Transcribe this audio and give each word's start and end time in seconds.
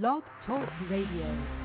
Blog 0.00 0.22
Talk 0.46 0.70
Radio. 0.88 1.61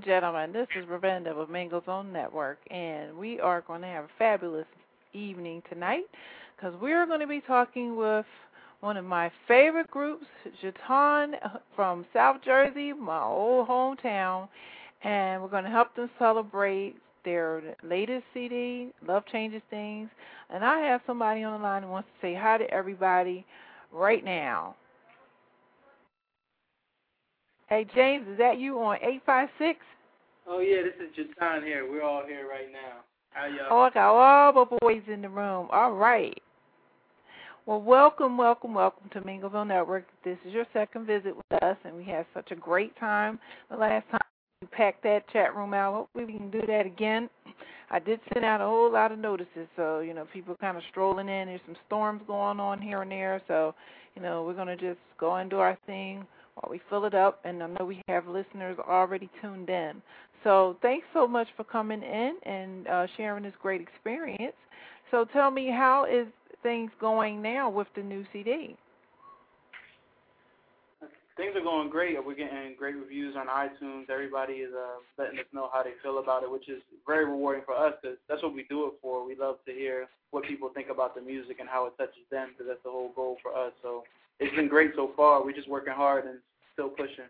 and 0.00 0.06
gentlemen, 0.06 0.50
this 0.50 0.66
is 0.74 0.86
Ravenda 0.86 1.36
with 1.36 1.50
Mangos 1.50 1.86
On 1.86 2.10
Network, 2.10 2.56
and 2.70 3.14
we 3.18 3.38
are 3.38 3.60
going 3.60 3.82
to 3.82 3.86
have 3.86 4.04
a 4.04 4.10
fabulous 4.18 4.64
evening 5.12 5.62
tonight 5.68 6.04
because 6.56 6.72
we're 6.80 7.04
going 7.04 7.20
to 7.20 7.26
be 7.26 7.42
talking 7.46 7.96
with 7.96 8.24
one 8.80 8.96
of 8.96 9.04
my 9.04 9.30
favorite 9.46 9.90
groups, 9.90 10.24
Ju 10.62 10.72
Taun 10.86 11.34
from 11.76 12.06
South 12.14 12.38
Jersey, 12.42 12.94
my 12.94 13.22
old 13.22 13.68
hometown, 13.68 14.48
and 15.02 15.42
we're 15.42 15.48
going 15.48 15.64
to 15.64 15.70
help 15.70 15.94
them 15.94 16.08
celebrate 16.18 16.94
their 17.26 17.62
latest 17.82 18.24
CD, 18.32 18.94
Love 19.06 19.26
Changes 19.30 19.60
Things. 19.68 20.08
And 20.48 20.64
I 20.64 20.78
have 20.78 21.02
somebody 21.06 21.42
on 21.42 21.60
the 21.60 21.62
line 21.62 21.82
who 21.82 21.90
wants 21.90 22.08
to 22.08 22.26
say 22.26 22.34
hi 22.34 22.56
to 22.56 22.70
everybody 22.70 23.44
right 23.92 24.24
now. 24.24 24.76
Hey, 27.70 27.86
James, 27.94 28.26
is 28.26 28.36
that 28.38 28.58
you 28.58 28.82
on 28.82 28.96
856? 28.96 29.78
Oh, 30.48 30.58
yeah, 30.58 30.82
this 30.82 31.06
is 31.06 31.14
Ju 31.14 31.32
Taun 31.38 31.62
here. 31.62 31.88
We're 31.88 32.02
all 32.02 32.24
here 32.26 32.48
right 32.50 32.66
now. 32.72 33.04
How 33.30 33.46
y'all? 33.46 33.68
Oh, 33.70 33.80
I 33.82 33.90
got 33.90 34.12
all 34.12 34.52
the 34.52 34.76
boys 34.80 35.02
in 35.06 35.22
the 35.22 35.28
room. 35.28 35.68
All 35.70 35.92
right. 35.92 36.36
Well, 37.66 37.80
welcome, 37.80 38.36
welcome, 38.36 38.74
welcome 38.74 39.08
to 39.10 39.20
Mingleville 39.20 39.68
Network. 39.68 40.06
This 40.24 40.36
is 40.44 40.52
your 40.52 40.64
second 40.72 41.06
visit 41.06 41.36
with 41.36 41.62
us, 41.62 41.76
and 41.84 41.94
we 41.94 42.02
had 42.02 42.26
such 42.34 42.50
a 42.50 42.56
great 42.56 42.98
time 42.98 43.38
the 43.70 43.76
last 43.76 44.10
time. 44.10 44.20
We 44.62 44.66
packed 44.66 45.04
that 45.04 45.28
chat 45.32 45.54
room 45.54 45.72
out. 45.72 45.94
Hopefully, 45.94 46.24
we 46.24 46.32
can 46.32 46.50
do 46.50 46.62
that 46.66 46.86
again. 46.86 47.30
I 47.92 48.00
did 48.00 48.18
send 48.34 48.44
out 48.44 48.60
a 48.60 48.64
whole 48.64 48.92
lot 48.92 49.12
of 49.12 49.20
notices, 49.20 49.68
so 49.76 50.00
you 50.00 50.12
know 50.12 50.26
people 50.32 50.56
kind 50.60 50.76
of 50.76 50.82
strolling 50.90 51.28
in. 51.28 51.46
There's 51.46 51.60
some 51.66 51.76
storms 51.86 52.22
going 52.26 52.58
on 52.58 52.82
here 52.82 53.02
and 53.02 53.12
there, 53.12 53.40
so 53.46 53.76
you 54.16 54.22
know 54.22 54.42
we're 54.42 54.54
gonna 54.54 54.76
just 54.76 54.98
go 55.20 55.36
and 55.36 55.48
do 55.48 55.60
our 55.60 55.78
thing 55.86 56.26
while 56.54 56.70
we 56.70 56.80
fill 56.88 57.04
it 57.04 57.14
up. 57.14 57.40
And 57.44 57.62
I 57.62 57.66
know 57.66 57.84
we 57.84 58.02
have 58.08 58.26
listeners 58.26 58.78
already 58.78 59.28
tuned 59.40 59.68
in. 59.68 60.02
So 60.44 60.76
thanks 60.82 61.06
so 61.12 61.26
much 61.26 61.48
for 61.56 61.64
coming 61.64 62.02
in 62.02 62.36
and 62.44 62.88
uh, 62.88 63.06
sharing 63.16 63.44
this 63.44 63.52
great 63.60 63.80
experience. 63.80 64.56
So 65.10 65.26
tell 65.32 65.50
me, 65.50 65.70
how 65.70 66.06
is 66.06 66.26
things 66.62 66.90
going 67.00 67.42
now 67.42 67.68
with 67.68 67.88
the 67.94 68.02
new 68.02 68.24
CD? 68.32 68.76
Things 71.36 71.56
are 71.56 71.62
going 71.62 71.88
great. 71.88 72.22
We're 72.24 72.34
getting 72.34 72.74
great 72.78 72.96
reviews 72.96 73.34
on 73.34 73.46
iTunes. 73.46 74.10
Everybody 74.10 74.54
is 74.60 74.72
uh, 74.74 75.00
letting 75.16 75.38
us 75.38 75.46
know 75.54 75.70
how 75.72 75.82
they 75.82 75.92
feel 76.02 76.18
about 76.18 76.42
it, 76.42 76.50
which 76.50 76.68
is 76.68 76.82
very 77.06 77.24
rewarding 77.24 77.62
for 77.64 77.74
us 77.74 77.94
because 78.00 78.18
that's 78.28 78.42
what 78.42 78.52
we 78.52 78.64
do 78.68 78.86
it 78.86 78.94
for. 79.00 79.24
We 79.24 79.36
love 79.36 79.56
to 79.66 79.72
hear 79.72 80.06
what 80.32 80.44
people 80.44 80.70
think 80.74 80.88
about 80.90 81.14
the 81.14 81.22
music 81.22 81.56
and 81.58 81.68
how 81.68 81.86
it 81.86 81.96
touches 81.96 82.28
them 82.30 82.50
because 82.52 82.66
that's 82.68 82.82
the 82.84 82.90
whole 82.90 83.12
goal 83.16 83.38
for 83.42 83.56
us. 83.56 83.72
So 83.82 84.04
it's 84.40 84.54
been 84.56 84.68
great 84.68 84.92
so 84.96 85.10
far. 85.16 85.44
We're 85.44 85.52
just 85.52 85.68
working 85.68 85.92
hard 85.92 86.24
and 86.24 86.38
still 86.72 86.88
pushing. 86.88 87.26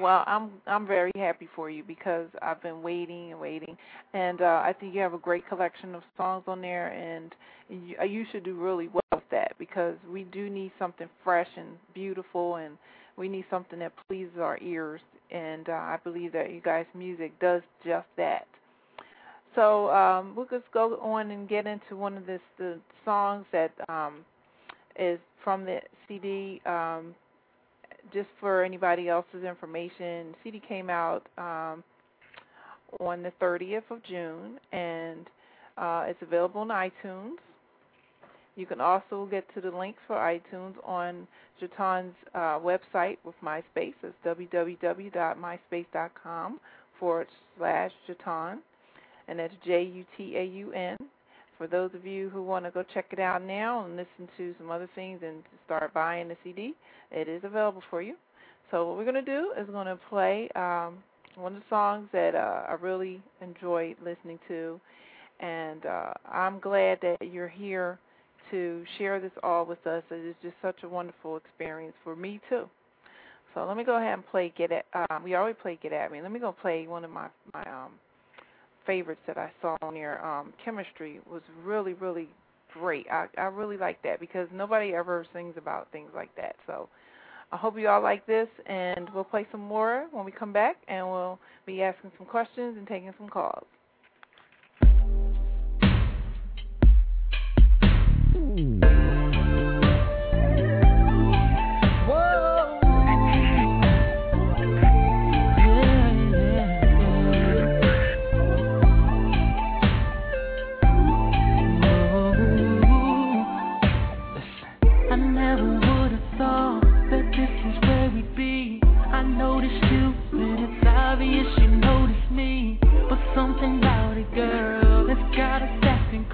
Well, 0.00 0.22
I'm 0.26 0.50
I'm 0.68 0.86
very 0.86 1.10
happy 1.16 1.48
for 1.56 1.68
you 1.68 1.82
because 1.82 2.28
I've 2.40 2.62
been 2.62 2.82
waiting 2.82 3.32
and 3.32 3.40
waiting, 3.40 3.76
and 4.14 4.40
uh, 4.40 4.62
I 4.64 4.72
think 4.78 4.94
you 4.94 5.00
have 5.00 5.14
a 5.14 5.18
great 5.18 5.48
collection 5.48 5.96
of 5.96 6.02
songs 6.16 6.44
on 6.46 6.60
there, 6.60 6.88
and 6.88 7.34
you, 7.68 7.96
uh, 8.00 8.04
you 8.04 8.24
should 8.30 8.44
do 8.44 8.54
really 8.54 8.86
well 8.88 9.02
with 9.12 9.28
that 9.32 9.54
because 9.58 9.96
we 10.08 10.22
do 10.22 10.48
need 10.48 10.70
something 10.78 11.08
fresh 11.24 11.48
and 11.56 11.70
beautiful, 11.94 12.56
and 12.56 12.78
we 13.16 13.28
need 13.28 13.44
something 13.50 13.80
that 13.80 13.92
pleases 14.06 14.38
our 14.40 14.56
ears, 14.62 15.00
and 15.32 15.68
uh, 15.68 15.72
I 15.72 15.98
believe 16.04 16.32
that 16.32 16.52
you 16.52 16.60
guys' 16.60 16.86
music 16.94 17.32
does 17.40 17.62
just 17.84 18.06
that. 18.16 18.46
So 19.58 19.90
um, 19.90 20.34
we'll 20.36 20.46
just 20.46 20.70
go 20.72 20.96
on 21.02 21.32
and 21.32 21.48
get 21.48 21.66
into 21.66 21.96
one 21.96 22.16
of 22.16 22.26
this 22.26 22.40
the 22.58 22.78
songs 23.04 23.44
that 23.50 23.72
um, 23.88 24.24
is 24.96 25.18
from 25.42 25.64
the 25.64 25.80
CD. 26.06 26.62
Um, 26.64 27.16
just 28.14 28.28
for 28.38 28.62
anybody 28.62 29.08
else's 29.08 29.42
information, 29.42 30.36
CD 30.44 30.62
came 30.66 30.88
out 30.88 31.26
um, 31.36 31.82
on 33.00 33.24
the 33.24 33.32
30th 33.42 33.82
of 33.90 34.00
June, 34.04 34.60
and 34.70 35.26
uh, 35.76 36.04
it's 36.06 36.22
available 36.22 36.60
on 36.60 36.68
iTunes. 36.68 37.32
You 38.54 38.64
can 38.64 38.80
also 38.80 39.26
get 39.28 39.52
to 39.54 39.60
the 39.60 39.76
links 39.76 39.98
for 40.06 40.14
iTunes 40.14 40.74
on 40.84 41.26
Ju 41.58 41.66
Taun's 41.76 42.14
uh, 42.32 42.60
website 42.60 43.16
with 43.24 43.34
MySpace. 43.42 43.94
It's 44.04 44.14
www.myspace.com 44.24 46.60
forward 47.00 47.26
slash 47.56 47.90
Jaton, 48.08 48.58
and 49.28 49.38
that's 49.38 49.54
J 49.64 49.82
U 49.82 50.04
T 50.16 50.36
A 50.36 50.44
U 50.44 50.72
N 50.72 50.96
for 51.58 51.66
those 51.66 51.90
of 51.92 52.06
you 52.06 52.30
who 52.30 52.42
want 52.42 52.64
to 52.64 52.70
go 52.70 52.84
check 52.94 53.06
it 53.10 53.18
out 53.18 53.42
now 53.42 53.84
and 53.84 53.96
listen 53.96 54.28
to 54.36 54.54
some 54.58 54.70
other 54.70 54.88
things 54.94 55.20
and 55.24 55.42
start 55.66 55.92
buying 55.92 56.28
the 56.28 56.36
CD, 56.44 56.74
it 57.10 57.28
is 57.28 57.42
available 57.44 57.82
for 57.90 58.00
you. 58.00 58.14
So 58.70 58.86
what 58.86 58.96
we're 58.96 59.04
going 59.04 59.16
to 59.16 59.22
do 59.22 59.52
is 59.60 59.66
going 59.68 59.86
to 59.86 59.98
play 60.08 60.48
um, 60.54 60.98
one 61.34 61.56
of 61.56 61.60
the 61.60 61.64
songs 61.68 62.08
that 62.12 62.34
uh, 62.36 62.66
I 62.68 62.76
really 62.80 63.20
enjoyed 63.42 63.96
listening 64.04 64.38
to, 64.46 64.80
and 65.40 65.84
uh, 65.84 66.12
I'm 66.30 66.60
glad 66.60 66.98
that 67.02 67.16
you're 67.20 67.48
here 67.48 67.98
to 68.50 68.84
share 68.96 69.20
this 69.20 69.32
all 69.42 69.66
with 69.66 69.84
us. 69.86 70.02
It 70.10 70.26
is 70.26 70.36
just 70.42 70.54
such 70.62 70.82
a 70.84 70.88
wonderful 70.88 71.36
experience 71.36 71.94
for 72.04 72.14
me 72.14 72.40
too. 72.48 72.64
So 73.54 73.66
let 73.66 73.76
me 73.76 73.84
go 73.84 73.96
ahead 73.96 74.14
and 74.14 74.26
play 74.26 74.52
Get 74.56 74.70
At. 74.70 74.84
Um, 75.10 75.24
we 75.24 75.34
already 75.34 75.58
played 75.60 75.80
Get 75.80 75.92
At 75.92 76.12
Me. 76.12 76.20
Let 76.22 76.30
me 76.30 76.38
go 76.38 76.52
play 76.52 76.86
one 76.86 77.04
of 77.04 77.10
my 77.10 77.28
my 77.52 77.62
um, 77.62 77.92
favorites 78.88 79.20
that 79.26 79.36
I 79.36 79.52
saw 79.60 79.76
on 79.82 79.94
your 79.94 80.24
um, 80.24 80.54
chemistry 80.64 81.20
was 81.30 81.42
really, 81.62 81.92
really 81.92 82.26
great. 82.72 83.06
I, 83.12 83.26
I 83.36 83.42
really 83.42 83.76
like 83.76 84.02
that 84.02 84.18
because 84.18 84.48
nobody 84.52 84.94
ever 84.94 85.26
sings 85.34 85.54
about 85.58 85.92
things 85.92 86.10
like 86.14 86.34
that. 86.36 86.56
So 86.66 86.88
I 87.52 87.58
hope 87.58 87.78
you 87.78 87.88
all 87.88 88.02
like 88.02 88.26
this, 88.26 88.48
and 88.66 89.10
we'll 89.14 89.24
play 89.24 89.46
some 89.52 89.60
more 89.60 90.06
when 90.10 90.24
we 90.24 90.32
come 90.32 90.54
back, 90.54 90.76
and 90.88 91.06
we'll 91.06 91.38
be 91.66 91.82
asking 91.82 92.12
some 92.16 92.26
questions 92.26 92.78
and 92.78 92.86
taking 92.86 93.12
some 93.18 93.28
calls. 93.28 93.66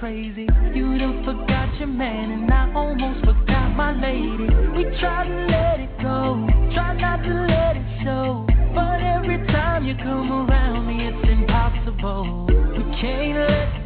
Crazy. 0.05 0.47
You 0.75 0.99
done 0.99 1.25
forgot 1.25 1.79
your 1.79 1.89
man, 1.89 2.31
and 2.31 2.53
I 2.53 2.71
almost 2.75 3.25
forgot 3.25 3.75
my 3.75 3.93
lady. 3.99 4.53
We 4.77 4.85
try 5.01 5.27
to 5.27 5.35
let 5.49 5.81
it 5.81 5.97
go, 6.03 6.47
try 6.75 6.93
not 7.01 7.23
to 7.23 7.33
let 7.33 7.77
it 7.79 8.05
show. 8.05 8.45
But 8.75 9.01
every 9.01 9.39
time 9.47 9.87
you 9.87 9.95
come 9.95 10.31
around 10.31 10.87
me, 10.87 11.09
it's 11.09 11.27
impossible. 11.27 12.45
We 12.77 12.85
can't 13.01 13.39
let 13.49 13.84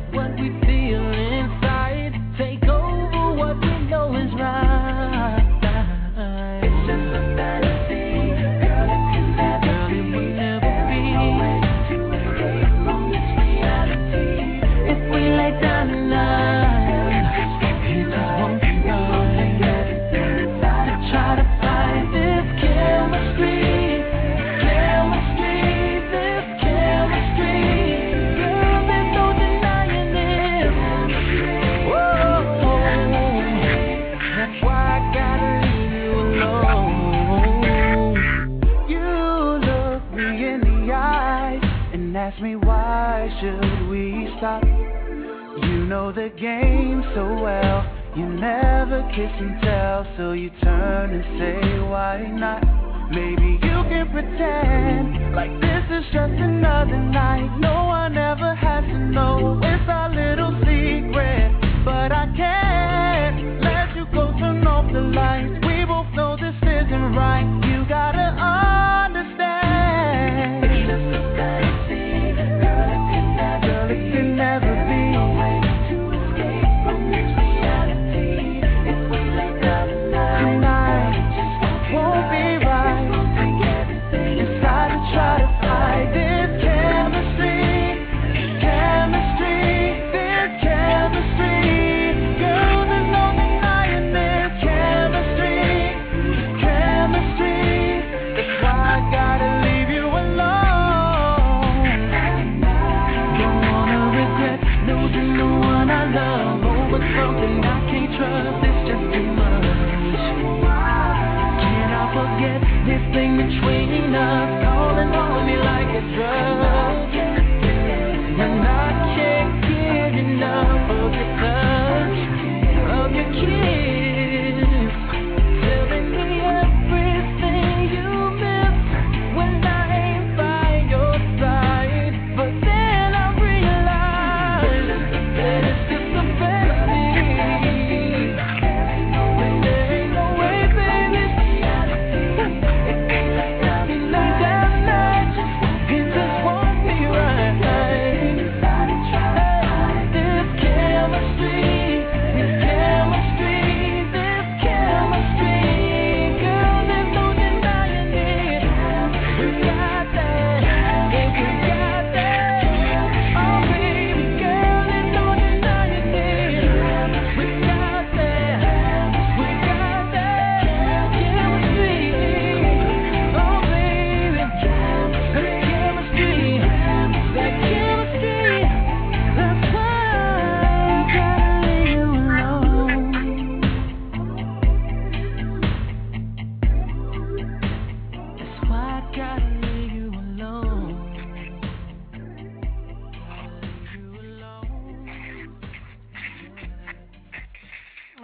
know 45.88 46.12
the 46.12 46.28
game 46.38 47.02
so 47.14 47.24
well. 47.42 47.97
You 48.18 48.26
never 48.26 49.08
kiss 49.14 49.30
and 49.38 49.62
tell, 49.62 50.04
so 50.16 50.32
you 50.32 50.50
turn 50.60 51.14
and 51.14 51.22
say 51.38 51.78
why 51.86 52.26
not? 52.26 52.66
Maybe 53.12 53.62
you 53.62 53.78
can 53.86 54.10
pretend 54.10 55.36
like 55.36 55.52
this 55.60 55.84
is 55.88 56.04
just 56.12 56.34
another 56.34 56.98
night. 56.98 57.46
No 57.60 57.84
one 57.84 58.18
ever 58.18 58.56
has 58.56 58.82
to 58.82 58.98
know 58.98 59.60
it's 59.62 59.88
our 59.88 60.10
little 60.10 60.50
secret, 60.66 61.54
but 61.84 62.10
I 62.10 62.26
can't 62.34 63.62
let 63.62 63.94
you 63.94 64.04
go 64.12 64.32
turn 64.36 64.66
off 64.66 64.92
the 64.92 65.00
lights. 65.00 65.64
We 65.64 65.84
both 65.84 66.12
know 66.16 66.34
this 66.34 66.58
isn't 66.58 67.14
right. 67.14 67.67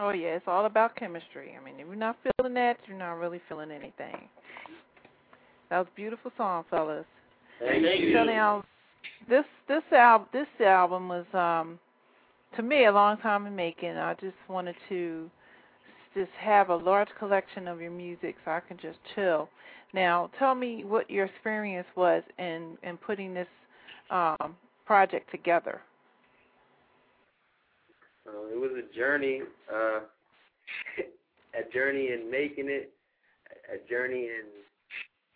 Oh 0.04 0.11
yeah, 0.11 0.37
it's 0.37 0.44
all 0.46 0.66
about 0.66 0.96
chemistry. 0.96 1.56
I 1.58 1.64
mean, 1.64 1.80
if 1.80 1.87
you're 1.87 1.96
not 1.96 2.18
feeling 2.37 2.52
that, 2.54 2.76
you're 2.87 2.99
not 2.99 3.14
really 3.14 3.40
feeling 3.49 3.70
anything. 3.70 4.28
That 5.70 5.78
was 5.78 5.87
a 5.90 5.96
beautiful 5.96 6.30
song, 6.37 6.64
fellas. 6.68 7.06
Thank 7.58 8.00
you. 8.00 8.12
So 8.12 8.25
now, 8.25 8.64
this 9.30 9.46
this 9.66 9.82
album 9.96 10.28
this 10.30 10.46
album 10.61 11.08
was 11.08 11.25
um 11.32 11.78
to 12.54 12.62
me 12.62 12.84
a 12.84 12.92
long 12.92 13.16
time 13.16 13.46
in 13.46 13.56
making. 13.56 13.96
I 13.96 14.12
just 14.20 14.37
wanted 14.46 14.75
to 14.90 15.30
just 16.12 16.30
have 16.38 16.68
a 16.68 16.76
large 16.76 17.08
collection 17.18 17.66
of 17.66 17.80
your 17.80 17.90
music 17.90 18.37
so 18.44 18.50
I 18.50 18.61
can 18.61 18.76
just 18.76 18.99
chill. 19.14 19.49
Now, 19.94 20.30
tell 20.38 20.54
me 20.54 20.84
what 20.84 21.08
your 21.08 21.25
experience 21.25 21.88
was 21.96 22.23
in 22.38 22.76
in 22.82 22.99
putting 22.99 23.32
this 23.32 23.49
um 24.11 24.54
project 24.84 25.30
together. 25.30 25.80
Uh, 28.26 28.46
it 28.52 28.58
was 28.58 28.70
a 28.72 28.96
journey, 28.96 29.42
uh, 29.72 30.00
a 31.58 31.72
journey 31.72 32.10
in 32.12 32.30
making 32.30 32.68
it, 32.68 32.92
a 33.72 33.88
journey 33.88 34.24
in 34.24 34.44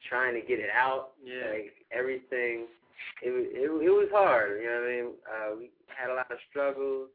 trying 0.09 0.35
to 0.35 0.47
get 0.47 0.59
it 0.59 0.71
out. 0.75 1.11
Yeah. 1.23 1.51
Like 1.53 1.73
everything, 1.93 2.67
it 3.23 3.31
was 3.31 3.45
it, 3.51 3.71
it 3.71 3.91
was 3.91 4.09
hard. 4.13 4.61
You 4.61 4.69
know 4.69 4.81
what 4.81 4.89
I 4.89 4.97
mean? 4.97 5.13
Uh, 5.27 5.57
we 5.59 5.71
had 5.87 6.11
a 6.11 6.15
lot 6.15 6.31
of 6.31 6.39
struggles, 6.51 7.09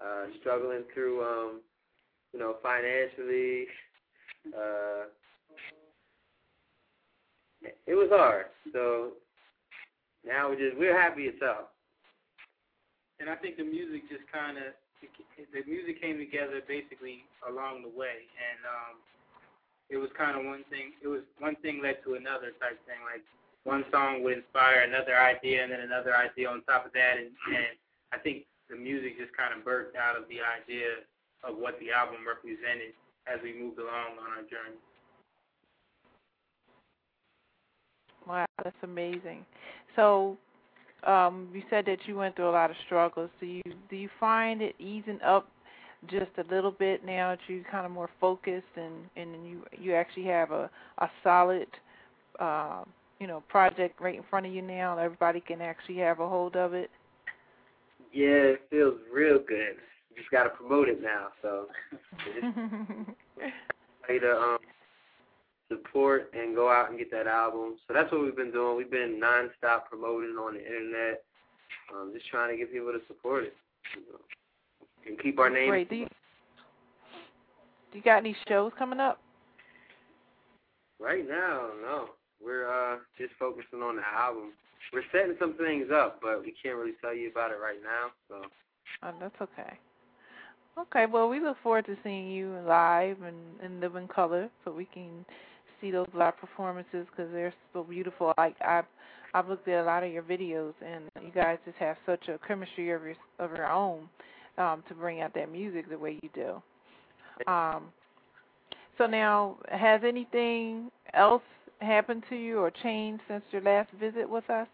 uh, 0.00 0.26
struggling 0.40 0.82
through, 0.92 1.22
um, 1.22 1.60
you 2.32 2.40
know, 2.40 2.56
financially. 2.62 3.66
Uh, 4.48 5.06
it 7.86 7.94
was 7.94 8.08
hard. 8.10 8.46
So 8.72 9.12
now 10.24 10.50
we 10.50 10.56
just 10.56 10.76
we're 10.78 10.98
happy 11.00 11.22
it's 11.22 11.42
out. 11.42 11.70
And 13.22 13.30
I 13.30 13.38
think 13.38 13.54
the 13.54 13.62
music 13.62 14.10
just 14.10 14.26
kind 14.34 14.58
of 14.58 14.74
the 15.38 15.62
music 15.70 16.02
came 16.02 16.18
together 16.18 16.58
basically 16.66 17.22
along 17.46 17.86
the 17.86 17.94
way, 17.94 18.26
and 18.34 18.58
um, 18.66 18.94
it 19.90 19.96
was 19.96 20.10
kind 20.18 20.34
of 20.34 20.42
one 20.42 20.66
thing. 20.70 20.98
It 20.98 21.06
was 21.06 21.22
one 21.38 21.54
thing 21.62 21.78
led 21.78 22.02
to 22.02 22.18
another 22.18 22.50
type 22.58 22.82
thing. 22.86 22.98
Like 23.06 23.22
one 23.62 23.86
song 23.94 24.26
would 24.26 24.42
inspire 24.42 24.82
another 24.82 25.14
idea, 25.14 25.62
and 25.62 25.70
then 25.70 25.86
another 25.86 26.14
idea 26.18 26.50
on 26.50 26.66
top 26.66 26.86
of 26.86 26.92
that, 26.98 27.14
and, 27.22 27.30
and 27.54 27.78
I 28.10 28.18
think 28.18 28.50
the 28.66 28.74
music 28.74 29.18
just 29.18 29.30
kind 29.38 29.54
of 29.54 29.62
birthed 29.62 29.94
out 29.94 30.18
of 30.18 30.26
the 30.26 30.42
idea 30.42 31.06
of 31.46 31.54
what 31.58 31.78
the 31.78 31.94
album 31.94 32.26
represented 32.26 32.94
as 33.30 33.38
we 33.42 33.54
moved 33.54 33.78
along 33.78 34.18
on 34.18 34.34
our 34.34 34.46
journey. 34.50 34.78
Wow, 38.26 38.46
that's 38.62 38.82
amazing. 38.82 39.46
So, 39.94 40.38
um, 41.06 41.48
you 41.52 41.62
said 41.70 41.86
that 41.86 41.98
you 42.06 42.16
went 42.16 42.36
through 42.36 42.48
a 42.48 42.52
lot 42.52 42.70
of 42.70 42.76
struggles. 42.86 43.30
Do 43.40 43.46
you 43.46 43.62
do 43.90 43.96
you 43.96 44.08
find 44.20 44.62
it 44.62 44.74
easing 44.78 45.20
up 45.22 45.48
just 46.08 46.30
a 46.38 46.54
little 46.54 46.70
bit 46.72 47.04
now 47.04 47.30
that 47.30 47.38
you 47.46 47.64
kind 47.70 47.86
of 47.86 47.92
more 47.92 48.10
focused 48.20 48.64
and 48.76 48.94
and 49.16 49.46
you 49.46 49.62
you 49.78 49.94
actually 49.94 50.24
have 50.24 50.50
a 50.50 50.70
a 50.98 51.10
solid 51.22 51.68
uh, 52.40 52.82
you 53.18 53.26
know 53.26 53.42
project 53.48 54.00
right 54.00 54.16
in 54.16 54.24
front 54.28 54.46
of 54.46 54.52
you 54.52 54.62
now. 54.62 54.98
Everybody 54.98 55.40
can 55.40 55.60
actually 55.60 55.98
have 55.98 56.20
a 56.20 56.28
hold 56.28 56.56
of 56.56 56.74
it. 56.74 56.90
Yeah, 58.12 58.54
it 58.54 58.62
feels 58.70 58.94
real 59.12 59.38
good. 59.38 59.76
You 60.10 60.16
just 60.16 60.30
gotta 60.30 60.50
promote 60.50 60.88
it 60.88 61.02
now. 61.02 61.28
So 61.40 61.66
just 62.34 64.20
to 64.20 64.36
um 64.36 64.58
support 65.76 66.32
and 66.34 66.54
go 66.54 66.70
out 66.70 66.90
and 66.90 66.98
get 66.98 67.10
that 67.10 67.26
album. 67.26 67.76
So 67.86 67.94
that's 67.94 68.10
what 68.12 68.22
we've 68.22 68.36
been 68.36 68.52
doing. 68.52 68.76
We've 68.76 68.90
been 68.90 69.20
nonstop 69.20 69.86
promoting 69.88 70.36
on 70.36 70.54
the 70.54 70.60
internet, 70.60 71.24
um, 71.94 72.12
just 72.14 72.28
trying 72.28 72.50
to 72.50 72.56
get 72.56 72.72
people 72.72 72.92
to 72.92 73.00
support 73.06 73.44
it, 73.44 73.54
you 73.94 74.02
know, 74.12 74.18
and 75.06 75.18
keep 75.20 75.38
our 75.38 75.50
name. 75.50 75.68
Great. 75.68 75.88
Do 75.90 75.96
you, 75.96 76.06
do 77.90 77.98
you 77.98 78.02
got 78.02 78.18
any 78.18 78.36
shows 78.48 78.72
coming 78.78 79.00
up? 79.00 79.20
Right 81.00 81.28
now, 81.28 81.70
no. 81.82 82.10
We're 82.44 82.66
uh 82.66 82.98
just 83.18 83.32
focusing 83.38 83.82
on 83.82 83.96
the 83.96 84.02
album. 84.02 84.52
We're 84.92 85.04
setting 85.12 85.36
some 85.38 85.54
things 85.54 85.88
up, 85.94 86.20
but 86.20 86.42
we 86.42 86.52
can't 86.60 86.76
really 86.76 86.94
tell 87.00 87.14
you 87.14 87.30
about 87.30 87.52
it 87.52 87.58
right 87.62 87.78
now. 87.82 88.10
So 88.28 88.48
Oh, 89.02 89.12
that's 89.20 89.40
okay. 89.40 89.78
Okay, 90.78 91.06
well, 91.06 91.28
we 91.28 91.38
look 91.38 91.56
forward 91.62 91.86
to 91.86 91.96
seeing 92.02 92.30
you 92.30 92.56
live 92.66 93.18
and 93.22 93.60
in 93.62 93.80
living 93.80 94.08
color, 94.08 94.48
so 94.64 94.72
we 94.72 94.86
can 94.86 95.24
see 95.82 95.90
those 95.90 96.08
live 96.14 96.38
performances 96.38 97.06
because 97.10 97.30
they're 97.32 97.52
so 97.74 97.84
beautiful. 97.84 98.32
Like 98.38 98.56
I've 98.66 98.86
I've 99.34 99.48
looked 99.48 99.68
at 99.68 99.82
a 99.82 99.84
lot 99.84 100.02
of 100.02 100.10
your 100.12 100.22
videos, 100.22 100.72
and 100.84 101.04
you 101.22 101.32
guys 101.34 101.58
just 101.66 101.76
have 101.78 101.96
such 102.06 102.28
a 102.28 102.38
chemistry 102.46 102.90
of 102.92 103.02
your 103.02 103.16
of 103.38 103.50
your 103.50 103.70
own 103.70 104.08
um, 104.56 104.82
to 104.88 104.94
bring 104.94 105.20
out 105.20 105.34
that 105.34 105.52
music 105.52 105.90
the 105.90 105.98
way 105.98 106.18
you 106.22 106.30
do. 106.34 106.62
Um, 107.50 107.84
so 108.96 109.06
now, 109.06 109.58
has 109.68 110.02
anything 110.06 110.90
else 111.12 111.42
happened 111.80 112.22
to 112.30 112.36
you 112.36 112.60
or 112.60 112.70
changed 112.70 113.22
since 113.28 113.42
your 113.50 113.62
last 113.62 113.90
visit 113.98 114.28
with 114.28 114.48
us? 114.48 114.68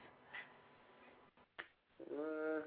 uh, 2.19 2.65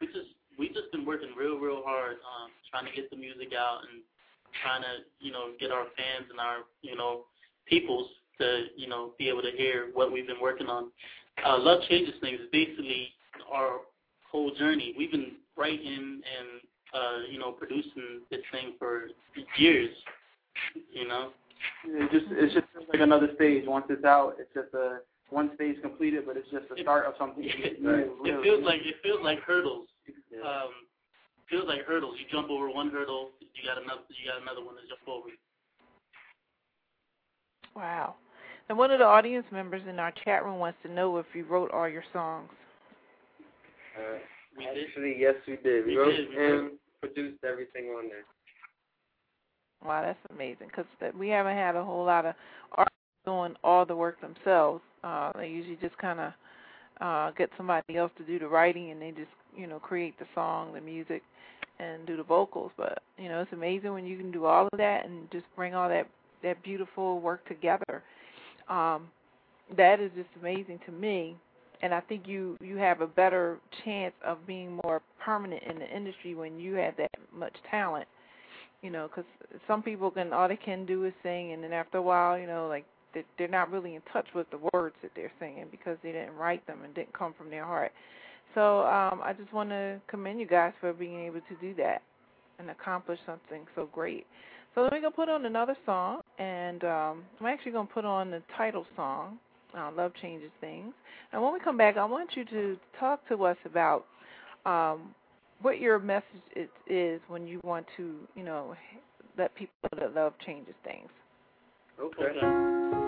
we 0.00 0.06
just 0.06 0.30
we 0.58 0.68
just 0.68 0.90
been 0.92 1.04
working 1.04 1.30
real 1.36 1.56
real 1.56 1.82
hard 1.84 2.16
um 2.24 2.50
trying 2.70 2.86
to 2.86 2.92
get 2.92 3.10
the 3.10 3.16
music 3.16 3.52
out 3.56 3.80
and 3.88 4.02
trying 4.62 4.82
to 4.82 5.04
you 5.20 5.32
know 5.32 5.52
get 5.60 5.70
our 5.70 5.86
fans 5.96 6.28
and 6.30 6.40
our 6.40 6.64
you 6.82 6.96
know 6.96 7.24
peoples 7.66 8.08
to 8.38 8.64
you 8.76 8.88
know 8.88 9.12
be 9.18 9.28
able 9.28 9.42
to 9.42 9.52
hear 9.56 9.90
what 9.94 10.12
we've 10.12 10.26
been 10.26 10.40
working 10.40 10.68
on 10.68 10.90
uh 11.44 11.58
love 11.58 11.80
changes 11.88 12.14
things 12.20 12.40
is 12.40 12.48
basically 12.52 13.08
our 13.52 13.80
whole 14.30 14.54
journey 14.54 14.94
we've 14.98 15.10
been 15.10 15.32
writing 15.56 16.20
and 16.38 16.60
uh 16.94 17.18
you 17.30 17.38
know 17.38 17.52
producing 17.52 18.20
this 18.30 18.40
thing 18.52 18.74
for 18.78 19.08
years 19.56 19.90
you 20.92 21.06
know 21.06 21.30
It 21.86 22.10
just 22.10 22.26
it's 22.30 22.54
just 22.54 22.66
like 22.92 23.00
another 23.00 23.28
stage. 23.34 23.64
Once 23.66 23.86
it's 23.88 24.04
out, 24.04 24.36
it's 24.38 24.52
just 24.54 24.72
a 24.74 25.00
one 25.30 25.50
stage 25.54 25.76
completed, 25.82 26.24
but 26.26 26.36
it's 26.36 26.50
just 26.50 26.68
the 26.68 26.80
start 26.82 27.06
of 27.06 27.14
something. 27.18 27.42
it, 27.44 27.82
new, 27.82 28.14
it 28.22 28.42
feels 28.42 28.62
like 28.64 28.80
it 28.84 28.96
feels 29.02 29.20
like 29.22 29.40
hurdles 29.42 29.88
yeah. 30.30 30.42
um 30.42 30.70
feels 31.50 31.66
like 31.66 31.82
hurdles 31.86 32.16
you 32.18 32.26
jump 32.30 32.50
over 32.50 32.70
one 32.70 32.90
hurdle 32.90 33.30
you 33.40 33.62
got 33.62 33.78
another 33.78 34.02
you 34.10 34.26
got 34.26 34.42
another 34.42 34.62
one 34.62 34.74
to 34.74 34.82
jump 34.86 35.02
over 35.06 35.30
Wow. 37.76 38.14
And 38.68 38.78
one 38.78 38.90
of 38.90 38.98
the 38.98 39.04
audience 39.04 39.46
members 39.52 39.82
in 39.88 39.98
our 39.98 40.12
chat 40.24 40.44
room 40.44 40.58
wants 40.58 40.78
to 40.84 40.90
know 40.90 41.18
if 41.18 41.26
you 41.34 41.44
wrote 41.44 41.70
all 41.70 41.88
your 41.88 42.02
songs. 42.12 42.48
uh, 43.96 44.18
we 44.56 44.64
did 44.64 45.18
yes, 45.18 45.34
we 45.46 45.56
did. 45.56 45.86
We, 45.86 45.92
We 45.92 45.98
wrote 45.98 46.16
did, 46.16 46.28
and 46.30 46.70
produced 47.00 47.44
everything 47.44 47.86
on 47.90 48.08
there. 48.08 48.24
Wow, 49.84 50.02
that's 50.02 50.18
amazing 50.34 50.68
because 50.68 50.86
we 51.16 51.28
haven't 51.28 51.56
had 51.56 51.76
a 51.76 51.84
whole 51.84 52.04
lot 52.04 52.24
of 52.24 52.34
artists 52.72 52.96
doing 53.24 53.54
all 53.62 53.84
the 53.84 53.94
work 53.94 54.20
themselves. 54.20 54.82
Uh, 55.04 55.32
they 55.36 55.48
usually 55.48 55.76
just 55.76 55.96
kind 55.98 56.18
of 56.18 56.32
uh, 57.00 57.30
get 57.32 57.50
somebody 57.56 57.96
else 57.96 58.10
to 58.16 58.24
do 58.24 58.38
the 58.38 58.48
writing, 58.48 58.90
and 58.90 59.00
they 59.00 59.10
just 59.10 59.30
you 59.54 59.66
know 59.66 59.78
create 59.78 60.18
the 60.18 60.24
song, 60.34 60.72
the 60.72 60.80
music, 60.80 61.22
and 61.78 62.06
do 62.06 62.16
the 62.16 62.22
vocals. 62.22 62.72
But 62.76 63.02
you 63.18 63.28
know, 63.28 63.42
it's 63.42 63.52
amazing 63.52 63.92
when 63.92 64.06
you 64.06 64.16
can 64.16 64.32
do 64.32 64.46
all 64.46 64.66
of 64.72 64.78
that 64.78 65.04
and 65.04 65.30
just 65.30 65.44
bring 65.54 65.74
all 65.74 65.88
that 65.90 66.08
that 66.42 66.62
beautiful 66.62 67.20
work 67.20 67.46
together. 67.48 68.02
Um, 68.68 69.08
that 69.76 70.00
is 70.00 70.10
just 70.16 70.28
amazing 70.40 70.80
to 70.86 70.92
me. 70.92 71.36
and 71.82 71.92
I 71.94 72.00
think 72.00 72.26
you 72.26 72.56
you 72.60 72.76
have 72.78 73.00
a 73.00 73.06
better 73.06 73.58
chance 73.84 74.14
of 74.24 74.46
being 74.46 74.80
more 74.84 75.02
permanent 75.24 75.62
in 75.64 75.78
the 75.78 75.88
industry 75.94 76.34
when 76.34 76.58
you 76.58 76.74
have 76.74 76.96
that 76.96 77.10
much 77.32 77.54
talent. 77.70 78.06
You 78.82 78.90
know, 78.90 79.08
because 79.08 79.24
some 79.66 79.82
people 79.82 80.10
can 80.10 80.32
all 80.32 80.48
they 80.48 80.56
can 80.56 80.86
do 80.86 81.04
is 81.04 81.12
sing, 81.22 81.52
and 81.52 81.62
then 81.62 81.72
after 81.72 81.98
a 81.98 82.02
while, 82.02 82.38
you 82.38 82.46
know, 82.46 82.68
like 82.68 82.84
they- 83.14 83.24
they're 83.38 83.48
not 83.48 83.70
really 83.70 83.94
in 83.94 84.02
touch 84.12 84.26
with 84.34 84.48
the 84.50 84.58
words 84.72 84.94
that 85.02 85.12
they're 85.14 85.32
singing 85.38 85.66
because 85.70 85.98
they 86.02 86.12
didn't 86.12 86.36
write 86.36 86.64
them 86.66 86.82
and 86.84 86.94
didn't 86.94 87.12
come 87.12 87.32
from 87.34 87.50
their 87.50 87.64
heart. 87.64 87.92
So 88.54 88.86
um, 88.86 89.20
I 89.22 89.32
just 89.32 89.52
want 89.52 89.70
to 89.70 90.00
commend 90.08 90.40
you 90.40 90.46
guys 90.46 90.72
for 90.80 90.92
being 90.92 91.20
able 91.26 91.40
to 91.40 91.54
do 91.60 91.74
that 91.74 92.02
and 92.58 92.70
accomplish 92.70 93.18
something 93.26 93.66
so 93.74 93.86
great. 93.92 94.26
So 94.76 94.82
let 94.82 94.92
me 94.92 95.00
go 95.00 95.10
put 95.10 95.30
on 95.30 95.46
another 95.46 95.74
song, 95.86 96.20
and 96.38 96.84
um, 96.84 97.24
I'm 97.40 97.46
actually 97.46 97.72
going 97.72 97.86
to 97.86 97.92
put 97.92 98.04
on 98.04 98.30
the 98.30 98.42
title 98.58 98.84
song, 98.94 99.38
uh, 99.74 99.90
"Love 99.96 100.12
Changes 100.20 100.50
Things." 100.60 100.92
And 101.32 101.42
when 101.42 101.54
we 101.54 101.60
come 101.60 101.78
back, 101.78 101.96
I 101.96 102.04
want 102.04 102.36
you 102.36 102.44
to 102.44 102.76
talk 103.00 103.26
to 103.28 103.42
us 103.46 103.56
about 103.64 104.04
um, 104.66 105.14
what 105.62 105.80
your 105.80 105.98
message 105.98 106.26
is, 106.54 106.68
is 106.86 107.22
when 107.28 107.46
you 107.46 107.58
want 107.64 107.86
to, 107.96 108.16
you 108.34 108.44
know, 108.44 108.74
let 109.38 109.54
people 109.54 109.72
know 109.84 109.98
that 109.98 110.14
love 110.14 110.34
changes 110.44 110.74
things. 110.84 111.08
Okay. 111.98 112.38
How 112.38 113.05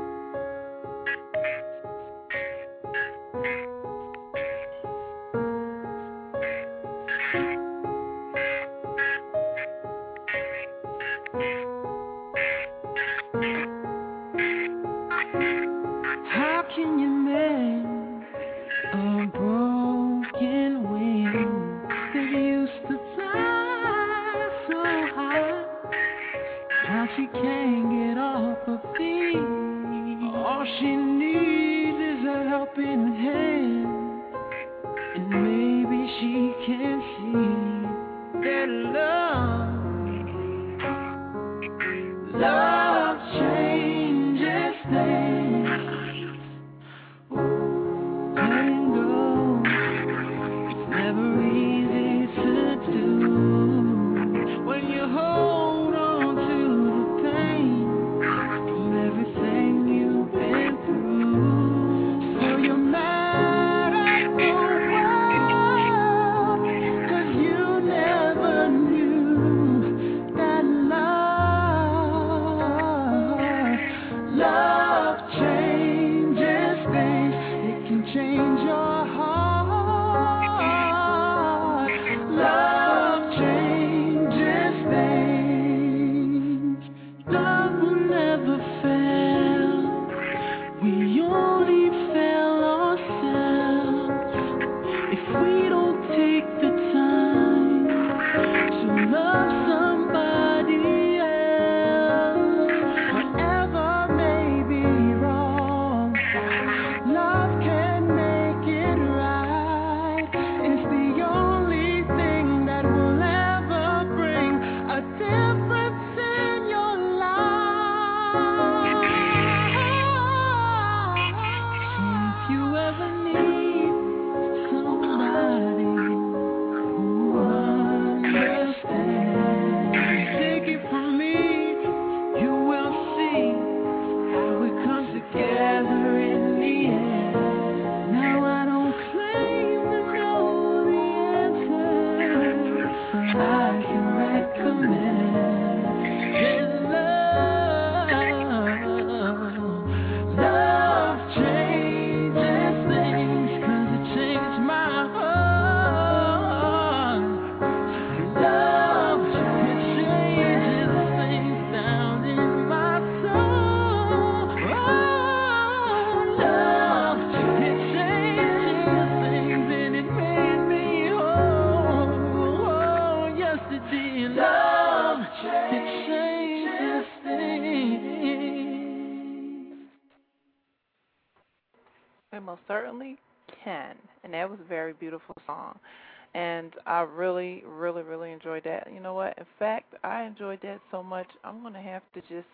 I 186.98 187.02
really, 187.02 187.62
really, 187.64 188.02
really 188.02 188.32
enjoyed 188.32 188.64
that. 188.64 188.88
You 188.92 188.98
know 188.98 189.14
what? 189.14 189.38
In 189.38 189.46
fact, 189.56 189.94
I 190.02 190.24
enjoyed 190.24 190.58
that 190.62 190.80
so 190.90 191.00
much. 191.00 191.28
I'm 191.44 191.62
gonna 191.62 191.80
have 191.80 192.02
to 192.14 192.20
just, 192.22 192.48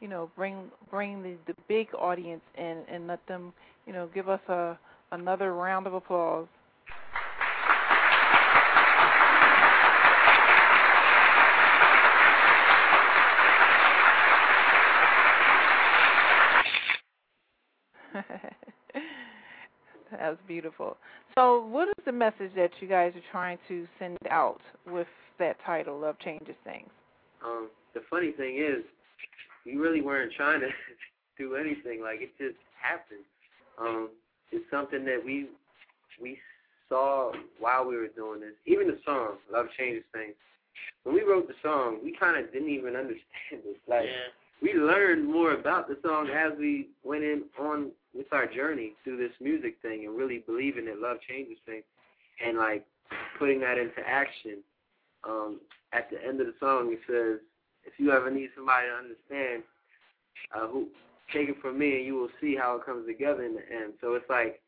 you 0.00 0.06
know, 0.06 0.30
bring 0.36 0.70
bring 0.92 1.24
the 1.24 1.34
the 1.48 1.54
big 1.66 1.88
audience 1.98 2.42
in 2.56 2.84
and 2.88 3.08
let 3.08 3.26
them, 3.26 3.52
you 3.88 3.92
know, 3.92 4.08
give 4.14 4.28
us 4.28 4.38
a 4.48 4.78
another 5.10 5.54
round 5.54 5.88
of 5.88 5.94
applause. 5.94 6.46
that 20.10 20.28
was 20.28 20.38
beautiful. 20.46 20.96
So, 21.36 21.64
what 21.66 21.88
is 21.88 22.04
the 22.04 22.12
message 22.12 22.52
that 22.56 22.70
you 22.80 22.88
guys 22.88 23.12
are 23.14 23.30
trying 23.30 23.58
to 23.68 23.86
send 23.98 24.18
out 24.30 24.60
with 24.86 25.06
that 25.38 25.56
title, 25.64 25.98
Love 25.98 26.18
Changes 26.18 26.56
Things? 26.64 26.90
Um, 27.44 27.68
the 27.94 28.02
funny 28.10 28.32
thing 28.32 28.58
is, 28.58 28.84
we 29.64 29.76
really 29.76 30.00
weren't 30.00 30.32
trying 30.32 30.60
to 30.60 30.68
do 31.38 31.56
anything. 31.56 32.02
Like 32.02 32.20
it 32.20 32.30
just 32.38 32.58
happened. 32.80 33.24
Um, 33.78 34.10
it's 34.52 34.64
something 34.70 35.04
that 35.04 35.22
we 35.24 35.48
we 36.20 36.38
saw 36.88 37.32
while 37.58 37.86
we 37.86 37.96
were 37.96 38.08
doing 38.08 38.40
this. 38.40 38.54
Even 38.66 38.86
the 38.86 38.98
song, 39.04 39.36
Love 39.52 39.66
Changes 39.78 40.04
Things. 40.12 40.34
When 41.04 41.14
we 41.14 41.22
wrote 41.22 41.48
the 41.48 41.54
song, 41.62 41.98
we 42.02 42.14
kind 42.14 42.42
of 42.42 42.52
didn't 42.52 42.70
even 42.70 42.96
understand 42.96 43.64
it. 43.64 43.80
Like 43.88 44.04
yeah. 44.04 44.30
we 44.62 44.74
learned 44.74 45.26
more 45.26 45.52
about 45.52 45.88
the 45.88 45.96
song 46.04 46.28
as 46.28 46.52
we 46.58 46.88
went 47.04 47.24
in 47.24 47.44
on 47.58 47.90
with 48.14 48.32
our 48.32 48.46
journey 48.46 48.94
through 49.04 49.16
this 49.16 49.32
music 49.40 49.76
thing 49.82 50.04
and 50.06 50.16
really 50.16 50.42
believing 50.46 50.86
that 50.86 50.98
love 50.98 51.18
changes 51.28 51.58
things 51.66 51.84
and 52.44 52.58
like 52.58 52.84
putting 53.38 53.60
that 53.60 53.78
into 53.78 54.00
action. 54.06 54.58
Um, 55.24 55.60
at 55.92 56.08
the 56.10 56.24
end 56.24 56.40
of 56.40 56.46
the 56.46 56.54
song, 56.60 56.92
it 56.92 57.00
says, 57.06 57.40
"If 57.84 57.98
you 57.98 58.12
ever 58.12 58.30
need 58.30 58.50
somebody 58.54 58.86
to 58.86 58.94
understand, 58.94 59.62
uh, 60.54 60.66
who 60.68 60.88
take 61.32 61.48
it 61.48 61.60
from 61.60 61.78
me, 61.78 61.96
and 61.96 62.06
you 62.06 62.14
will 62.14 62.30
see 62.40 62.56
how 62.56 62.76
it 62.76 62.84
comes 62.84 63.06
together 63.06 63.44
in 63.44 63.54
the 63.54 63.72
end." 63.72 63.94
So 64.00 64.14
it's 64.14 64.28
like 64.30 64.60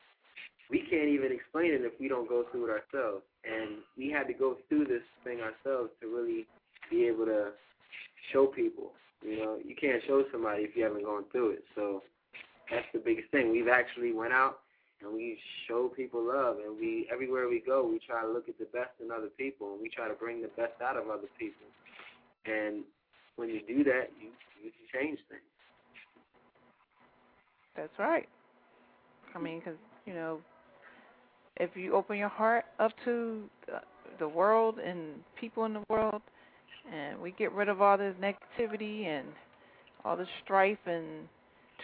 we 0.71 0.81
can't 0.81 1.09
even 1.09 1.33
explain 1.33 1.73
it 1.73 1.83
if 1.83 1.99
we 2.01 2.09
don't 2.09 2.29
go 2.29 2.45
through 2.51 2.67
it 2.67 2.71
ourselves. 2.71 3.25
And 3.45 3.79
we 3.97 4.11
had 4.11 4.27
to 4.29 4.35
go 4.35 4.59
through 4.69 4.87
this 4.87 5.03
thing 5.25 5.41
ourselves 5.41 5.91
to 6.01 6.09
really 6.09 6.47
be 6.91 7.07
able 7.07 7.27
to 7.27 7.53
show 8.33 8.47
people. 8.47 8.93
You 9.23 9.37
know, 9.39 9.59
you 9.65 9.75
can't 9.75 10.03
show 10.07 10.25
somebody 10.33 10.65
if 10.65 10.77
you 10.77 10.85
haven't 10.85 11.05
gone 11.05 11.25
through 11.31 11.53
it. 11.53 11.65
So 11.75 12.03
that's 12.71 12.87
the 12.93 12.99
biggest 12.99 13.31
thing. 13.31 13.51
We've 13.51 13.69
actually 13.69 14.13
went 14.13 14.33
out 14.33 14.59
and 15.03 15.13
we 15.13 15.39
show 15.67 15.89
people 15.89 16.23
love, 16.23 16.59
and 16.65 16.79
we 16.79 17.09
everywhere 17.13 17.49
we 17.49 17.63
go, 17.65 17.87
we 17.87 17.99
try 17.99 18.23
to 18.23 18.29
look 18.29 18.49
at 18.49 18.59
the 18.59 18.67
best 18.67 18.91
in 19.03 19.11
other 19.11 19.29
people, 19.37 19.73
and 19.73 19.83
we 19.83 19.89
try 19.89 20.09
to 20.09 20.15
bring 20.15 20.41
the 20.41 20.51
best 20.57 20.81
out 20.83 20.97
of 20.97 21.09
other 21.09 21.29
people. 21.39 21.67
And 22.47 22.85
when 23.37 23.49
you 23.49 23.61
do 23.67 23.83
that, 23.85 24.11
you 24.21 24.29
you 24.63 24.71
change 24.93 25.19
things. 25.29 25.43
That's 27.77 27.99
right. 27.99 28.29
I 29.35 29.39
mean, 29.39 29.59
because 29.59 29.79
you 30.07 30.15
know, 30.15 30.41
if 31.57 31.71
you 31.75 31.95
open 31.95 32.17
your 32.17 32.29
heart 32.29 32.65
up 32.79 32.93
to 33.05 33.43
the, 33.67 33.81
the 34.19 34.29
world 34.29 34.79
and 34.79 35.15
people 35.41 35.65
in 35.65 35.73
the 35.73 35.83
world, 35.89 36.23
and 36.93 37.21
we 37.21 37.33
get 37.33 37.53
rid 37.53 37.69
of 37.69 37.83
all 37.83 37.99
this 37.99 38.15
negativity 38.21 39.07
and 39.07 39.27
all 40.05 40.17
the 40.17 40.27
strife 40.45 40.79
and 40.87 41.29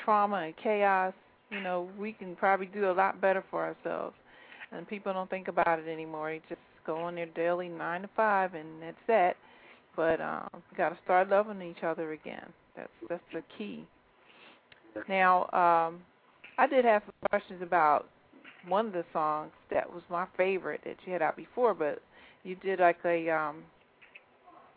trauma 0.05 0.37
and 0.37 0.55
chaos, 0.63 1.13
you 1.51 1.61
know, 1.61 1.89
we 1.99 2.13
can 2.13 2.37
probably 2.37 2.67
do 2.67 2.91
a 2.91 2.93
lot 2.93 3.21
better 3.21 3.45
for 3.51 3.65
ourselves. 3.65 4.15
And 4.71 4.87
people 4.87 5.13
don't 5.13 5.31
think 5.31 5.49
about 5.49 5.79
it 5.79 5.89
anymore. 5.89 6.31
They 6.31 6.43
just 6.49 6.61
go 6.87 6.97
on 6.97 7.15
their 7.15 7.27
daily 7.27 7.69
nine 7.69 8.03
to 8.03 8.11
five, 8.15 8.55
and 8.55 8.83
that's 8.83 8.97
that. 9.07 9.37
But 9.97 10.21
um, 10.21 10.49
we 10.71 10.77
got 10.77 10.91
to 10.91 10.99
start 11.05 11.31
loving 11.31 11.63
each 11.63 11.83
other 11.83 12.13
again. 12.13 12.47
That's 12.77 12.91
that's 13.09 13.23
the 13.33 13.43
key. 13.57 13.87
Now, 15.09 15.43
um, 15.53 16.01
I 16.59 16.67
did 16.67 16.85
have 16.85 17.03
some 17.05 17.29
questions 17.31 17.63
about 17.63 18.09
one 18.67 18.87
of 18.87 18.93
the 18.93 19.05
songs 19.13 19.53
that 19.71 19.91
was 19.91 20.03
my 20.11 20.27
favorite 20.37 20.81
that 20.85 20.97
you 21.05 21.13
had 21.13 21.23
out 21.23 21.37
before, 21.37 21.75
but 21.75 22.01
you 22.43 22.57
did 22.57 22.81
like 22.81 22.99
a 23.05 23.31
um, 23.31 23.63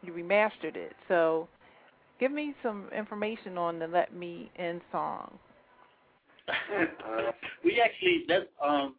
you 0.03 0.13
remastered 0.13 0.75
it. 0.75 0.93
So, 1.07 1.47
give 2.21 2.31
me 2.31 2.53
some 2.63 2.86
information 2.95 3.57
on 3.57 3.79
the 3.79 3.88
"Let 3.88 4.15
Me 4.15 4.49
In" 4.57 4.79
song. 4.91 5.38
Uh, 6.47 7.31
we 7.65 7.81
actually 7.81 8.23
that 8.29 8.47
um 8.65 8.95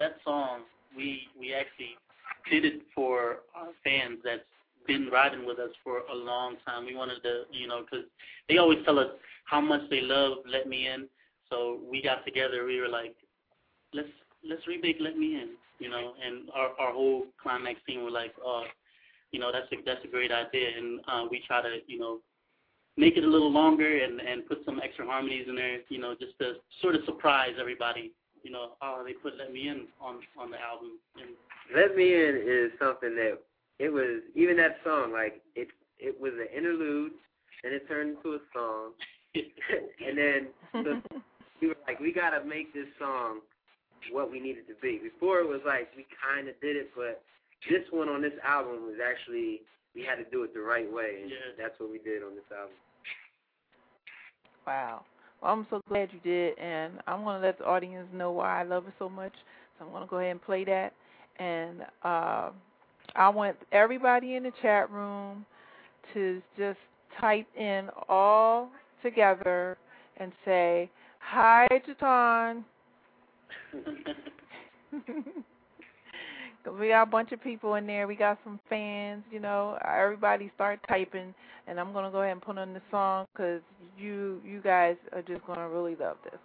that 0.00 0.16
song 0.24 0.62
we 0.94 1.22
we 1.38 1.54
actually 1.54 1.96
did 2.50 2.64
it 2.66 2.82
for 2.94 3.38
our 3.54 3.68
fans 3.82 4.18
that's 4.22 4.42
been 4.86 5.08
riding 5.10 5.46
with 5.46 5.58
us 5.58 5.70
for 5.82 6.00
a 6.12 6.14
long 6.14 6.56
time. 6.66 6.84
We 6.84 6.94
wanted 6.94 7.22
to, 7.22 7.44
you 7.50 7.66
know, 7.66 7.84
because 7.84 8.04
they 8.50 8.58
always 8.58 8.80
tell 8.84 8.98
us 8.98 9.08
how 9.46 9.60
much 9.60 9.88
they 9.88 10.02
love 10.02 10.38
"Let 10.46 10.68
Me 10.68 10.88
In." 10.88 11.08
So 11.48 11.78
we 11.90 12.02
got 12.02 12.24
together. 12.24 12.66
We 12.66 12.80
were 12.80 12.88
like, 12.88 13.14
let's 13.92 14.08
let's 14.46 14.66
remake 14.66 14.96
"Let 14.98 15.16
Me 15.16 15.36
In," 15.36 15.50
you 15.78 15.88
know, 15.88 16.14
and 16.24 16.50
our 16.52 16.70
our 16.80 16.92
whole 16.92 17.26
climax 17.40 17.78
team 17.86 18.02
were 18.02 18.10
like, 18.10 18.34
oh, 18.44 18.64
you 19.34 19.40
know, 19.40 19.50
that's 19.50 19.66
a 19.72 19.76
that's 19.84 20.04
a 20.04 20.06
great 20.06 20.30
idea, 20.30 20.68
and 20.78 21.00
uh, 21.08 21.26
we 21.28 21.42
try 21.44 21.60
to, 21.60 21.78
you 21.88 21.98
know, 21.98 22.20
make 22.96 23.16
it 23.16 23.24
a 23.24 23.26
little 23.26 23.50
longer 23.50 23.98
and 24.04 24.20
and 24.20 24.46
put 24.46 24.58
some 24.64 24.80
extra 24.80 25.04
harmonies 25.04 25.46
in 25.48 25.56
there, 25.56 25.78
you 25.88 25.98
know, 25.98 26.14
just 26.14 26.38
to 26.38 26.54
sort 26.80 26.94
of 26.94 27.00
surprise 27.04 27.54
everybody. 27.58 28.12
You 28.44 28.52
know, 28.52 28.76
oh, 28.80 29.02
they 29.04 29.12
put 29.14 29.36
"Let 29.36 29.52
Me 29.52 29.66
In" 29.66 29.88
on 30.00 30.20
on 30.38 30.52
the 30.52 30.60
album, 30.62 31.00
and 31.16 31.30
Let 31.74 31.96
Me 31.96 32.14
In 32.14 32.44
is 32.46 32.70
something 32.78 33.16
that 33.16 33.40
it 33.80 33.88
was 33.88 34.22
even 34.36 34.56
that 34.58 34.76
song 34.84 35.10
like 35.12 35.42
it 35.56 35.66
it 35.98 36.14
was 36.20 36.32
an 36.34 36.46
interlude, 36.56 37.10
and 37.64 37.74
it 37.74 37.88
turned 37.88 38.16
into 38.16 38.36
a 38.36 38.42
song, 38.54 38.92
and 39.34 40.16
then 40.16 40.46
the, 40.74 41.02
we 41.60 41.66
were 41.66 41.76
like 41.88 41.98
we 41.98 42.12
gotta 42.12 42.44
make 42.44 42.72
this 42.72 42.86
song 43.00 43.40
what 44.12 44.30
we 44.30 44.38
needed 44.38 44.68
to 44.68 44.74
be. 44.80 45.00
Before 45.02 45.40
it 45.40 45.48
was 45.48 45.60
like 45.66 45.88
we 45.96 46.06
kind 46.22 46.46
of 46.46 46.54
did 46.60 46.76
it, 46.76 46.90
but 46.94 47.20
this 47.68 47.82
one 47.90 48.08
on 48.08 48.22
this 48.22 48.32
album 48.44 48.84
was 48.86 48.96
actually 49.04 49.62
we 49.94 50.02
had 50.02 50.16
to 50.16 50.24
do 50.30 50.42
it 50.42 50.52
the 50.52 50.60
right 50.60 50.90
way, 50.90 51.20
and 51.22 51.30
Yeah. 51.30 51.36
that's 51.56 51.78
what 51.78 51.90
we 51.90 51.98
did 51.98 52.22
on 52.22 52.34
this 52.34 52.44
album. 52.50 52.74
Wow. 54.66 55.04
Well, 55.40 55.52
I'm 55.52 55.66
so 55.70 55.80
glad 55.88 56.12
you 56.12 56.20
did, 56.20 56.58
and 56.58 57.00
I'm 57.06 57.22
going 57.22 57.40
to 57.40 57.46
let 57.46 57.58
the 57.58 57.66
audience 57.66 58.08
know 58.12 58.32
why 58.32 58.60
I 58.60 58.64
love 58.64 58.86
it 58.88 58.94
so 58.98 59.08
much. 59.08 59.32
So 59.78 59.84
I'm 59.84 59.90
going 59.90 60.02
to 60.02 60.08
go 60.08 60.18
ahead 60.18 60.30
and 60.32 60.42
play 60.42 60.64
that. 60.64 60.92
And 61.38 61.82
uh, 62.02 62.50
I 63.14 63.28
want 63.28 63.56
everybody 63.72 64.36
in 64.36 64.44
the 64.44 64.52
chat 64.62 64.90
room 64.90 65.44
to 66.12 66.42
just 66.56 66.78
type 67.20 67.46
in 67.56 67.88
all 68.08 68.70
together 69.02 69.76
and 70.16 70.32
say, 70.44 70.90
Hi, 71.20 71.66
Ju 71.86 71.94
Taun. 71.94 72.64
We 76.66 76.88
got 76.88 77.02
a 77.02 77.06
bunch 77.06 77.32
of 77.32 77.42
people 77.42 77.74
in 77.74 77.86
there. 77.86 78.06
We 78.06 78.16
got 78.16 78.38
some 78.42 78.58
fans, 78.68 79.22
you 79.30 79.40
know. 79.40 79.78
Everybody 79.86 80.50
start 80.54 80.80
typing, 80.88 81.34
and 81.66 81.78
I'm 81.78 81.92
gonna 81.92 82.10
go 82.10 82.22
ahead 82.22 82.32
and 82.32 82.42
put 82.42 82.58
on 82.58 82.72
the 82.72 82.82
song 82.90 83.26
because 83.32 83.60
you 83.98 84.40
you 84.44 84.60
guys 84.62 84.96
are 85.12 85.22
just 85.22 85.46
gonna 85.46 85.68
really 85.68 85.96
love 85.96 86.16
this. 86.24 86.40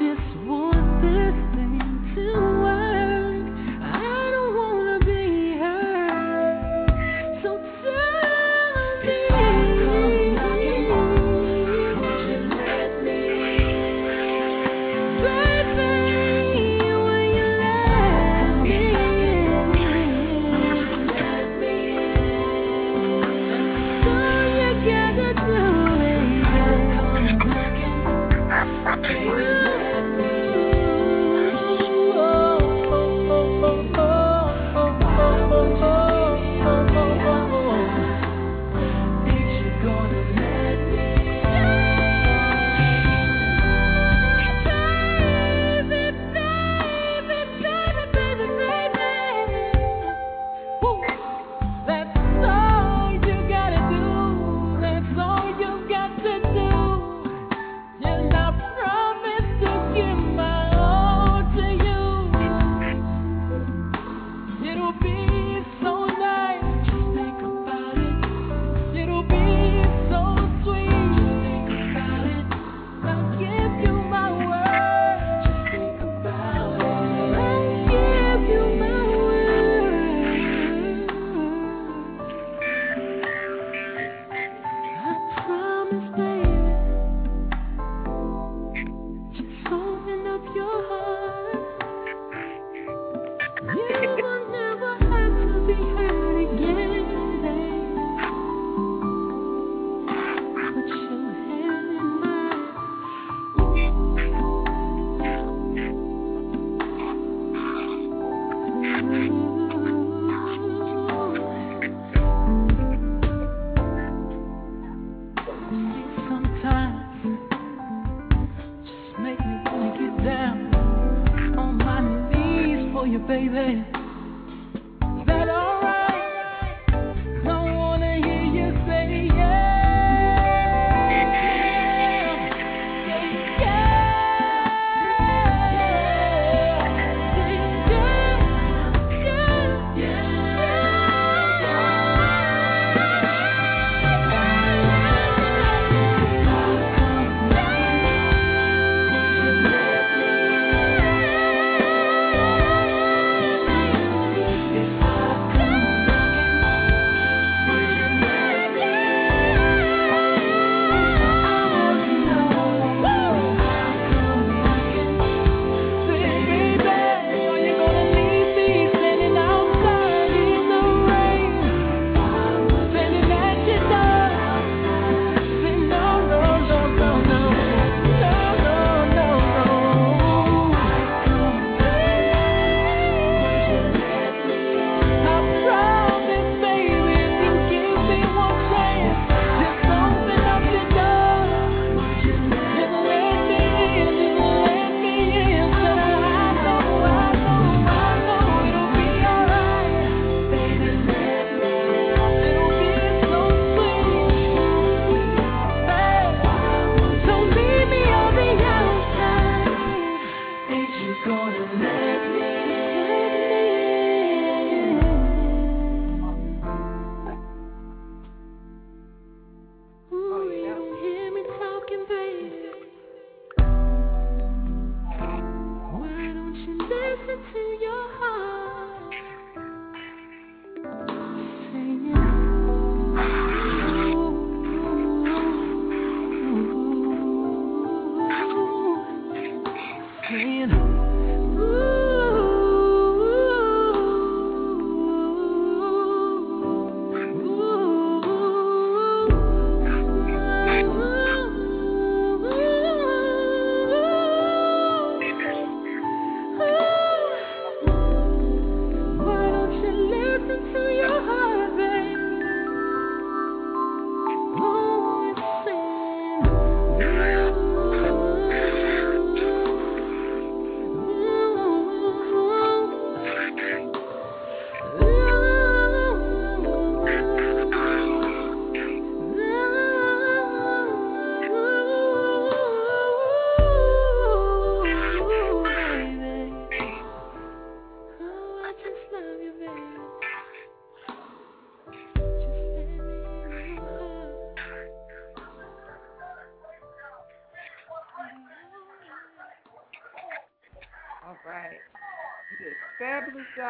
just 0.00 0.34
want 0.46 1.02
this 1.02 1.34
thing 1.54 2.12
to 2.14 2.59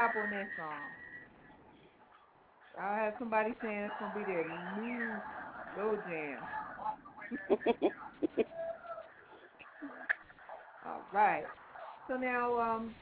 vibe 0.01 0.17
on 0.17 0.31
that 0.31 0.49
song. 0.57 0.81
I 2.81 2.97
have 2.97 3.15
somebody 3.19 3.55
saying 3.63 3.79
it's 3.79 3.95
gonna 4.01 4.15
be 4.15 4.25
their 4.25 4.45
new 4.81 5.21
go 5.77 5.97
jam. 6.09 6.39
All 10.87 11.03
right. 11.13 11.45
So 12.09 12.17
now, 12.17 12.59
um, 12.59 12.95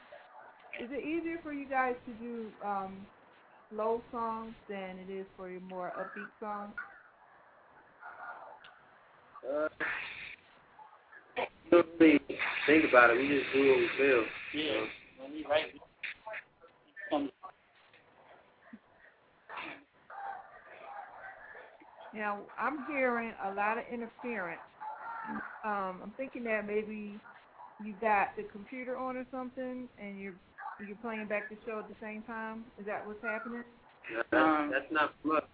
is 0.81 0.89
it 0.91 1.03
easier 1.03 1.37
for 1.41 1.53
you 1.53 1.67
guys 1.67 1.95
to 2.05 2.11
do 2.13 2.47
um, 2.65 2.97
slow 3.71 4.01
songs 4.11 4.53
than 4.67 4.97
it 5.07 5.11
is 5.11 5.25
for 5.37 5.49
your 5.49 5.61
more 5.61 5.91
upbeat 5.97 6.29
songs? 6.39 6.73
Uh, 9.49 9.67
really 11.71 12.19
think 12.67 12.85
about 12.89 13.11
it. 13.11 13.17
We 13.17 13.27
just 13.27 13.53
do 13.53 13.67
what 13.69 13.77
we 13.77 13.89
feel. 13.97 14.23
Yeah. 14.53 14.63
You 14.63 14.73
know? 14.73 14.85
When 15.19 15.78
um, 17.11 17.31
Now, 22.13 22.41
I'm 22.59 22.85
hearing 22.87 23.33
a 23.45 23.53
lot 23.53 23.77
of 23.77 23.85
interference. 23.91 24.61
Um, 25.65 26.01
I'm 26.03 26.13
thinking 26.17 26.43
that 26.45 26.65
maybe 26.67 27.19
you 27.83 27.93
got 28.01 28.29
the 28.37 28.43
computer 28.51 28.97
on 28.97 29.17
or 29.17 29.25
something, 29.31 29.89
and 30.01 30.19
you're 30.19 30.35
you're 30.87 30.97
playing 30.97 31.27
back 31.27 31.49
the 31.49 31.57
show 31.65 31.79
at 31.79 31.89
the 31.89 31.95
same 32.01 32.23
time. 32.23 32.65
Is 32.79 32.85
that 32.85 33.05
what's 33.05 33.23
happening? 33.23 33.63
No, 34.11 34.23
that's, 34.31 34.43
Um, 34.43 34.71
that's 34.71 34.91
not 34.91 35.13
much. 35.23 35.45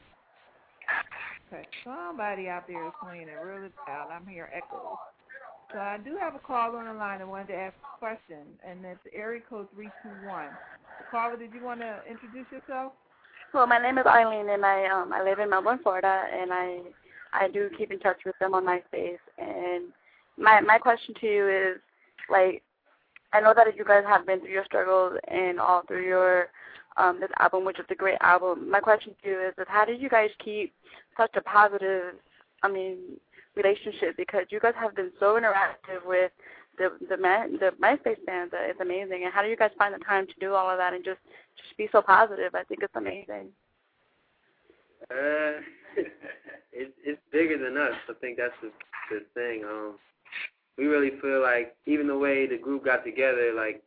Okay. 1.53 1.67
Somebody 1.83 2.49
out 2.49 2.67
there 2.67 2.87
is 2.87 2.93
playing 3.01 3.27
it 3.29 3.33
really 3.33 3.69
loud. 3.87 4.09
I'm 4.11 4.27
hearing 4.27 4.51
echoes. 4.55 4.97
So 5.73 5.79
I 5.79 5.97
do 5.97 6.17
have 6.19 6.35
a 6.35 6.39
call 6.39 6.75
on 6.75 6.85
the 6.85 6.93
line 6.93 7.19
that 7.19 7.27
wanted 7.27 7.47
to 7.47 7.55
ask 7.55 7.75
a 7.95 7.99
question, 7.99 8.59
and 8.65 8.85
it's 8.85 9.01
area 9.13 9.41
code 9.49 9.67
321. 9.75 10.49
Caller, 11.11 11.37
did 11.37 11.53
you 11.53 11.63
want 11.63 11.81
to 11.81 11.99
introduce 12.09 12.45
yourself? 12.51 12.93
Well, 13.53 13.67
my 13.67 13.77
name 13.77 13.97
is 13.97 14.05
Eileen, 14.05 14.49
and 14.49 14.65
I 14.65 14.85
um 14.87 15.13
I 15.13 15.23
live 15.23 15.39
in 15.39 15.49
Melbourne, 15.49 15.79
Florida, 15.81 16.23
and 16.33 16.51
I 16.51 16.79
I 17.31 17.47
do 17.47 17.69
keep 17.77 17.91
in 17.91 17.99
touch 17.99 18.17
with 18.25 18.35
them 18.39 18.53
on 18.53 18.65
MySpace. 18.65 19.17
And 19.37 19.85
my 20.37 20.59
my 20.61 20.77
question 20.77 21.15
to 21.21 21.25
you 21.25 21.47
is, 21.47 21.77
like, 22.29 22.63
I 23.33 23.39
know 23.41 23.53
that 23.55 23.75
you 23.75 23.85
guys 23.85 24.03
have 24.07 24.25
been 24.25 24.39
through 24.41 24.51
your 24.51 24.65
struggles 24.65 25.17
and 25.27 25.59
all 25.59 25.83
through 25.87 26.05
your 26.05 26.47
um 26.97 27.19
this 27.19 27.29
album, 27.39 27.65
which 27.65 27.79
is 27.79 27.85
a 27.89 27.95
great 27.95 28.17
album. 28.21 28.69
My 28.69 28.79
question 28.79 29.13
to 29.23 29.29
you 29.29 29.39
is, 29.47 29.53
is 29.57 29.67
how 29.67 29.85
do 29.85 29.93
you 29.93 30.09
guys 30.09 30.29
keep 30.43 30.73
such 31.17 31.31
a 31.35 31.41
positive, 31.41 32.15
I 32.63 32.67
mean, 32.69 32.97
relationship? 33.55 34.17
Because 34.17 34.45
you 34.49 34.59
guys 34.59 34.73
have 34.79 34.95
been 34.95 35.11
so 35.19 35.39
interactive 35.39 36.05
with 36.05 36.31
the 36.77 36.89
the 37.07 37.17
the 37.17 37.71
MySpace 37.81 38.23
fans. 38.25 38.51
that 38.51 38.69
It's 38.69 38.79
amazing. 38.79 39.23
And 39.23 39.33
how 39.33 39.41
do 39.41 39.49
you 39.49 39.57
guys 39.57 39.71
find 39.77 39.93
the 39.93 40.03
time 40.03 40.27
to 40.27 40.33
do 40.39 40.53
all 40.53 40.69
of 40.69 40.77
that 40.77 40.93
and 40.93 41.03
just 41.03 41.19
just 41.57 41.77
be 41.77 41.89
so 41.91 42.01
positive? 42.01 42.55
I 42.55 42.63
think 42.63 42.81
it's 42.83 42.95
amazing. 42.95 43.49
Uh, 45.09 45.61
it's 46.73 46.93
it's 47.03 47.21
bigger 47.31 47.57
than 47.57 47.77
us. 47.77 47.95
I 48.09 48.13
think 48.21 48.37
that's 48.37 48.53
the 48.61 48.71
the 49.11 49.25
thing. 49.33 49.63
Um, 49.63 49.95
we 50.77 50.85
really 50.85 51.11
feel 51.21 51.41
like 51.41 51.75
even 51.85 52.07
the 52.07 52.17
way 52.17 52.47
the 52.47 52.57
group 52.57 52.85
got 52.85 53.03
together, 53.05 53.53
like 53.55 53.81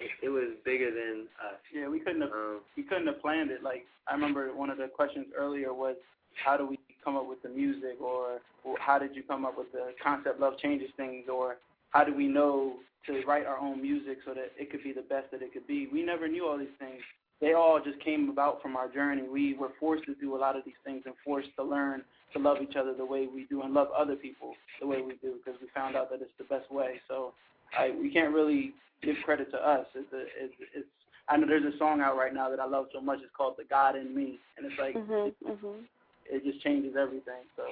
it, 0.00 0.10
it 0.22 0.28
was 0.28 0.50
bigger 0.64 0.90
than 0.90 1.26
us. 1.44 1.58
Yeah, 1.74 1.88
we 1.88 2.00
couldn't 2.00 2.22
have 2.22 2.30
Um, 2.32 2.60
we 2.76 2.82
couldn't 2.82 3.06
have 3.06 3.20
planned 3.20 3.50
it. 3.50 3.62
Like 3.62 3.86
I 4.08 4.14
remember 4.14 4.54
one 4.54 4.70
of 4.70 4.78
the 4.78 4.88
questions 4.88 5.26
earlier 5.36 5.72
was 5.72 5.96
how 6.34 6.56
do 6.56 6.66
we 6.66 6.78
come 7.04 7.16
up 7.16 7.28
with 7.28 7.42
the 7.42 7.48
music 7.48 8.00
or, 8.00 8.38
or 8.64 8.76
how 8.78 8.98
did 8.98 9.14
you 9.14 9.22
come 9.22 9.44
up 9.44 9.58
with 9.58 9.70
the 9.72 9.92
concept 10.02 10.40
love 10.40 10.56
changes 10.58 10.88
things 10.96 11.24
or 11.32 11.56
how 11.92 12.04
do 12.04 12.14
we 12.14 12.26
know 12.26 12.74
to 13.06 13.22
write 13.26 13.46
our 13.46 13.58
own 13.58 13.80
music 13.80 14.18
so 14.24 14.34
that 14.34 14.52
it 14.58 14.70
could 14.70 14.82
be 14.82 14.92
the 14.92 15.02
best 15.02 15.30
that 15.32 15.42
it 15.42 15.52
could 15.52 15.66
be. 15.66 15.88
We 15.92 16.02
never 16.02 16.28
knew 16.28 16.46
all 16.46 16.58
these 16.58 16.76
things. 16.78 17.00
They 17.40 17.54
all 17.54 17.80
just 17.82 17.98
came 18.04 18.30
about 18.30 18.62
from 18.62 18.76
our 18.76 18.88
journey. 18.88 19.22
We 19.22 19.54
were 19.54 19.70
forced 19.80 20.04
to 20.04 20.14
do 20.14 20.36
a 20.36 20.38
lot 20.38 20.56
of 20.56 20.64
these 20.64 20.78
things 20.84 21.02
and 21.06 21.14
forced 21.24 21.48
to 21.56 21.64
learn 21.64 22.02
to 22.32 22.38
love 22.38 22.58
each 22.62 22.76
other 22.76 22.94
the 22.94 23.04
way 23.04 23.26
we 23.26 23.44
do 23.44 23.62
and 23.62 23.74
love 23.74 23.88
other 23.96 24.14
people 24.14 24.54
the 24.80 24.86
way 24.86 25.02
we 25.02 25.14
do 25.20 25.34
because 25.44 25.60
we 25.60 25.66
found 25.74 25.96
out 25.96 26.10
that 26.10 26.22
it's 26.22 26.30
the 26.38 26.44
best 26.44 26.70
way. 26.70 27.00
So 27.08 27.32
I, 27.76 27.90
we 28.00 28.12
can't 28.12 28.32
really 28.32 28.72
give 29.02 29.16
credit 29.24 29.50
to 29.50 29.56
us. 29.58 29.86
It's, 29.94 30.12
a, 30.12 30.20
it's, 30.20 30.54
it's 30.74 30.86
I 31.28 31.36
know 31.36 31.46
there's 31.46 31.74
a 31.74 31.76
song 31.78 32.00
out 32.00 32.16
right 32.16 32.32
now 32.32 32.48
that 32.48 32.60
I 32.60 32.66
love 32.66 32.86
so 32.92 33.00
much. 33.00 33.18
It's 33.22 33.30
called 33.36 33.54
"The 33.58 33.64
God 33.64 33.96
in 33.96 34.14
Me," 34.14 34.38
and 34.56 34.66
it's 34.66 34.78
like 34.78 34.96
Mhm. 34.96 35.34
Mhm. 35.44 35.84
It 36.30 36.44
just 36.44 36.62
changes 36.62 36.94
everything. 36.98 37.44
So 37.56 37.64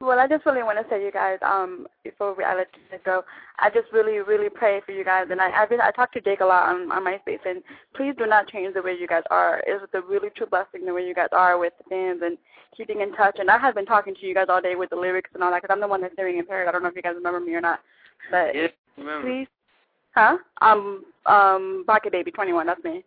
Well, 0.00 0.18
I 0.18 0.26
just 0.26 0.44
really 0.46 0.62
want 0.62 0.78
to 0.78 0.88
say, 0.90 1.02
you 1.02 1.12
guys, 1.12 1.38
um, 1.42 1.86
before 2.04 2.34
we, 2.34 2.44
I 2.44 2.54
let 2.54 2.68
you 2.92 2.98
go, 3.04 3.22
I 3.58 3.70
just 3.70 3.92
really, 3.92 4.18
really 4.18 4.48
pray 4.48 4.80
for 4.84 4.92
you 4.92 5.04
guys. 5.04 5.26
And 5.30 5.40
I, 5.40 5.50
I, 5.50 5.64
really, 5.64 5.82
I 5.82 5.90
talk 5.90 6.12
to 6.12 6.20
Jake 6.20 6.40
a 6.40 6.44
lot 6.44 6.68
on, 6.68 6.90
on 6.90 7.04
MySpace, 7.04 7.44
and 7.46 7.62
please 7.94 8.14
do 8.18 8.26
not 8.26 8.48
change 8.48 8.74
the 8.74 8.82
way 8.82 8.96
you 8.98 9.06
guys 9.06 9.22
are. 9.30 9.62
It's 9.66 9.84
a 9.94 10.00
really 10.00 10.30
true 10.36 10.46
blessing 10.46 10.84
the 10.84 10.94
way 10.94 11.06
you 11.06 11.14
guys 11.14 11.28
are 11.32 11.58
with 11.58 11.72
the 11.78 11.84
fans 11.88 12.20
and 12.24 12.38
keeping 12.76 13.00
in 13.00 13.12
touch. 13.14 13.36
And 13.38 13.50
I 13.50 13.58
have 13.58 13.74
been 13.74 13.86
talking 13.86 14.14
to 14.14 14.26
you 14.26 14.34
guys 14.34 14.46
all 14.48 14.60
day 14.60 14.74
with 14.74 14.90
the 14.90 14.96
lyrics 14.96 15.30
and 15.34 15.42
all 15.42 15.50
that, 15.50 15.62
because 15.62 15.72
I'm 15.72 15.80
the 15.80 15.88
one 15.88 16.00
that's 16.00 16.14
hearing 16.16 16.38
impaired. 16.38 16.68
I 16.68 16.72
don't 16.72 16.82
know 16.82 16.88
if 16.88 16.96
you 16.96 17.02
guys 17.02 17.14
remember 17.14 17.40
me 17.40 17.54
or 17.54 17.60
not, 17.60 17.80
but 18.30 18.54
yeah, 18.54 18.68
please, 19.22 19.46
huh? 20.14 20.38
Um, 20.60 21.04
um, 21.26 21.84
Rocket 21.86 22.12
Baby 22.12 22.30
21, 22.30 22.66
that's 22.66 22.82
me. 22.84 23.04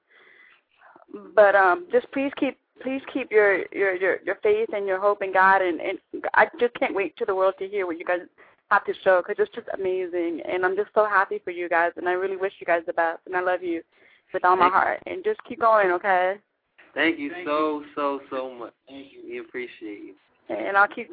But 1.36 1.56
um, 1.56 1.88
just 1.92 2.10
please 2.12 2.32
keep 2.38 2.58
please 2.82 3.02
keep 3.14 3.32
your 3.32 3.66
your 3.72 3.96
your 3.96 4.18
your 4.26 4.36
faith 4.44 4.70
and 4.74 4.88
your 4.88 5.00
hope 5.00 5.22
in 5.22 5.34
God, 5.34 5.62
and 5.62 5.80
and 5.80 6.00
I 6.34 6.48
just 6.60 6.74
can't 6.76 6.96
wait 6.96 7.16
to 7.18 7.26
the 7.26 7.36
world 7.36 7.56
to 7.60 7.68
hear 7.68 7.86
what 7.86 7.98
you 7.98 8.06
guys 8.06 8.22
have 8.70 8.86
to 8.86 8.94
show 9.04 9.22
because 9.22 9.44
it's 9.44 9.54
just 9.56 9.68
amazing, 9.78 10.42
and 10.50 10.66
I'm 10.66 10.76
just 10.76 10.92
so 10.94 11.06
happy 11.06 11.40
for 11.44 11.52
you 11.52 11.68
guys, 11.70 11.92
and 11.98 12.08
I 12.08 12.14
really 12.14 12.38
wish 12.38 12.54
you 12.60 12.66
guys 12.66 12.84
the 12.86 12.94
best, 12.94 13.20
and 13.26 13.36
I 13.36 13.42
love 13.42 13.62
you 13.64 13.82
with 14.34 14.46
all 14.46 14.56
my 14.56 14.64
Thank 14.64 14.74
you. 14.74 14.80
heart, 14.80 15.00
and 15.08 15.24
just 15.24 15.44
keep 15.44 15.60
going, 15.60 15.92
okay? 15.92 16.36
Thank 16.94 17.20
you 17.20 17.30
Thank 17.30 17.48
so 17.48 17.84
so 17.96 18.22
so 18.30 18.54
much. 18.54 18.74
thank 18.88 19.12
you. 19.14 19.22
We 19.30 19.40
appreciate 19.40 20.00
you. 20.04 20.14
And 20.50 20.76
I'll 20.76 20.88
keep 20.88 21.10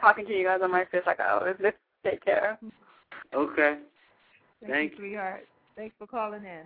talking 0.00 0.26
to 0.26 0.32
you 0.32 0.44
guys 0.44 0.60
on 0.62 0.70
MySpace 0.70 1.06
like 1.06 1.20
I 1.20 1.30
always 1.30 1.56
do. 1.58 1.70
Take 2.04 2.24
care. 2.24 2.58
Okay. 3.34 3.78
Thank, 4.60 4.72
Thank 4.72 4.92
you, 4.92 4.98
sweetheart. 4.98 5.46
Thanks 5.76 5.94
for 5.98 6.06
calling 6.06 6.44
in. 6.44 6.62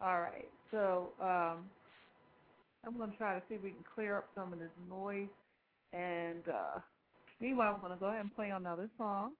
All 0.00 0.20
right. 0.20 0.50
So 0.70 1.14
um, 1.20 1.70
I'm 2.84 2.96
going 2.98 3.12
to 3.12 3.18
try 3.18 3.38
to 3.40 3.46
see 3.48 3.56
if 3.56 3.62
we 3.62 3.72
can 3.72 3.84
clear 3.94 4.18
up 4.18 4.30
some 4.34 4.52
of 4.52 4.58
this 4.60 4.72
noise. 4.78 5.30
And 5.92 6.44
uh, 6.48 6.80
meanwhile, 7.40 7.74
I'm 7.74 7.80
going 7.80 7.92
to 7.94 7.98
go 8.00 8.06
ahead 8.08 8.22
and 8.22 8.34
play 8.34 8.50
another 8.50 8.90
song. 8.98 9.36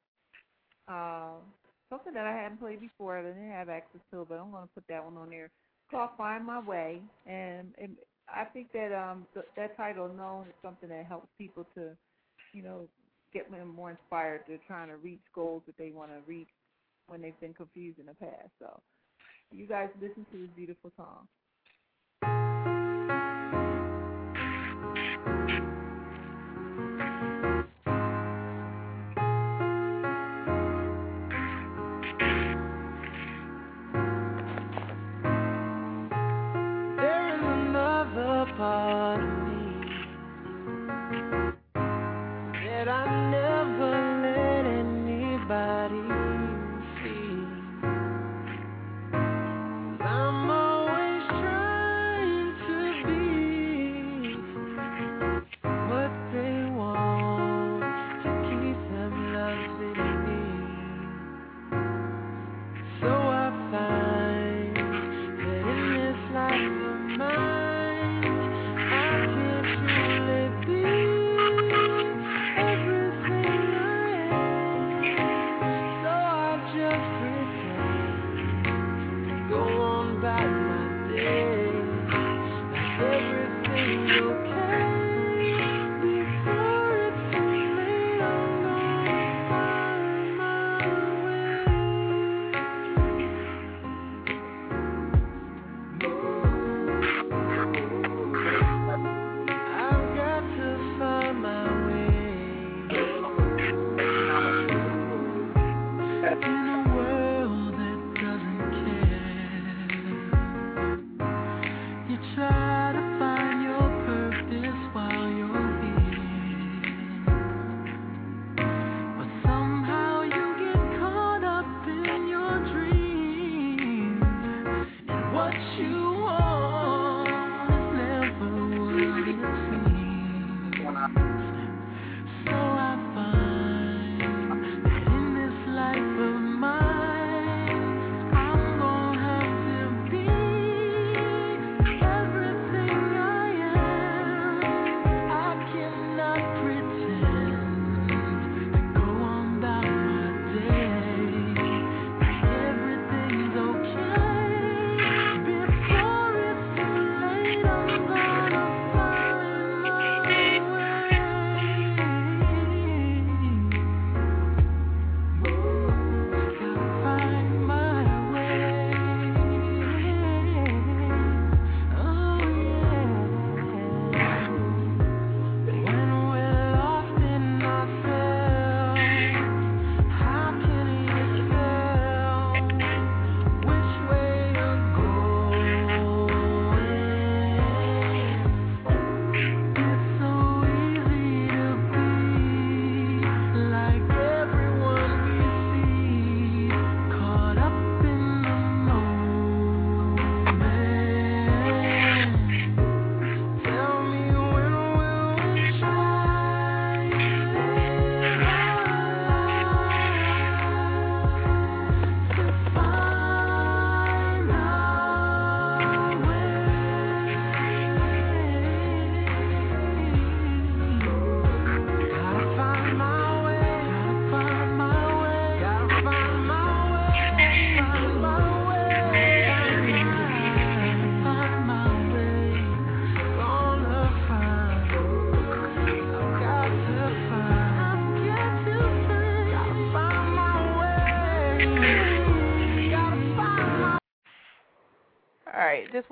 Uh, 0.88 1.42
something 1.90 2.14
that 2.14 2.26
I 2.26 2.34
hadn't 2.42 2.58
played 2.60 2.80
before. 2.80 3.18
I 3.18 3.22
didn't 3.22 3.52
have 3.52 3.70
access 3.70 4.02
to, 4.12 4.26
but 4.28 4.36
I'm 4.36 4.52
going 4.52 4.68
to 4.68 4.74
put 4.74 4.86
that 4.88 5.04
one 5.04 5.18
on 5.18 5.30
there. 5.30 5.46
It's 5.46 5.90
called 5.92 6.12
"Find 6.18 6.46
My 6.46 6.60
Way," 6.66 7.02
and, 7.26 7.74
and 7.78 7.98
I 8.28 8.46
think 8.52 8.72
that 8.72 8.92
um 8.94 9.28
th- 9.34 9.46
that 9.56 9.76
title 9.76 10.08
Known, 10.14 10.48
is 10.48 10.54
something 10.62 10.88
that 10.90 11.06
helps 11.06 11.28
people 11.38 11.66
to, 11.76 11.98
you 12.52 12.62
know, 12.62 12.90
get 13.34 13.50
them 13.50 13.68
more 13.68 13.92
inspired 13.92 14.46
to 14.48 14.58
trying 14.66 14.88
to 14.88 14.96
reach 14.98 15.22
goals 15.34 15.64
that 15.66 15.76
they 15.78 15.92
want 15.92 16.12
to 16.12 16.22
reach 16.28 16.50
when 17.08 17.22
they've 17.22 17.40
been 17.40 17.54
confused 17.54 18.00
in 18.00 18.06
the 18.06 18.14
past. 18.14 18.50
So, 18.60 18.82
you 19.52 19.66
guys 19.68 19.90
listen 20.00 20.26
to 20.32 20.38
this 20.38 20.50
beautiful 20.56 20.92
song. 20.96 21.28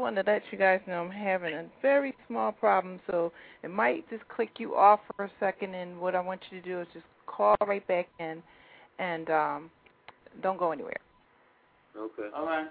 Wanted 0.06 0.22
to 0.22 0.30
let 0.30 0.42
you 0.52 0.58
guys 0.58 0.80
know 0.86 1.02
I'm 1.02 1.10
having 1.10 1.52
a 1.52 1.64
very 1.82 2.14
small 2.28 2.52
problem, 2.52 3.00
so 3.10 3.32
it 3.64 3.70
might 3.70 4.08
just 4.08 4.22
click 4.28 4.50
you 4.60 4.76
off 4.76 5.00
for 5.16 5.24
a 5.24 5.30
second. 5.40 5.74
And 5.74 6.00
what 6.00 6.14
I 6.14 6.20
want 6.20 6.40
you 6.48 6.60
to 6.60 6.64
do 6.64 6.80
is 6.80 6.86
just 6.94 7.06
call 7.26 7.56
right 7.66 7.84
back 7.88 8.06
in, 8.20 8.40
and 9.00 9.28
um, 9.30 9.70
don't 10.44 10.58
go 10.60 10.70
anywhere. 10.70 11.00
Okay. 11.98 12.28
All 12.36 12.46
right. 12.46 12.68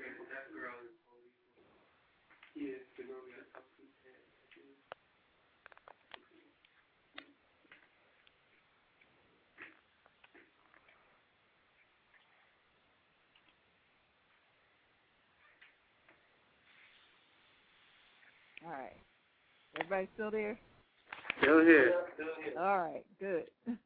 Okay, 0.00 0.16
well 0.16 0.28
that 0.30 0.46
girl 0.54 0.74
is 0.86 1.00
yeah, 2.54 2.76
the 2.96 3.04
girl 3.04 3.20
we 3.26 3.32
got 3.32 3.46
to 3.46 3.52
talk 3.52 3.64
to. 3.64 3.80
All 18.70 18.76
right, 18.76 19.02
everybody 19.74 20.08
still 20.14 20.30
there? 20.30 20.56
Still 21.42 21.64
here. 21.64 21.92
All 22.56 22.78
right, 22.78 23.04
good. 23.18 23.46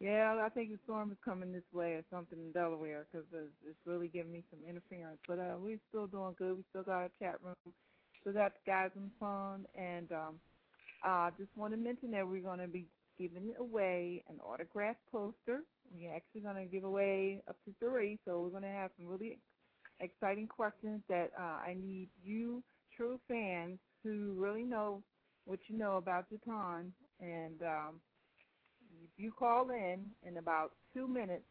yeah, 0.00 0.36
I 0.44 0.48
think 0.48 0.70
the 0.70 0.78
storm 0.82 1.12
is 1.12 1.16
coming 1.24 1.52
this 1.52 1.62
way 1.72 1.92
or 1.92 2.02
something 2.10 2.40
in 2.40 2.50
Delaware 2.50 3.06
because 3.06 3.24
it's, 3.32 3.52
it's 3.64 3.78
really 3.86 4.08
giving 4.08 4.32
me 4.32 4.42
some 4.50 4.58
interference. 4.68 5.18
But 5.28 5.38
uh, 5.38 5.54
we're 5.60 5.78
still 5.90 6.08
doing 6.08 6.34
good. 6.36 6.56
We 6.56 6.64
still 6.70 6.82
got 6.82 7.04
a 7.04 7.10
chat 7.20 7.36
room. 7.40 7.54
Still 8.20 8.32
got 8.32 8.50
the 8.54 8.68
guys 8.68 8.90
on 8.96 9.04
the 9.04 9.16
phone. 9.20 9.64
And 9.78 10.10
um, 10.10 10.40
uh, 11.06 11.30
just 11.38 11.50
want 11.56 11.72
to 11.72 11.76
mention 11.76 12.10
that 12.10 12.26
we're 12.26 12.42
going 12.42 12.58
to 12.58 12.66
be 12.66 12.86
giving 13.16 13.54
away 13.60 14.24
an 14.28 14.40
autographed 14.44 15.06
poster. 15.12 15.60
We're 15.96 16.16
actually 16.16 16.40
going 16.40 16.56
to 16.56 16.64
give 16.64 16.82
away 16.82 17.42
up 17.48 17.58
to 17.64 17.74
three. 17.78 18.18
So 18.24 18.40
we're 18.40 18.50
going 18.50 18.64
to 18.64 18.76
have 18.76 18.90
some 18.98 19.06
really 19.06 19.38
exciting 20.00 20.48
questions 20.48 21.02
that 21.08 21.30
uh, 21.38 21.62
I 21.62 21.76
need 21.80 22.08
you, 22.24 22.64
true 22.96 23.20
fans, 23.28 23.78
who 24.02 24.34
really 24.38 24.64
know 24.64 25.02
what 25.44 25.60
you 25.68 25.78
know 25.78 25.96
about 25.98 26.28
Ju 26.30 26.38
Taun. 26.44 26.92
And 27.20 27.62
um, 27.62 28.00
if 29.04 29.10
you 29.16 29.32
call 29.32 29.70
in 29.70 30.06
in 30.22 30.38
about 30.38 30.72
two 30.94 31.08
minutes, 31.08 31.44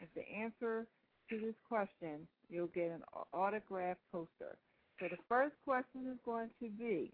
if 0.00 0.08
the 0.14 0.22
answer 0.22 0.86
to 1.30 1.40
this 1.40 1.54
question, 1.68 2.26
you'll 2.48 2.68
get 2.68 2.90
an 2.90 3.02
au- 3.14 3.28
autographed 3.32 4.00
poster. 4.12 4.58
So 5.00 5.06
the 5.10 5.18
first 5.28 5.56
question 5.64 6.08
is 6.12 6.18
going 6.24 6.50
to 6.60 6.70
be, 6.70 7.12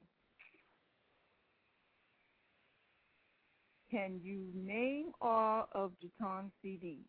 can 3.91 4.21
you 4.23 4.51
name 4.55 5.13
all 5.21 5.69
of 5.73 5.93
Ju 6.01 6.11
Taun's 6.21 6.53
CDs? 6.65 7.05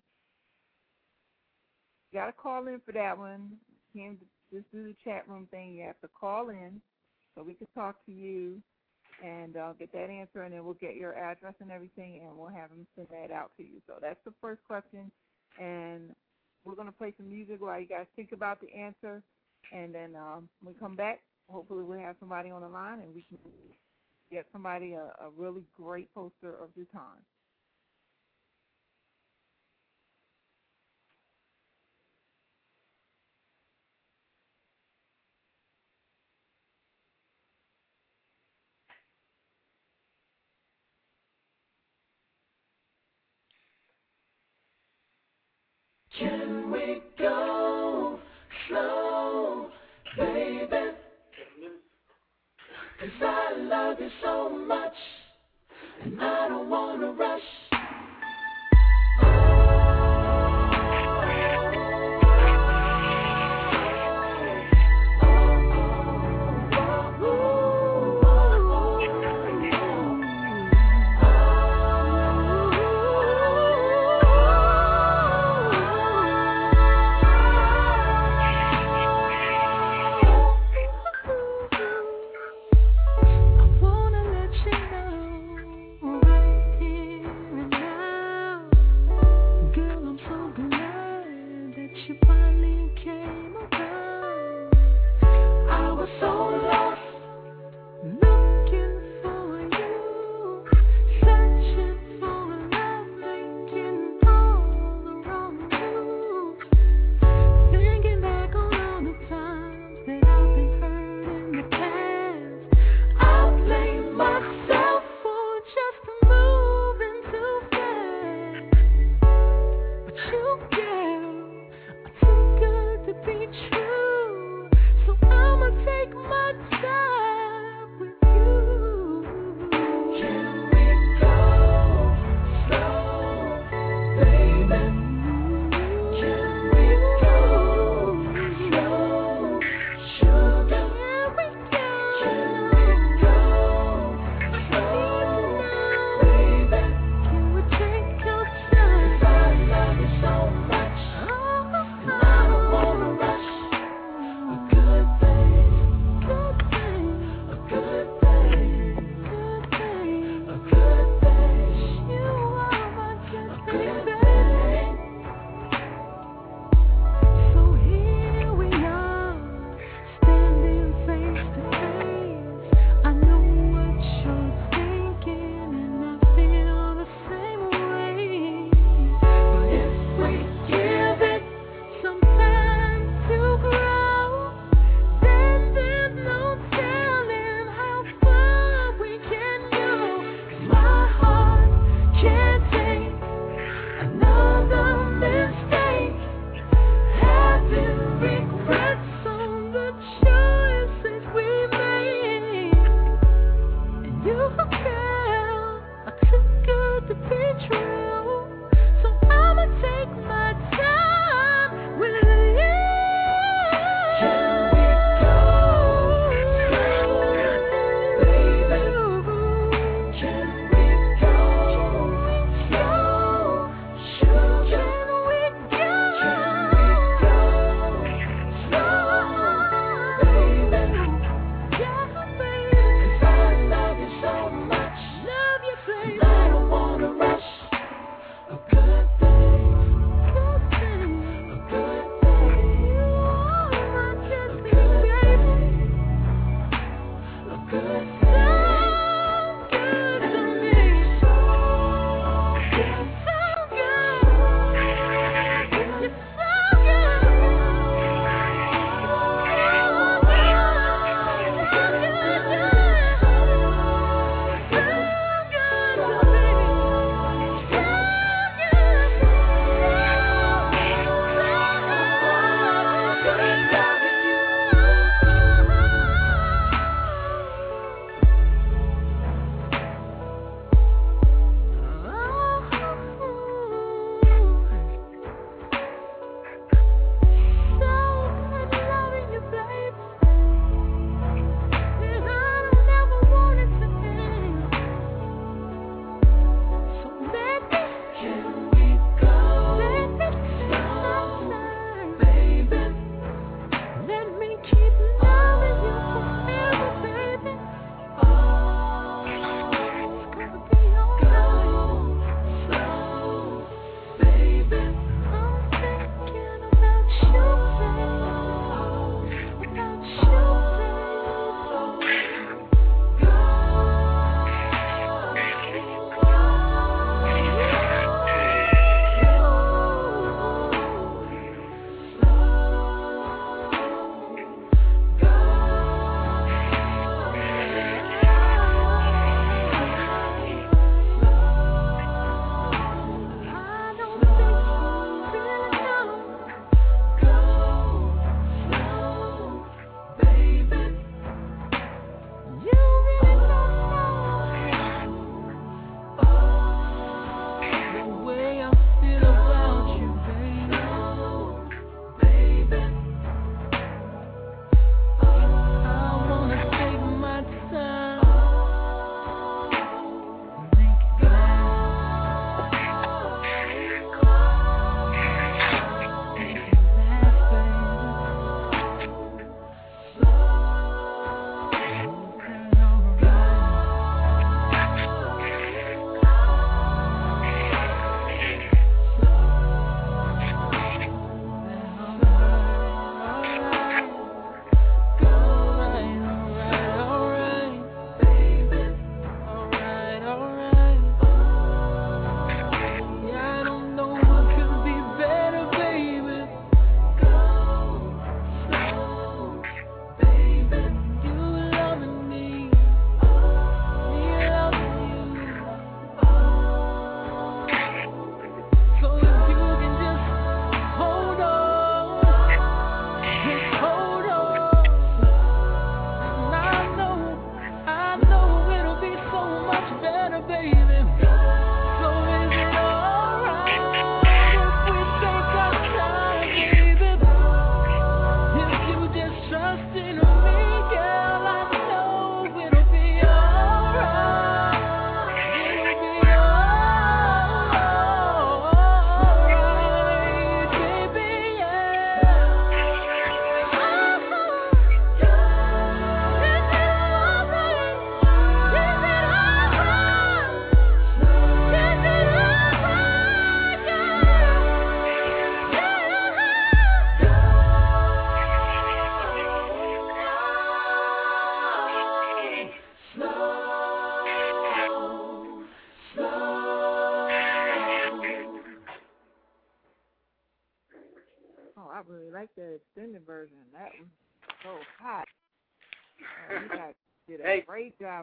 You 2.12 2.20
got 2.20 2.28
to 2.28 2.34
call 2.34 2.68
in 2.68 2.82
for 2.86 2.94
that 2.94 3.18
one. 3.18 3.58
Can't 3.94 4.20
just 4.52 4.72
do 4.72 4.84
the 4.86 4.95
chat 5.04 5.28
room 5.30 5.47
thing. 5.52 5.76
You 5.76 5.86
have 5.88 6.00
to 6.02 6.10
call 6.10 6.50
in 6.50 6.82
so 7.36 7.43
we 7.43 7.56
can 7.56 7.68
talk 7.76 8.06
to 8.08 8.12
you 8.12 8.64
and 9.24 9.58
uh, 9.58 9.74
get 9.74 9.91
that 9.93 10.10
answer, 10.10 10.43
and 10.43 10.54
then 10.54 10.66
we'll 10.66 10.76
get 10.76 10.95
your 10.95 11.18
address 11.18 11.56
and 11.60 11.72
everything, 11.72 12.22
and 12.26 12.38
we'll 12.38 12.50
have 12.50 12.70
them 12.72 12.88
send 12.95 13.10
that 13.10 13.32
out 13.32 13.52
to 13.58 13.64
you. 13.64 13.82
So 13.88 14.00
that's 14.02 14.20
the 14.26 14.34
first 14.41 14.64
question, 14.66 15.12
and 15.60 16.16
we're 16.66 16.76
going 16.76 16.88
to 16.88 16.97
play 16.97 17.14
some 17.18 17.30
music 17.30 17.62
while 17.62 17.80
you 17.80 17.88
guys 17.88 18.08
think 18.16 18.32
about 18.34 18.62
the 18.62 18.72
answer, 18.74 19.24
and 19.72 19.93
then 19.93 20.16
um, 20.16 20.50
when 20.62 20.74
we 20.76 20.80
come 20.80 20.95
back, 20.95 21.24
hopefully 21.50 21.84
we'll 21.84 22.00
have 22.00 22.18
somebody 22.20 22.52
on 22.52 22.62
the 22.62 22.70
line, 22.70 23.02
and 23.02 23.16
we 23.16 23.24
can 23.24 23.39
get 24.32 24.47
somebody 24.52 24.93
a, 24.93 25.14
a 25.22 25.32
really 25.32 25.66
great 25.76 26.14
poster 26.14 26.56
of 26.56 26.72
your 26.76 26.88
We 46.50 47.02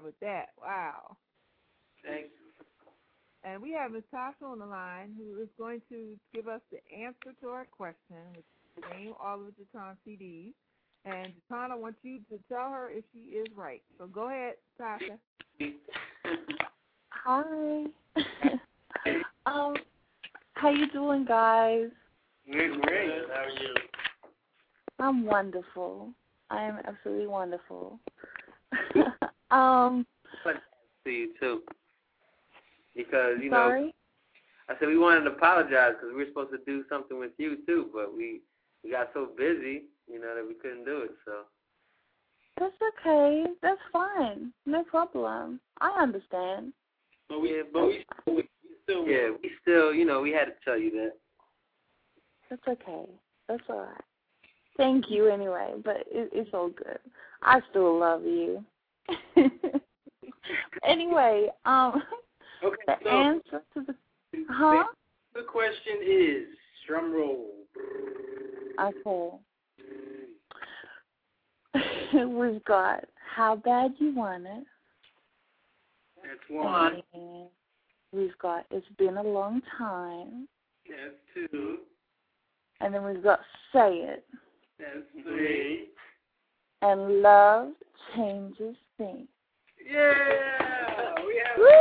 with 0.04 0.18
that. 0.20 0.46
Wow. 0.60 1.16
Thanks. 2.04 2.30
And 3.44 3.62
we 3.62 3.72
have 3.72 3.92
Miss 3.92 4.02
Tasha 4.12 4.44
on 4.44 4.58
the 4.58 4.66
line 4.66 5.14
who 5.16 5.40
is 5.40 5.48
going 5.56 5.80
to 5.88 6.16
give 6.34 6.48
us 6.48 6.60
the 6.72 6.78
answer 6.92 7.32
to 7.40 7.48
our 7.48 7.64
question, 7.64 8.16
which 8.34 8.44
is 8.76 8.84
name 8.90 9.14
all 9.22 9.34
of 9.34 9.46
the 9.46 9.52
Ju 9.52 9.66
Taun 9.72 9.96
CDs. 10.06 10.52
And 11.04 11.28
Ju 11.28 11.40
Taun, 11.48 11.70
I 11.70 11.76
want 11.76 11.94
you 12.02 12.18
to 12.30 12.38
tell 12.48 12.70
her 12.70 12.90
if 12.90 13.04
she 13.12 13.36
is 13.36 13.46
right. 13.54 13.82
So 13.98 14.06
go 14.06 14.28
ahead, 14.28 14.54
Tasha. 14.80 15.18
Hi. 17.10 17.84
um, 19.46 19.74
how 20.54 20.70
you 20.70 20.90
doing, 20.90 21.24
guys? 21.24 21.88
We're 22.48 22.80
great. 22.80 23.10
How 23.32 23.42
are 23.42 23.50
you? 23.50 23.74
I'm 24.98 25.24
wonderful. 25.24 26.10
I 26.50 26.62
am 26.62 26.78
absolutely 26.86 27.26
wonderful. 27.26 28.00
um, 29.50 30.06
To 31.04 31.10
you 31.10 31.30
too, 31.40 31.62
because 32.96 33.36
you 33.42 33.50
know 33.50 33.68
sorry. 33.68 33.94
I 34.68 34.74
said 34.78 34.88
we 34.88 34.98
wanted 34.98 35.22
to 35.22 35.30
apologize 35.30 35.92
because 35.94 36.08
we 36.10 36.24
were 36.24 36.28
supposed 36.28 36.50
to 36.50 36.58
do 36.66 36.84
something 36.88 37.18
with 37.18 37.30
you 37.38 37.58
too, 37.66 37.88
but 37.94 38.16
we 38.16 38.40
we 38.82 38.90
got 38.90 39.10
so 39.14 39.28
busy, 39.36 39.84
you 40.08 40.20
know, 40.20 40.34
that 40.34 40.46
we 40.46 40.54
couldn't 40.54 40.84
do 40.84 41.02
it. 41.02 41.12
So 41.24 41.42
That's 42.58 42.74
okay. 43.00 43.44
That's 43.62 43.80
fine. 43.92 44.52
No 44.64 44.82
problem. 44.84 45.60
I 45.80 45.90
understand. 46.00 46.72
But 47.28 47.40
we, 47.40 47.56
Yeah, 47.56 47.62
but 47.72 47.86
we, 47.86 48.04
we, 48.26 48.32
we 48.34 48.48
still. 48.84 49.06
yeah, 49.06 49.30
we 49.42 49.50
still, 49.62 49.92
you 49.92 50.04
know, 50.04 50.20
we 50.20 50.30
had 50.32 50.46
to 50.46 50.52
tell 50.64 50.78
you 50.78 50.90
that. 50.92 51.12
That's 52.50 52.62
okay. 52.68 53.06
That's 53.48 53.62
all 53.68 53.80
right. 53.80 54.04
Thank 54.76 55.06
you 55.10 55.28
anyway, 55.28 55.72
but 55.84 55.96
it, 56.10 56.30
it's 56.32 56.50
all 56.52 56.68
good. 56.68 56.98
I 57.42 57.60
still 57.70 57.98
love 57.98 58.22
you. 58.24 58.64
anyway, 60.86 61.48
um, 61.64 62.02
Okay. 62.64 62.76
the 62.86 62.94
So 63.04 63.10
answer 63.10 63.62
to 63.74 63.80
the 63.82 63.94
huh? 64.48 64.84
the 65.34 65.42
question 65.42 65.98
is 66.02 66.46
drum 66.86 67.12
roll. 67.12 67.50
Okay. 68.80 69.38
We've 72.26 72.64
got 72.64 73.04
how 73.34 73.56
bad 73.56 73.94
you 73.98 74.14
want 74.14 74.46
it. 74.46 74.64
That's 76.22 76.40
one. 76.48 77.02
And 77.12 77.48
we've 78.12 78.36
got 78.40 78.64
it's 78.70 78.86
been 78.98 79.18
a 79.18 79.22
long 79.22 79.60
time. 79.76 80.48
That's 80.88 81.50
two. 81.52 81.78
And 82.80 82.94
then 82.94 83.04
we've 83.04 83.22
got 83.22 83.40
say 83.72 83.98
it. 83.98 84.24
That's 84.78 85.24
three. 85.24 85.88
And 86.82 87.20
love 87.22 87.68
changes 88.14 88.76
things. 88.98 89.28
Yeah. 89.90 91.14
We 91.26 91.42
have. 91.44 91.58
Woo! 91.58 91.72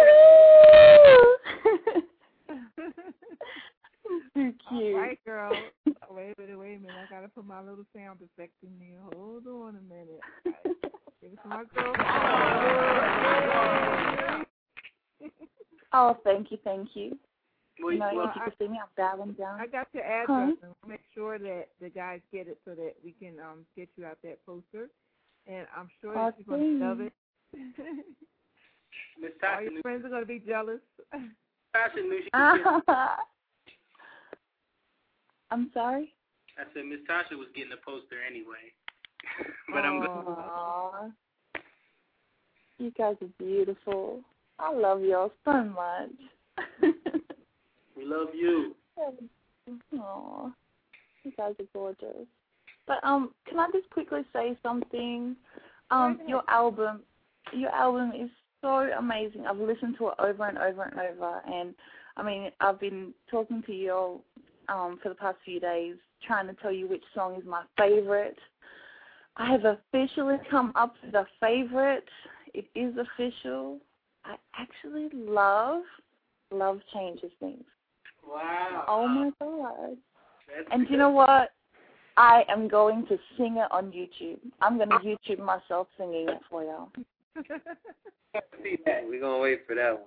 Too 4.35 4.53
cute. 4.69 4.95
right, 4.95 5.19
girl. 5.25 5.51
Oh, 6.07 6.13
wait 6.13 6.35
a 6.37 6.41
minute, 6.41 6.59
wait 6.59 6.75
a 6.75 6.79
minute. 6.79 6.95
I 7.01 7.05
gotta 7.11 7.27
put 7.29 7.47
my 7.47 7.61
little 7.61 7.85
sound 7.95 8.19
effect 8.21 8.51
in 8.61 8.69
there. 8.77 8.99
Hold 9.15 9.47
on 9.47 9.75
a 9.77 9.81
minute. 9.91 10.21
Give 11.19 11.31
it 11.33 11.39
to 11.41 11.47
my 11.47 11.63
girl. 11.73 11.95
Oh, 15.93 16.17
thank 16.23 16.51
you, 16.51 16.57
thank 16.63 16.89
you. 16.95 17.17
Well, 17.81 17.93
You 17.93 17.99
know, 17.99 18.11
well, 18.15 18.29
if 18.29 18.35
you 18.35 18.41
I- 18.43 18.53
see 18.59 18.67
me, 18.71 18.79
I'm 18.79 18.89
bowing 18.95 19.33
down. 19.33 19.59
I 19.59 19.67
got 19.67 19.87
your 19.93 20.03
address 20.03 20.57
Huh? 20.61 20.73
make 20.87 21.01
sure 21.13 21.39
that 21.39 21.69
the 21.81 21.89
guys 21.89 22.21
get 22.31 22.47
it 22.47 22.59
so 22.65 22.75
that 22.75 22.93
we 23.03 23.13
can 23.13 23.39
um 23.39 23.65
get 23.75 23.89
you 23.97 24.05
out 24.05 24.17
that 24.23 24.45
poster. 24.45 24.89
And 25.47 25.67
I'm 25.75 25.89
sure 26.01 26.13
that 26.13 26.35
you're 26.37 26.57
gonna 26.57 26.85
love 26.85 27.01
it. 27.01 27.13
Miss 29.21 29.31
All 29.43 29.49
Tasha 29.49 29.71
your 29.71 29.81
friends 29.81 30.05
are 30.05 30.09
gonna 30.09 30.25
be 30.25 30.39
jealous. 30.39 30.79
Tasha 31.13 31.95
knew 31.95 32.21
she 32.23 32.29
was 32.33 32.81
getting, 32.85 32.95
I'm 35.51 35.69
sorry. 35.73 36.13
I 36.57 36.63
said 36.73 36.85
Miss 36.85 36.99
Tasha 37.09 37.37
was 37.37 37.47
getting 37.55 37.73
a 37.73 37.85
poster 37.85 38.17
anyway. 38.27 38.73
but 39.73 39.85
I'm 39.85 39.99
good. 39.99 40.09
Aww. 40.09 41.11
You 42.77 42.91
guys 42.91 43.15
are 43.21 43.27
beautiful. 43.37 44.21
I 44.59 44.73
love 44.73 45.01
y'all 45.01 45.31
so 45.43 45.63
much. 45.63 46.11
We 47.95 48.05
love 48.05 48.29
you. 48.33 48.75
Aw, 49.99 50.51
you 51.23 51.31
guys 51.37 51.55
are 51.59 51.65
gorgeous. 51.73 52.27
But 52.87 53.03
um, 53.03 53.31
can 53.47 53.59
I 53.59 53.67
just 53.71 53.89
quickly 53.89 54.21
say 54.33 54.57
something? 54.61 55.35
Um, 55.91 56.19
your 56.27 56.43
album, 56.49 57.01
your 57.53 57.69
album 57.69 58.11
is 58.19 58.29
so 58.61 58.89
amazing. 58.97 59.45
I've 59.47 59.57
listened 59.57 59.95
to 59.99 60.09
it 60.09 60.15
over 60.19 60.47
and 60.47 60.57
over 60.57 60.83
and 60.83 60.99
over, 60.99 61.41
and 61.47 61.75
I 62.17 62.23
mean, 62.23 62.51
I've 62.59 62.79
been 62.79 63.13
talking 63.29 63.63
to 63.67 63.73
you 63.73 63.91
all 63.91 64.21
um 64.67 64.99
for 65.01 65.09
the 65.09 65.15
past 65.15 65.37
few 65.45 65.59
days, 65.59 65.95
trying 66.25 66.47
to 66.47 66.53
tell 66.55 66.71
you 66.71 66.87
which 66.87 67.03
song 67.13 67.35
is 67.35 67.45
my 67.45 67.63
favorite. 67.77 68.37
I 69.37 69.51
have 69.51 69.65
officially 69.65 70.37
come 70.49 70.71
up 70.75 70.95
with 71.03 71.13
a 71.13 71.27
favorite. 71.39 72.07
It 72.53 72.65
is 72.73 72.95
official. 72.97 73.79
I 74.23 74.35
actually 74.57 75.09
love 75.13 75.81
Love 76.51 76.79
Changes 76.93 77.31
Things. 77.39 77.63
Wow. 78.27 78.85
Oh 78.87 79.07
my 79.07 79.31
god. 79.39 79.97
That's 80.47 80.67
And 80.71 80.87
you 80.89 80.97
know 80.97 81.09
what? 81.09 81.51
I 82.17 82.43
am 82.49 82.67
going 82.67 83.05
to 83.07 83.17
sing 83.37 83.57
it 83.57 83.71
on 83.71 83.91
YouTube. 83.91 84.39
I'm 84.61 84.77
going 84.77 84.89
to 84.89 84.95
YouTube 84.99 85.39
myself 85.39 85.87
singing 85.97 86.29
it 86.29 86.39
for 86.49 86.63
y'all. 86.63 86.89
see 88.63 88.77
that. 88.85 89.03
We're 89.07 89.19
gonna 89.21 89.39
wait 89.39 89.61
for 89.67 89.75
that 89.75 89.91
one. 89.93 90.01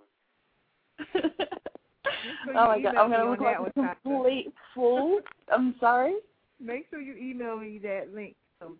sure 1.12 2.54
oh 2.56 2.66
my 2.68 2.80
god, 2.80 2.96
I'm 2.96 3.10
going 3.10 3.20
to 3.20 3.24
on 3.26 3.30
look 3.30 3.40
that 3.40 3.44
like 3.44 3.60
one, 3.60 3.72
a 3.76 3.80
Tasha. 3.80 3.96
complete 4.02 4.52
fool. 4.74 5.20
I'm 5.52 5.74
sorry. 5.78 6.14
Make 6.60 6.86
sure 6.90 7.00
you 7.00 7.14
email 7.14 7.56
me 7.58 7.78
that 7.84 8.14
link. 8.14 8.34
Um, 8.62 8.78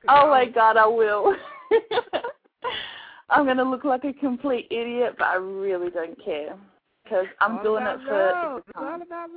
'cause 0.00 0.08
Oh 0.08 0.30
my 0.30 0.46
god, 0.46 0.76
I 0.76 0.86
will. 0.86 1.34
I'm 3.30 3.44
going 3.44 3.58
to 3.58 3.64
look 3.64 3.84
like 3.84 4.04
a 4.04 4.12
complete 4.14 4.66
idiot, 4.70 5.16
but 5.18 5.26
I 5.26 5.34
really 5.34 5.90
don't 5.90 6.16
care. 6.24 6.56
Because 7.04 7.26
I'm 7.40 7.58
all 7.58 7.62
doing 7.62 7.84
it 7.84 7.98
for 8.06 8.14
love. 8.14 8.62
the 8.64 8.70
It's 8.70 8.78
all 8.78 9.02
about 9.02 9.30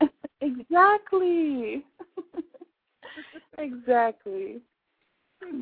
love. 0.00 0.10
exactly. 0.40 1.84
Exactly. 3.58 4.60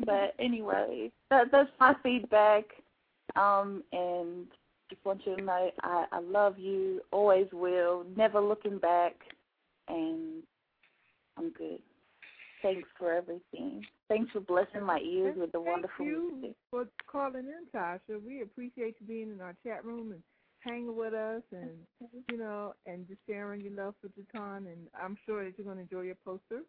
But 0.05 0.33
anyway, 0.39 1.11
that 1.29 1.51
that's 1.51 1.69
my 1.79 1.95
feedback. 2.03 2.63
Um, 3.35 3.83
and 3.91 4.47
just 4.89 5.03
want 5.05 5.21
you 5.25 5.35
to 5.35 5.41
know 5.41 5.69
I, 5.83 6.05
I 6.11 6.19
love 6.19 6.57
you, 6.57 7.01
always 7.11 7.47
will, 7.51 8.05
never 8.15 8.39
looking 8.39 8.79
back, 8.79 9.13
and 9.87 10.43
I'm 11.37 11.51
good. 11.51 11.79
Thanks 12.61 12.87
for 12.97 13.13
everything. 13.13 13.85
Thanks 14.07 14.31
for 14.31 14.39
blessing 14.39 14.81
my 14.83 14.99
ears 14.99 15.35
with 15.37 15.51
the 15.51 15.59
Thank 15.59 15.67
wonderful 15.67 16.05
you 16.05 16.31
music. 16.39 16.55
for 16.71 16.87
calling 17.11 17.45
in, 17.45 17.79
Tasha. 17.79 18.25
We 18.25 18.41
appreciate 18.41 18.95
you 18.99 19.07
being 19.07 19.31
in 19.31 19.41
our 19.41 19.55
chat 19.63 19.85
room 19.85 20.11
and 20.11 20.23
hanging 20.61 20.95
with 20.97 21.13
us, 21.13 21.43
and 21.51 21.71
you 22.29 22.37
know, 22.37 22.73
and 22.85 23.07
just 23.07 23.19
sharing 23.27 23.61
your 23.61 23.73
love 23.73 23.93
for 24.01 24.07
Ju 24.07 24.25
Taun. 24.33 24.67
And 24.67 24.87
I'm 24.99 25.17
sure 25.25 25.43
that 25.45 25.53
you're 25.57 25.65
going 25.65 25.77
to 25.77 25.83
enjoy 25.83 26.01
your 26.01 26.15
poster. 26.25 26.61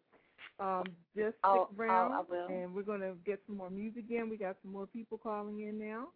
Um, 0.59 0.91
just 1.15 1.37
stick 1.37 1.37
I'll- 1.43 1.69
around, 1.77 2.11
I'll- 2.11 2.19
I 2.29 2.31
will. 2.31 2.47
and 2.47 2.73
we're 2.75 2.83
going 2.83 2.99
to 3.01 3.15
get 3.25 3.41
some 3.47 3.55
more 3.57 3.69
music 3.69 4.05
in. 4.09 4.29
We 4.29 4.37
got 4.37 4.57
some 4.61 4.71
more 4.71 4.87
people 4.87 5.17
calling 5.17 5.61
in 5.61 5.79
now. 5.79 6.09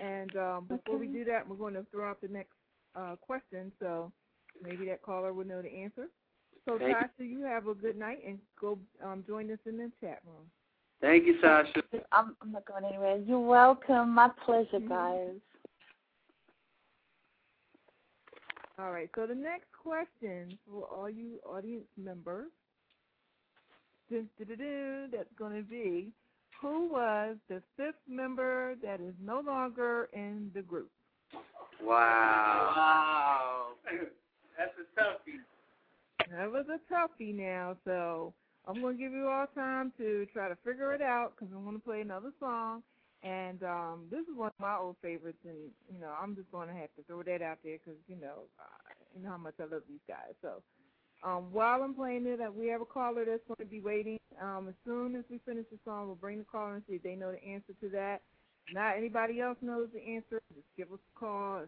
And 0.00 0.34
um, 0.36 0.64
before 0.66 0.96
we 0.98 1.06
do 1.06 1.24
that, 1.26 1.46
we're 1.46 1.56
going 1.56 1.74
to 1.74 1.84
throw 1.90 2.08
out 2.08 2.20
the 2.22 2.28
next 2.28 2.54
uh, 2.96 3.16
question. 3.20 3.70
So 3.78 4.10
maybe 4.62 4.86
that 4.86 5.02
caller 5.02 5.32
will 5.34 5.44
know 5.46 5.60
the 5.62 5.68
answer. 5.68 6.06
So 6.64 6.78
Thank 6.78 6.90
you. 6.90 6.94
Tasha, 6.94 7.28
you 7.30 7.42
have 7.42 7.66
a 7.66 7.74
good 7.74 7.96
night, 7.98 8.20
and 8.26 8.38
go 8.60 8.78
um, 9.04 9.24
join 9.26 9.50
us 9.50 9.58
in 9.66 9.76
the 9.76 9.90
chat 10.00 10.20
room. 10.24 10.46
Thank 11.00 11.26
you, 11.26 11.38
Sasha. 11.40 11.82
I'm, 12.12 12.36
I'm 12.40 12.52
not 12.52 12.64
going 12.64 12.84
anywhere. 12.84 13.18
You're 13.18 13.40
welcome. 13.40 14.10
My 14.14 14.28
pleasure, 14.46 14.78
Mhm. 14.78 14.88
guys. 14.88 15.40
All 18.78 18.92
right. 18.92 19.10
So 19.14 19.26
the 19.26 19.34
next 19.34 19.66
question 19.72 20.58
for 20.66 20.84
all 20.84 21.10
you 21.10 21.38
audience 21.44 21.86
members, 21.96 22.50
that's 25.12 25.32
going 25.38 25.56
to 25.56 25.68
be, 25.68 26.10
who 26.60 26.88
was 26.88 27.36
the 27.48 27.62
fifth 27.76 27.94
member 28.08 28.74
that 28.82 29.00
is 29.00 29.14
no 29.22 29.40
longer 29.40 30.08
in 30.12 30.50
the 30.54 30.62
group? 30.62 30.90
Wow. 31.82 32.72
Wow. 32.76 33.66
That's 34.56 34.72
a 34.78 35.00
toughie. 35.00 35.40
That 36.30 36.50
was 36.50 36.66
a 36.68 36.92
toughie 36.92 37.34
now, 37.34 37.76
so 37.84 38.32
I'm 38.66 38.80
going 38.80 38.96
to 38.96 39.02
give 39.02 39.12
you 39.12 39.28
all 39.28 39.46
time 39.54 39.92
to 39.98 40.26
try 40.32 40.48
to 40.48 40.56
figure 40.64 40.94
it 40.94 41.02
out 41.02 41.32
because 41.34 41.52
I'm 41.54 41.64
going 41.64 41.76
to 41.76 41.82
play 41.82 42.00
another 42.00 42.30
song. 42.38 42.82
And 43.24 43.62
um, 43.62 44.06
this 44.10 44.20
is 44.20 44.36
one 44.36 44.48
of 44.48 44.58
my 44.58 44.76
old 44.76 44.96
favorites, 45.00 45.38
and 45.46 45.70
you 45.92 46.00
know 46.00 46.10
I'm 46.10 46.34
just 46.34 46.50
going 46.50 46.66
to 46.66 46.74
have 46.74 46.90
to 46.96 47.02
throw 47.06 47.22
that 47.22 47.40
out 47.40 47.58
there 47.62 47.78
because 47.78 47.98
you 48.08 48.16
know 48.16 48.50
uh, 48.58 48.90
you 49.14 49.22
know 49.22 49.30
how 49.30 49.38
much 49.38 49.54
I 49.60 49.64
love 49.64 49.82
these 49.88 50.02
guys. 50.08 50.34
So 50.42 50.62
Um, 51.24 51.52
while 51.52 51.82
I'm 51.82 51.94
playing 51.94 52.26
it, 52.26 52.40
uh, 52.40 52.52
we 52.52 52.68
have 52.68 52.80
a 52.82 52.86
caller 52.86 53.24
that's 53.24 53.46
going 53.46 53.58
to 53.60 53.70
be 53.70 53.80
waiting. 53.80 54.18
Um, 54.40 54.68
as 54.68 54.74
soon 54.84 55.16
as 55.16 55.24
we 55.30 55.40
finish 55.46 55.66
the 55.70 55.78
song, 55.84 56.06
we'll 56.06 56.16
bring 56.16 56.38
the 56.38 56.44
caller 56.44 56.76
and 56.76 56.84
see 56.88 56.94
if 56.94 57.02
they 57.02 57.14
know 57.16 57.32
the 57.32 57.42
answer 57.44 57.74
to 57.80 57.88
that. 57.90 58.22
Not 58.72 58.96
anybody 58.98 59.40
else 59.40 59.58
knows 59.62 59.88
the 59.92 60.00
answer. 60.00 60.42
Just 60.54 60.66
give 60.76 60.92
us 60.92 61.00
a 61.16 61.18
call. 61.18 61.66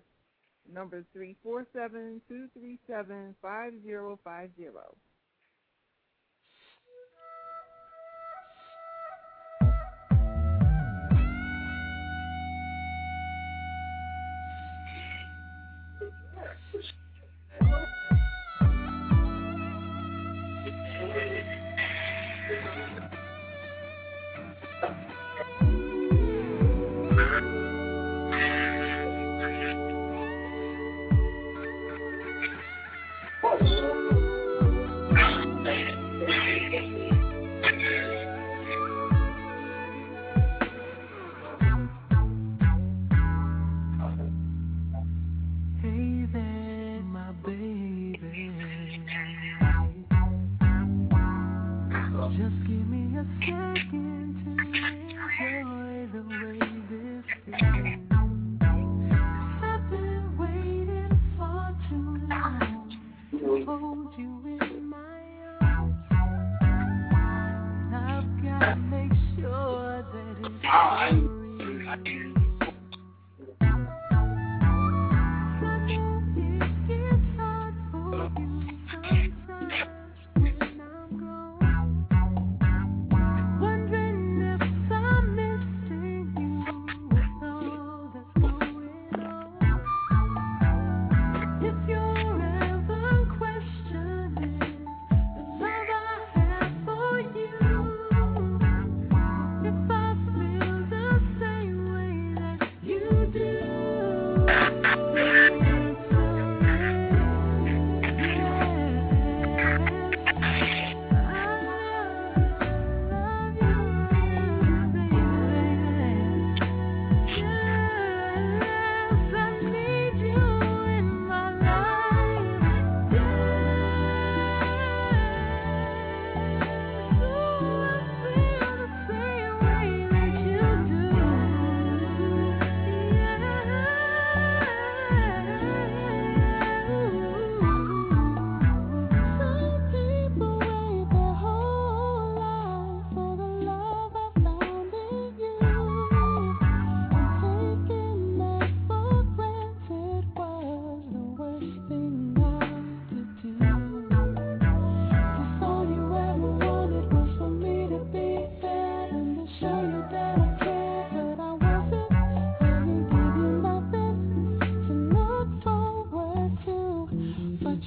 Number 0.68 1.04
three 1.12 1.36
four 1.42 1.66
seven 1.74 2.22
two 2.28 2.48
three 2.54 2.78
seven 2.86 3.36
five 3.42 3.72
zero 3.82 4.18
five 4.24 4.50
zero. 4.56 4.96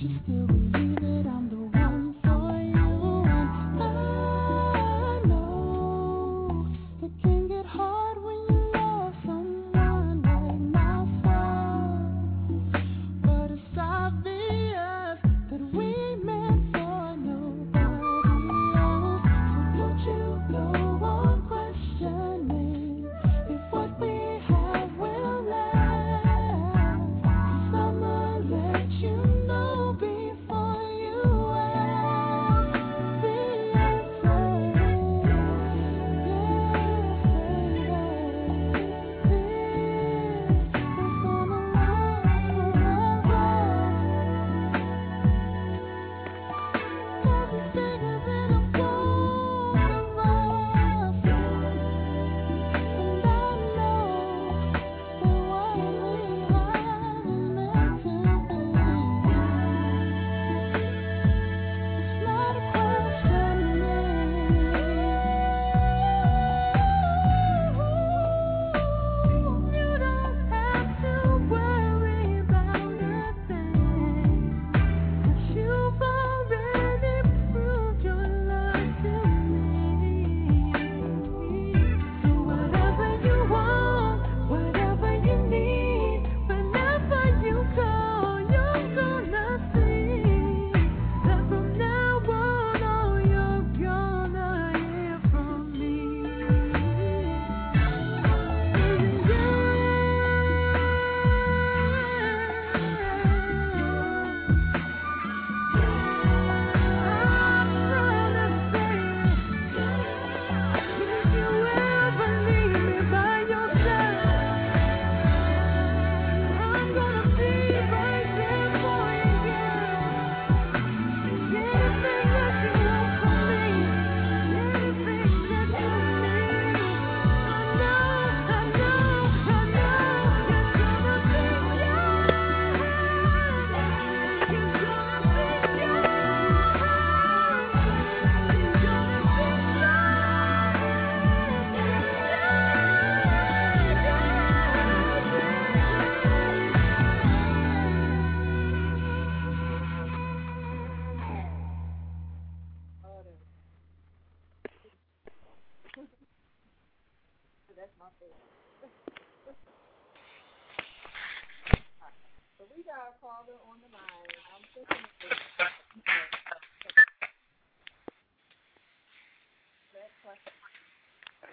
you. 0.08 0.57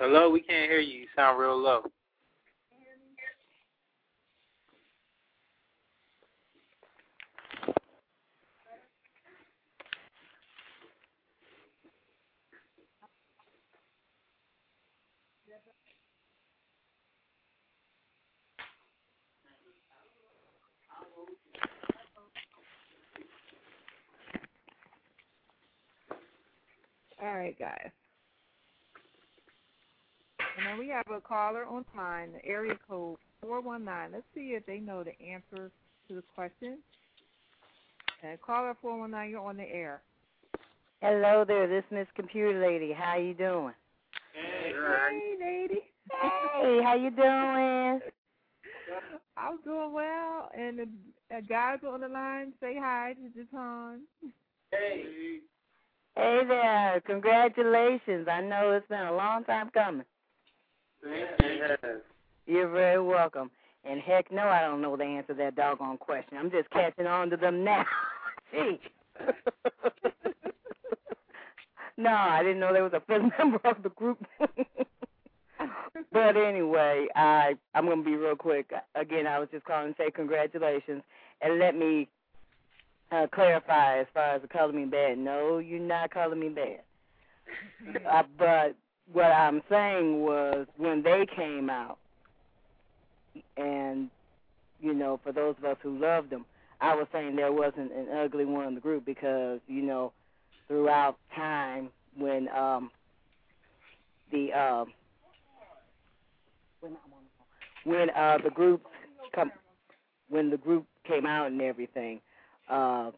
Hello, 0.06 0.28
we 0.28 0.42
can't 0.42 0.70
hear 0.70 0.80
you. 0.80 1.00
You 1.00 1.06
sound 1.16 1.38
real 1.40 1.58
low. 1.58 1.80
All 27.22 27.34
right, 27.34 27.58
guys. 27.58 27.90
And 30.58 30.66
then 30.66 30.78
we 30.78 30.88
have 30.88 31.06
a 31.10 31.13
caller 31.24 31.64
on 31.64 31.84
the 31.92 32.00
line, 32.00 32.32
the 32.32 32.44
area 32.44 32.74
code 32.88 33.18
419. 33.42 34.12
Let's 34.12 34.24
see 34.34 34.54
if 34.54 34.64
they 34.66 34.78
know 34.78 35.02
the 35.02 35.20
answer 35.20 35.70
to 36.08 36.14
the 36.14 36.22
question. 36.34 36.78
And 38.22 38.40
caller 38.40 38.76
419, 38.80 39.30
you're 39.30 39.40
on 39.40 39.56
the 39.56 39.64
air. 39.64 40.02
Hello 41.00 41.44
there, 41.46 41.66
this 41.66 41.84
Miss 41.90 42.06
Computer 42.14 42.60
Lady. 42.60 42.92
How 42.92 43.16
you 43.18 43.34
doing? 43.34 43.74
Hey, 44.32 45.34
lady. 45.40 45.80
Hey, 46.10 46.80
how 46.82 46.94
you 46.94 47.10
doing? 47.10 48.00
I'm 49.36 49.60
doing 49.64 49.92
well. 49.92 50.50
And 50.56 50.78
the 50.78 51.36
uh, 51.36 51.40
guys 51.48 51.78
on 51.86 52.00
the 52.00 52.08
line, 52.08 52.52
say 52.60 52.76
hi 52.78 53.14
to 53.14 53.28
Ju 53.30 53.46
Taun. 53.50 54.00
Hey. 54.70 55.40
Hey 56.16 56.42
there, 56.46 57.02
congratulations. 57.04 58.28
I 58.30 58.40
know 58.40 58.70
it's 58.72 58.86
been 58.88 59.00
a 59.00 59.16
long 59.16 59.42
time 59.44 59.70
coming. 59.74 60.06
You're 62.46 62.68
very 62.68 63.00
welcome. 63.02 63.50
And 63.84 64.00
heck 64.00 64.32
no, 64.32 64.42
I 64.48 64.62
don't 64.62 64.80
know 64.80 64.96
the 64.96 65.04
answer 65.04 65.34
to 65.34 65.38
that 65.38 65.56
doggone 65.56 65.98
question. 65.98 66.38
I'm 66.38 66.50
just 66.50 66.70
catching 66.70 67.06
on 67.06 67.30
to 67.30 67.36
them 67.36 67.64
now. 67.64 67.84
Gee. 68.52 68.80
no, 71.96 72.10
I 72.10 72.42
didn't 72.42 72.60
know 72.60 72.72
there 72.72 72.82
was 72.82 72.92
a 72.94 73.00
fifth 73.00 73.30
member 73.38 73.60
of 73.64 73.82
the 73.82 73.90
group. 73.90 74.24
but 76.12 76.36
anyway, 76.36 77.06
I 77.14 77.54
I'm 77.74 77.86
gonna 77.86 78.02
be 78.02 78.16
real 78.16 78.36
quick. 78.36 78.72
Again, 78.94 79.26
I 79.26 79.38
was 79.38 79.48
just 79.52 79.64
calling 79.64 79.94
to 79.94 80.02
say 80.02 80.10
congratulations 80.10 81.02
and 81.42 81.58
let 81.58 81.76
me 81.76 82.08
uh, 83.12 83.26
clarify 83.32 83.98
as 84.00 84.06
far 84.14 84.34
as 84.36 84.42
the 84.42 84.48
Color 84.48 84.72
Me 84.72 84.84
Badd. 84.84 85.18
No, 85.18 85.58
you're 85.58 85.78
not 85.80 86.10
calling 86.10 86.40
me 86.40 86.48
bad. 86.48 86.80
uh, 88.10 88.22
but 88.38 88.76
what 89.12 89.26
I'm 89.26 89.62
saying 89.68 90.20
was 90.22 90.66
when 90.76 91.02
they 91.02 91.26
came 91.36 91.70
out, 91.70 91.98
and 93.56 94.10
you 94.80 94.94
know, 94.94 95.20
for 95.22 95.32
those 95.32 95.54
of 95.58 95.64
us 95.64 95.76
who 95.82 95.98
loved 95.98 96.30
them, 96.30 96.44
I 96.80 96.94
was 96.94 97.06
saying 97.12 97.36
there 97.36 97.52
wasn't 97.52 97.92
an 97.92 98.08
ugly 98.16 98.44
one 98.44 98.68
in 98.68 98.74
the 98.74 98.80
group 98.80 99.04
because 99.04 99.60
you 99.66 99.82
know, 99.82 100.12
throughout 100.68 101.16
time 101.34 101.90
when 102.16 102.48
um 102.48 102.90
the 104.32 104.52
um 104.52 104.92
when 107.84 108.10
uh 108.10 108.38
the 108.42 108.50
group 108.50 108.82
come 109.34 109.52
when 110.28 110.50
the 110.50 110.56
group 110.56 110.86
came 111.06 111.26
out 111.26 111.48
and 111.48 111.60
everything, 111.60 112.20
uh 112.70 113.10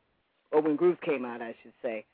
or 0.52 0.60
when 0.62 0.76
groups 0.76 1.00
came 1.04 1.24
out 1.24 1.42
I 1.42 1.54
should 1.62 1.72
say, 1.82 2.04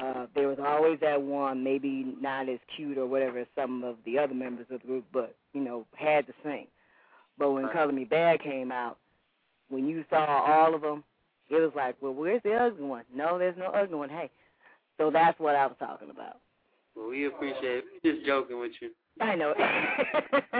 uh 0.00 0.26
there 0.34 0.48
was 0.48 0.58
always 0.64 0.98
that 1.00 1.20
one, 1.20 1.62
maybe 1.62 2.14
not 2.20 2.48
as 2.48 2.58
cute 2.76 2.98
or 2.98 3.06
whatever 3.06 3.38
as 3.40 3.46
some 3.54 3.84
of 3.84 3.96
the 4.04 4.18
other 4.18 4.34
members 4.34 4.66
of 4.70 4.80
the 4.80 4.86
group, 4.86 5.04
but, 5.12 5.34
you 5.52 5.60
know, 5.60 5.86
had 5.96 6.26
to 6.26 6.32
sing. 6.42 6.66
But 7.38 7.52
when 7.52 7.64
Right. 7.64 7.72
Color 7.72 7.92
Me 7.92 8.04
Badd 8.04 8.42
came 8.42 8.72
out, 8.72 8.98
when 9.68 9.86
you 9.86 10.04
saw 10.10 10.24
all 10.24 10.74
of 10.74 10.80
them, 10.80 11.04
it 11.50 11.56
was 11.56 11.72
like, 11.74 11.96
well, 12.00 12.12
where's 12.14 12.42
the 12.42 12.54
ugly 12.54 12.84
one? 12.84 13.04
No, 13.14 13.38
there's 13.38 13.56
no 13.56 13.66
ugly 13.66 13.96
one. 13.96 14.08
Hey, 14.08 14.30
so 14.98 15.10
that's 15.10 15.38
what 15.38 15.54
I 15.54 15.66
was 15.66 15.76
talking 15.78 16.10
about. 16.10 16.38
Well, 16.94 17.08
we 17.08 17.26
appreciate 17.26 17.78
it. 17.78 17.84
We're 18.02 18.12
just 18.14 18.26
joking 18.26 18.58
with 18.58 18.72
you. 18.80 18.90
I 19.20 19.34
know. 19.34 19.54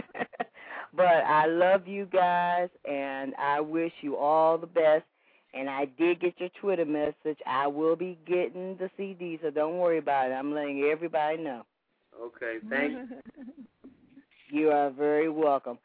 but 0.95 1.07
I 1.07 1.47
love 1.47 1.87
you 1.87 2.07
guys, 2.07 2.69
and 2.89 3.35
I 3.39 3.61
wish 3.61 3.93
you 4.01 4.17
all 4.17 4.57
the 4.57 4.67
best. 4.67 5.05
And 5.55 5.69
I 5.69 5.87
did 5.87 6.21
get 6.21 6.35
your 6.39 6.51
Twitter 6.61 6.85
message. 6.85 7.39
I 7.47 7.67
will 7.67 7.97
be 7.97 8.19
getting 8.27 8.77
the 8.77 8.91
CD, 8.97 9.39
so 9.43 9.51
don't 9.51 9.79
worry 9.79 9.99
about 9.99 10.31
it. 10.31 10.35
I'm 10.35 10.53
letting 10.53 10.83
everybody 10.83 11.39
know. 11.39 11.65
Okay, 12.21 12.57
thank 12.69 12.93
you. 12.93 13.09
You 14.51 14.71
are 14.71 14.91
very 14.91 15.29
welcome. 15.29 15.79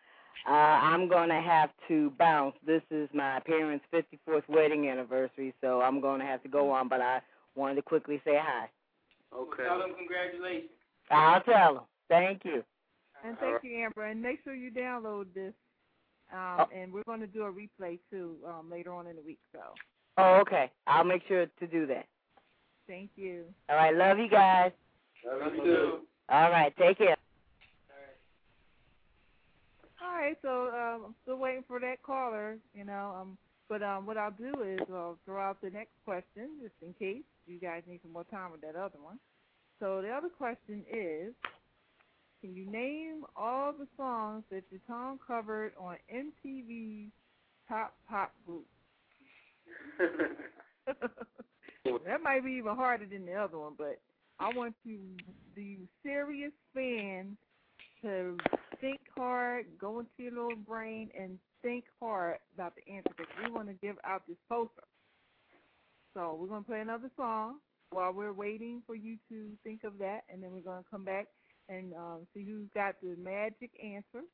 Uh, 0.48 0.52
I'm 0.52 1.10
going 1.10 1.30
to 1.30 1.42
have 1.42 1.70
to 1.90 2.12
bounce. 2.18 2.56
This 2.66 2.82
is 2.92 3.10
my 3.14 3.42
parents' 3.46 3.86
54th 3.94 4.44
wedding 4.48 4.88
anniversary, 4.88 5.54
so 5.62 5.82
I'm 5.82 6.00
going 6.00 6.20
to 6.20 6.26
have 6.26 6.42
to 6.44 6.50
go 6.50 6.72
on, 6.72 6.88
but 6.88 7.02
I 7.02 7.22
wanted 7.56 7.76
to 7.76 7.82
quickly 7.82 8.22
say 8.26 8.40
hi. 8.42 8.70
Okay. 9.36 9.64
Tell 9.64 9.80
them 9.80 9.94
congratulations. 9.98 10.70
I'll 11.12 11.42
tell 11.42 11.74
them. 11.76 11.84
Thank 12.10 12.46
you. 12.46 12.64
And 13.26 13.38
thank 13.40 13.64
you, 13.64 13.84
Amber. 13.84 14.06
And 14.06 14.22
make 14.22 14.40
sure 14.44 14.54
you 14.54 14.72
download 14.72 15.26
this. 15.34 15.54
Um, 16.34 16.40
Oh. 16.60 16.66
And 16.76 16.92
we're 16.92 17.04
going 17.04 17.20
to 17.22 17.28
do 17.28 17.44
a 17.44 17.52
replay 17.52 18.00
too 18.10 18.38
um, 18.48 18.70
later 18.70 18.92
on 18.94 19.08
in 19.08 19.16
the 19.16 19.22
week. 19.22 19.40
So 19.54 19.60
Oh, 20.18 20.36
okay. 20.42 20.72
I'll 20.88 21.04
make 21.04 21.22
sure 21.28 21.46
to 21.46 21.68
do 21.68 21.86
that. 21.88 22.06
thank 22.88 23.12
you. 23.16 23.46
All 23.70 23.76
right. 23.76 23.96
Love 23.96 24.18
you 24.20 24.30
guys. 24.30 24.72
Love 25.26 25.56
you 25.56 25.64
too. 25.64 25.98
All 26.30 26.50
right. 26.50 26.74
Take 26.78 26.98
care. 26.98 27.16
All 30.04 30.14
right, 30.20 30.38
so 30.42 30.68
um, 30.68 31.02
I'm 31.08 31.16
still 31.24 31.38
waiting 31.38 31.64
for 31.68 31.80
that 31.80 32.04
caller, 32.04 32.58
you 32.76 32.84
know. 32.84 33.16
Um, 33.20 33.38
but 33.70 33.82
um, 33.82 34.06
what 34.06 34.18
I'll 34.18 34.32
do 34.32 34.54
is 34.62 34.80
I'll 34.92 35.18
throw 35.26 35.42
out 35.42 35.62
the 35.62 35.70
next 35.70 35.94
question 36.04 36.50
just 36.62 36.74
in 36.82 36.94
case 36.94 37.24
you 37.48 37.58
guys 37.60 37.84
need 37.88 38.02
some 38.04 38.12
more 38.12 38.26
time 38.26 38.52
with 38.52 38.62
that 38.62 38.76
other 38.76 39.00
one. 39.02 39.18
So 39.80 40.02
the 40.02 40.10
other 40.10 40.28
question 40.30 40.84
is, 40.92 41.34
can 42.44 42.54
you 42.58 42.70
name 42.70 43.24
all 43.38 43.72
the 43.72 43.88
songs 43.96 44.44
that 44.52 44.70
Ju 44.70 44.78
Taun 44.86 45.18
covered 45.26 45.72
on 45.80 45.96
MTV's 46.14 47.10
Top 47.70 47.94
Pop 48.10 48.34
Group? 48.46 48.66
that 50.86 52.22
might 52.22 52.44
be 52.44 52.52
even 52.52 52.76
harder 52.76 53.06
than 53.06 53.26
the 53.26 53.34
other 53.34 53.58
one, 53.58 53.76
but 53.78 54.02
I 54.42 54.52
want 54.54 54.76
you, 54.84 55.00
the 55.56 55.78
serious 56.04 56.52
fans, 56.74 57.38
to 58.02 58.36
think 58.82 59.00
hard, 59.16 59.66
go 59.80 60.00
into 60.00 60.12
your 60.18 60.34
little 60.34 60.62
brain, 60.68 61.12
and 61.18 61.40
think 61.62 61.86
hard 62.02 62.40
about 62.56 62.74
the 62.76 62.94
answer 62.94 63.12
because 63.16 63.32
we 63.42 63.52
want 63.52 63.70
to 63.70 63.74
give 63.76 63.96
out 64.04 64.24
this 64.28 64.36
poster. 64.50 64.84
So 66.14 66.38
we're 66.38 66.48
going 66.48 66.64
to 66.64 66.70
play 66.70 66.82
another 66.82 67.10
song 67.16 67.60
while 67.92 68.12
we're 68.12 68.34
waiting 68.34 68.82
for 68.86 68.96
you 68.96 69.16
to 69.30 69.48
think 69.64 69.86
of 69.86 69.98
that, 70.00 70.24
and 70.30 70.44
then 70.44 70.52
we're 70.52 70.60
going 70.60 70.84
to 70.84 70.90
come 70.92 71.06
back 71.06 71.28
and 71.70 71.94
um, 71.94 72.28
see 72.34 72.46
who's 72.46 72.70
got 72.76 72.96
the 73.02 73.16
magic 73.18 73.72
answer. 73.84 74.26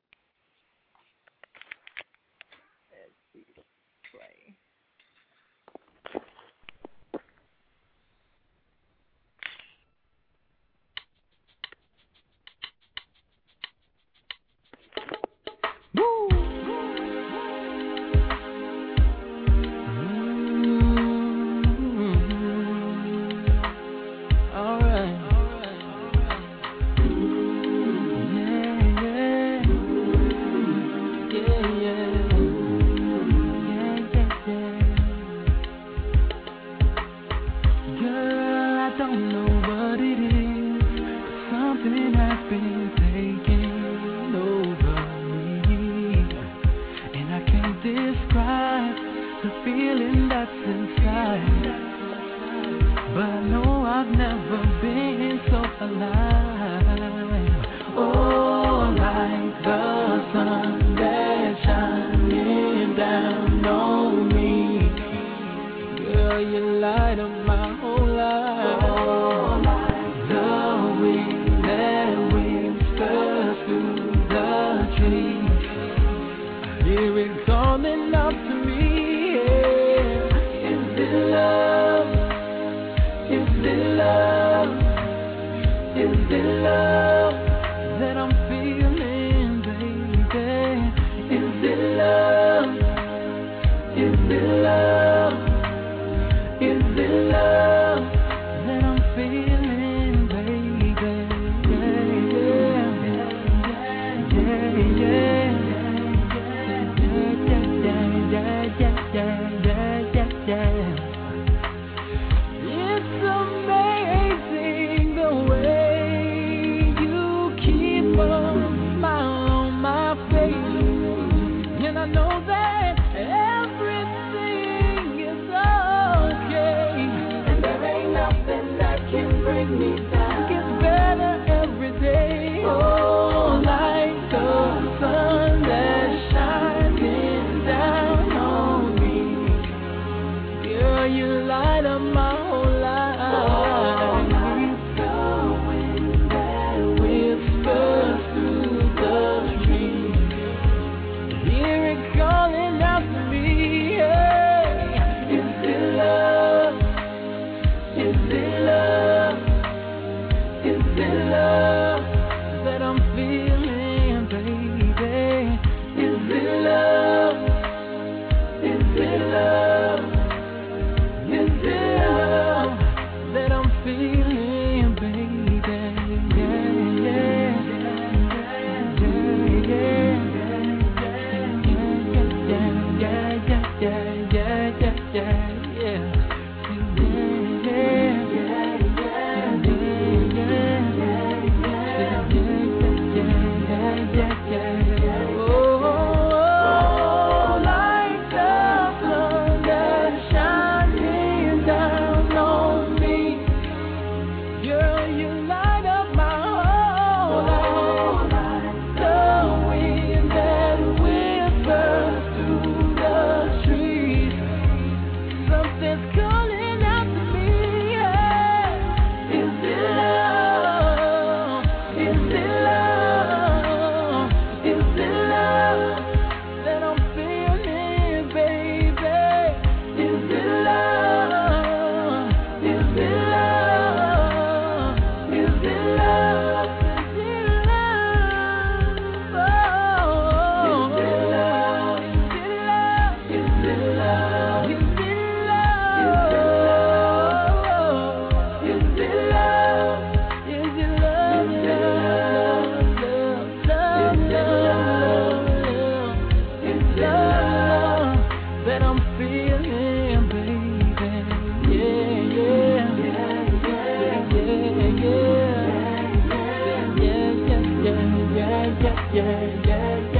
Yeah, 269.14 269.42
yeah, 269.66 270.14
yeah, 270.14 270.19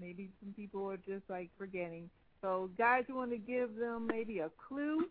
maybe 0.00 0.30
some 0.42 0.52
people 0.54 0.88
are 0.90 0.96
just 0.96 1.28
like 1.28 1.50
forgetting. 1.58 2.08
So, 2.40 2.70
guys, 2.76 3.04
you 3.08 3.14
want 3.16 3.30
to 3.30 3.38
give 3.38 3.76
them 3.76 4.06
maybe 4.06 4.40
a 4.40 4.50
clue? 4.68 5.06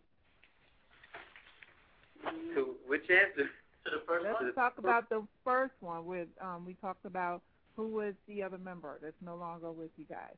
To 2.55 2.75
which 2.87 3.09
answer? 3.09 3.49
To 3.85 3.89
the 3.91 4.01
first 4.07 4.23
Let's 4.23 4.41
one. 4.41 4.53
talk 4.53 4.77
about 4.77 5.09
the 5.09 5.23
first 5.43 5.73
one. 5.81 6.05
With 6.05 6.29
um, 6.41 6.63
we 6.65 6.75
talked 6.75 7.05
about 7.05 7.41
who 7.75 7.89
was 7.89 8.13
the 8.27 8.43
other 8.43 8.57
member 8.57 8.99
that's 9.01 9.21
no 9.21 9.35
longer 9.35 9.71
with 9.71 9.91
you 9.97 10.05
guys. 10.09 10.37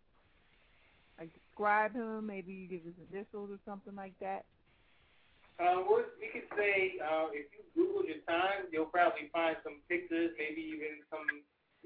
Like 1.20 1.30
describe 1.34 1.94
him. 1.94 2.26
Maybe 2.26 2.54
you 2.54 2.68
give 2.68 2.86
his 2.86 2.96
initials 3.12 3.52
or 3.52 3.60
something 3.66 3.96
like 3.96 4.14
that. 4.20 4.46
Uh, 5.60 5.88
what 5.88 6.12
we 6.20 6.28
could 6.34 6.50
say, 6.58 7.00
uh, 7.00 7.32
if 7.32 7.48
you 7.56 7.64
Google 7.76 8.04
Ju 8.04 8.20
Taun, 8.28 8.68
you'll 8.72 8.92
probably 8.92 9.32
find 9.32 9.56
some 9.64 9.80
pictures, 9.88 10.32
maybe 10.38 10.60
even 10.60 11.00
some 11.08 11.24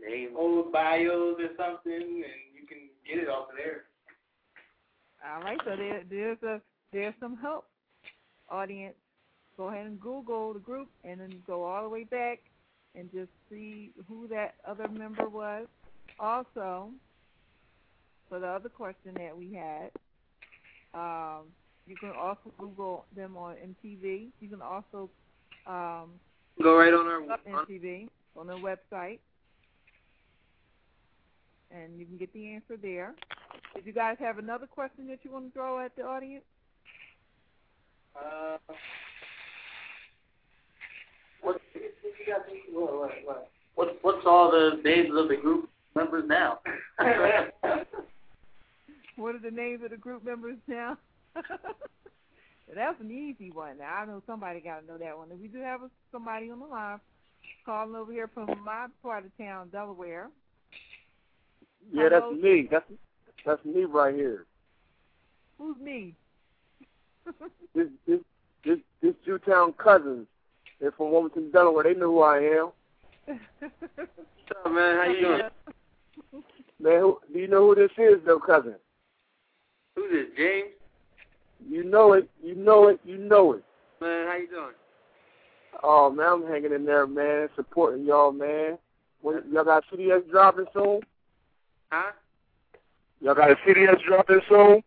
Name. 0.02 0.34
old 0.34 0.72
bios 0.72 1.38
or 1.38 1.54
something, 1.54 1.94
and 1.94 2.10
you 2.10 2.24
can 2.24 2.49
get 3.10 3.18
it 3.24 3.30
off 3.30 3.50
of 3.50 3.56
there. 3.56 3.84
All 5.26 5.42
right, 5.42 5.60
so 5.66 5.76
there, 5.76 6.04
there's 6.10 6.42
a 6.44 6.62
there's 6.94 7.14
some 7.20 7.38
help, 7.38 7.66
audience. 8.50 8.96
Go 9.58 9.68
ahead 9.68 9.86
and 9.86 10.00
Google 10.00 10.54
the 10.54 10.60
group, 10.60 10.88
and 11.04 11.20
then 11.20 11.44
go 11.46 11.64
all 11.66 11.84
the 11.84 11.90
way 11.90 12.06
back 12.06 12.40
and 12.96 13.12
just 13.12 13.30
see 13.50 13.92
who 14.08 14.28
that 14.30 14.56
other 14.66 14.88
member 14.88 15.28
was. 15.28 15.68
Also, 16.20 16.90
for 18.30 18.40
the 18.40 18.48
other 18.48 18.70
question 18.70 19.14
that 19.16 19.38
we 19.38 19.54
had, 19.54 19.92
um, 20.94 21.44
you 21.88 21.96
can 21.98 22.12
also 22.12 22.52
Google 22.58 23.06
them 23.16 23.36
on 23.36 23.56
MTV. 23.56 24.28
You 24.40 24.50
can 24.50 24.62
also 24.62 25.10
um, 25.68 26.12
Go 26.62 26.78
right 26.78 26.94
on 26.94 27.06
our. 27.08 27.22
on- 27.22 27.66
MTV 27.68 28.08
on 28.38 28.48
their 28.48 28.58
website, 28.58 29.20
and 31.72 32.00
you 32.00 32.06
can 32.06 32.18
get 32.18 32.32
the 32.34 32.54
answer 32.54 32.78
there. 32.82 33.16
Did 33.76 33.86
you 33.86 33.94
guys 33.94 34.18
have 34.20 34.38
another 34.38 34.68
question 34.68 35.08
that 35.08 35.20
you 35.24 35.32
want 35.32 35.48
to 35.48 35.52
throw 35.52 35.80
at 35.84 35.96
the 35.96 36.04
audience? 36.04 36.44
Uh, 38.16 38.58
what, 41.42 41.62
what? 42.26 42.44
What, 42.72 43.26
what, 43.26 43.50
what? 43.76 43.98
What's 44.02 44.26
all 44.26 44.52
the 44.52 44.82
names 44.84 45.10
of 45.16 45.30
the 45.30 45.36
group 45.36 45.70
members 45.96 46.26
now? 46.28 46.60
What 49.20 49.36
are 49.36 49.40
the 49.40 49.52
names 49.52 49.84
of 49.84 49.92
the 49.92 49.98
group 49.98 50.24
members 50.24 50.56
now? 50.66 50.98
That's 51.36 53.02
an 53.02 53.12
easy 53.12 53.52
one. 53.52 53.80
Now, 53.80 53.96
I 53.96 54.06
know 54.06 54.24
somebody 54.26 54.62
got 54.62 54.80
to 54.80 54.88
know 54.88 54.98
that 54.98 55.18
one. 55.18 55.28
We 55.42 55.50
do 55.50 55.60
have 55.60 55.82
a, 55.82 55.90
somebody 56.10 56.50
on 56.50 56.60
the 56.60 56.66
line 56.66 57.02
calling 57.66 57.96
over 57.96 58.14
here 58.14 58.30
from 58.34 58.48
my 58.64 58.88
part 59.04 59.26
of 59.26 59.38
town, 59.38 59.70
Delaware. 59.74 60.30
Yeah, 61.92 62.10
that's 62.10 62.26
me. 62.42 62.68
That's 62.70 62.86
that's 63.46 63.64
me 63.66 63.84
right 63.86 64.14
here. 64.14 64.46
Who's 65.58 65.78
me? 65.78 66.16
This 67.76 67.88
this 68.08 68.20
this 68.66 68.80
this 69.02 69.14
Ju 69.24 69.38
Taun 69.38 69.74
cousins. 69.74 70.26
They're 70.82 70.92
from 70.92 71.12
Wilmington, 71.12 71.52
Delaware. 71.52 71.84
They 71.84 71.94
know 71.94 72.08
who 72.08 72.22
I 72.22 72.38
am. 72.40 72.72
What's 73.28 74.66
up, 74.66 74.72
man? 74.72 74.98
How 74.98 75.06
you 75.06 75.22
doing? 75.22 75.42
Man, 76.82 77.00
who, 77.00 77.20
do 77.32 77.40
you 77.40 77.48
know 77.48 77.68
who 77.68 77.76
this 77.76 77.92
is, 77.98 78.20
though, 78.26 78.40
cousin? 78.40 78.76
Who's 79.96 80.12
this, 80.12 80.26
James? 80.36 80.70
You 81.70 81.84
know 81.84 82.14
it. 82.14 82.28
You 82.44 82.56
know 82.56 82.88
it. 82.88 83.00
You 83.06 83.18
know 83.18 83.54
it. 83.54 83.64
Man, 84.02 84.28
how 84.28 84.36
you 84.38 84.48
doing? 84.48 84.74
Oh 85.84 86.10
man, 86.10 86.28
I'm 86.28 86.48
hanging 86.48 86.74
in 86.74 86.86
there, 86.86 87.08
man, 87.08 87.48
supporting 87.56 88.06
y'all, 88.06 88.32
man. 88.32 88.78
When, 89.22 89.44
y'all 89.52 89.64
got 89.64 89.84
CDS 89.92 90.30
dropping 90.30 90.66
soon? 90.74 91.02
Huh? 91.92 92.12
Y'all 93.22 93.36
got 93.36 93.52
a 93.52 93.56
CDS 93.68 94.02
dropping 94.08 94.42
soon? 94.48 94.82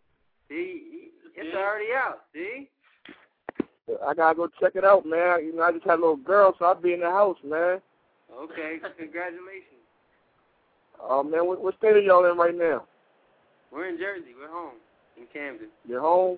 See, 0.49 1.09
it's 1.35 1.55
already 1.55 1.93
out. 1.95 2.21
See? 2.33 2.69
I 4.05 4.13
gotta 4.13 4.35
go 4.35 4.47
check 4.59 4.75
it 4.75 4.85
out, 4.85 5.05
man. 5.05 5.45
You 5.45 5.55
know, 5.55 5.63
I 5.63 5.71
just 5.71 5.83
had 5.83 5.95
a 5.95 6.01
little 6.01 6.15
girl, 6.15 6.55
so 6.57 6.65
I'll 6.65 6.75
be 6.75 6.93
in 6.93 7.01
the 7.01 7.09
house, 7.09 7.37
man. 7.43 7.81
Okay, 8.33 8.77
congratulations. 8.97 9.83
Oh 11.01 11.21
man, 11.21 11.45
what, 11.45 11.61
what 11.61 11.77
state 11.77 11.95
are 11.95 11.99
y'all 11.99 12.29
in 12.31 12.37
right 12.37 12.55
now? 12.55 12.85
We're 13.71 13.89
in 13.89 13.97
Jersey. 13.97 14.33
We're 14.39 14.49
home 14.49 14.75
in 15.17 15.25
Camden. 15.33 15.67
You're 15.87 16.01
home. 16.01 16.37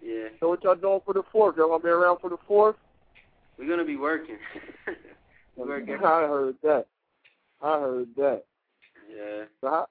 Yeah, 0.00 0.28
So 0.38 0.50
what 0.50 0.62
y'all 0.62 0.76
doing 0.76 1.00
for 1.04 1.12
the 1.12 1.24
fourth? 1.32 1.56
Y'all 1.56 1.68
gonna 1.68 1.82
be 1.82 1.88
around 1.88 2.20
for 2.20 2.30
the 2.30 2.36
fourth? 2.46 2.76
we're 3.58 3.68
gonna 3.68 3.84
be 3.84 3.96
working. 3.96 4.38
we 5.56 5.64
work 5.64 5.82
I 5.88 5.92
heard 5.92 6.54
that. 6.62 6.86
I 7.60 7.80
heard 7.80 8.08
that. 8.16 8.44
Yeah. 9.08 9.44
So 9.60 9.68
I, 9.68 9.84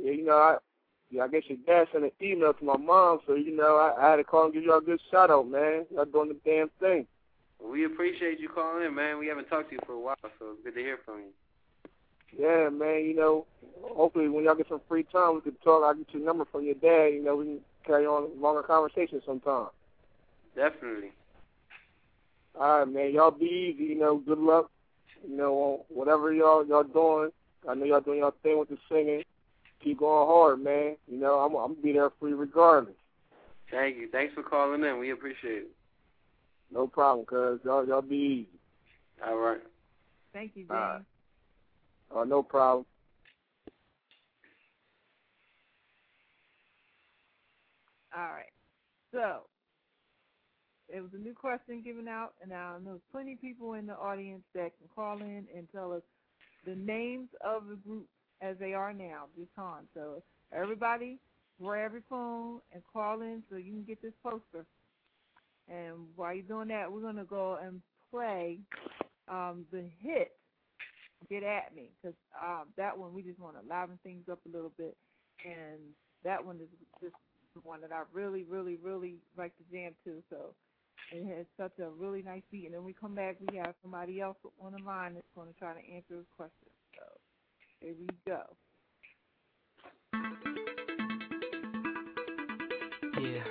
yeah, 0.00 0.12
you 0.12 0.24
know, 0.24 0.36
I, 0.36 0.56
yeah, 1.10 1.24
I 1.24 1.28
guess 1.28 1.42
your 1.46 1.58
dad 1.66 1.88
sent 1.92 2.04
an 2.04 2.12
email 2.22 2.52
to 2.52 2.64
my 2.64 2.76
mom, 2.76 3.20
so 3.26 3.34
you 3.34 3.56
know, 3.56 3.76
I, 3.76 4.00
I 4.00 4.10
had 4.10 4.16
to 4.16 4.24
call 4.24 4.44
and 4.44 4.54
give 4.54 4.62
y'all 4.62 4.78
a 4.78 4.82
good 4.82 5.00
shout 5.10 5.30
out, 5.30 5.48
man. 5.48 5.86
Y'all 5.92 6.04
doing 6.04 6.28
the 6.28 6.36
damn 6.44 6.70
thing. 6.80 7.06
We 7.62 7.84
appreciate 7.84 8.40
you 8.40 8.48
calling 8.48 8.86
in, 8.86 8.94
man. 8.94 9.18
We 9.18 9.26
haven't 9.26 9.48
talked 9.48 9.68
to 9.68 9.74
you 9.74 9.80
for 9.86 9.92
a 9.92 10.00
while, 10.00 10.16
so 10.22 10.52
it's 10.52 10.64
good 10.64 10.74
to 10.74 10.80
hear 10.80 10.98
from 11.04 11.18
you. 11.18 11.32
Yeah, 12.38 12.68
man. 12.70 13.04
You 13.04 13.14
know, 13.14 13.46
hopefully 13.82 14.28
when 14.28 14.44
y'all 14.44 14.54
get 14.54 14.68
some 14.68 14.80
free 14.88 15.02
time, 15.02 15.34
we 15.34 15.40
can 15.40 15.56
talk. 15.64 15.82
I'll 15.84 15.94
get 15.94 16.12
your 16.12 16.24
number 16.24 16.44
from 16.50 16.64
your 16.64 16.74
dad. 16.74 17.12
You 17.12 17.22
know, 17.22 17.36
we 17.36 17.44
can 17.44 17.60
carry 17.84 18.06
on 18.06 18.30
a 18.30 18.40
longer 18.40 18.62
conversation 18.62 19.20
sometime. 19.26 19.66
Definitely. 20.54 21.12
All 22.58 22.80
right, 22.80 22.88
man. 22.88 23.12
Y'all 23.12 23.30
be 23.30 23.74
easy. 23.74 23.84
You 23.84 23.98
know, 23.98 24.16
good 24.18 24.38
luck. 24.38 24.70
You 25.28 25.36
know, 25.36 25.84
whatever 25.88 26.32
y'all 26.32 26.66
y'all 26.66 26.84
doing. 26.84 27.30
I 27.68 27.74
know 27.74 27.84
y'all 27.84 28.00
doing 28.00 28.20
y'all 28.20 28.34
thing 28.42 28.58
with 28.58 28.68
the 28.68 28.78
singing. 28.88 29.22
Keep 29.82 30.00
going 30.00 30.26
hard, 30.26 30.62
man. 30.62 30.96
You 31.06 31.18
know, 31.18 31.40
I'm 31.40 31.54
I'm 31.54 31.72
gonna 31.74 31.82
be 31.82 31.92
there 31.92 32.10
for 32.18 32.28
you 32.28 32.36
regardless. 32.36 32.94
Thank 33.70 33.96
you. 33.96 34.08
Thanks 34.10 34.34
for 34.34 34.42
calling 34.42 34.82
in. 34.82 34.98
We 34.98 35.10
appreciate 35.10 35.62
it. 35.62 35.70
No 36.72 36.86
problem, 36.86 37.26
cuz 37.26 37.60
y'all 37.64 37.86
y'all 37.86 38.02
be 38.02 38.46
easy. 38.46 38.58
All 39.26 39.36
right. 39.36 39.60
Thank 40.32 40.52
you, 40.54 40.62
James. 40.62 40.70
All 40.70 40.76
right. 40.76 41.02
Uh, 42.22 42.24
no 42.24 42.42
problem. 42.42 42.86
All 48.16 48.22
right. 48.22 48.52
So 49.12 49.42
it 50.88 51.00
was 51.00 51.10
a 51.14 51.18
new 51.18 51.34
question 51.34 51.82
given 51.82 52.08
out, 52.08 52.34
and 52.42 52.52
I 52.52 52.78
know 52.78 52.80
there's 52.84 53.00
plenty 53.12 53.34
of 53.34 53.40
people 53.40 53.74
in 53.74 53.86
the 53.86 53.96
audience 53.96 54.42
that 54.54 54.72
can 54.78 54.88
call 54.94 55.18
in 55.20 55.46
and 55.56 55.68
tell 55.72 55.92
us 55.92 56.02
the 56.64 56.74
names 56.74 57.28
of 57.44 57.68
the 57.68 57.76
groups 57.76 58.10
as 58.40 58.56
they 58.58 58.74
are 58.74 58.92
now 58.92 59.24
this 59.36 59.48
time. 59.56 59.88
So 59.94 60.22
everybody, 60.52 61.18
grab 61.60 61.92
your 61.92 62.02
phone 62.08 62.60
and 62.72 62.82
call 62.92 63.20
in 63.22 63.42
so 63.50 63.56
you 63.56 63.72
can 63.72 63.84
get 63.84 64.02
this 64.02 64.14
poster. 64.22 64.66
And 65.68 66.08
while 66.16 66.34
you're 66.34 66.42
doing 66.44 66.68
that, 66.68 66.90
we're 66.90 67.02
gonna 67.02 67.24
go 67.24 67.58
and 67.62 67.80
play 68.10 68.58
um, 69.28 69.64
the 69.70 69.88
hit 70.02 70.32
"Get 71.28 71.42
at 71.42 71.74
Me" 71.74 71.90
because 72.02 72.16
um, 72.42 72.66
that 72.76 72.96
one 72.96 73.14
we 73.14 73.22
just 73.22 73.38
want 73.38 73.56
to 73.60 73.68
liven 73.68 73.98
things 74.02 74.24
up 74.30 74.40
a 74.46 74.54
little 74.54 74.72
bit, 74.76 74.96
and 75.44 75.78
that 76.24 76.44
one 76.44 76.56
is 76.56 76.68
just 77.00 77.14
the 77.54 77.60
one 77.60 77.80
that 77.82 77.92
I 77.92 78.02
really, 78.12 78.44
really, 78.44 78.76
really 78.76 79.16
like 79.36 79.56
to 79.58 79.64
jam 79.72 79.92
to. 80.04 80.22
So 80.30 80.54
it 81.12 81.36
has 81.36 81.46
such 81.56 81.78
a 81.78 81.90
really 81.90 82.22
nice 82.22 82.42
beat. 82.50 82.66
And 82.66 82.74
then 82.74 82.84
we 82.84 82.92
come 82.92 83.14
back, 83.14 83.36
we 83.50 83.56
have 83.58 83.74
somebody 83.82 84.20
else 84.20 84.36
on 84.60 84.72
the 84.72 84.82
line 84.84 85.14
that's 85.14 85.26
going 85.34 85.52
to 85.52 85.58
try 85.58 85.72
to 85.72 85.94
answer 85.94 86.16
his 86.16 86.26
question. 86.36 86.68
So 86.94 87.04
here 87.80 87.94
we 87.98 88.06
go. 88.26 88.42
Yeah. 93.20 93.49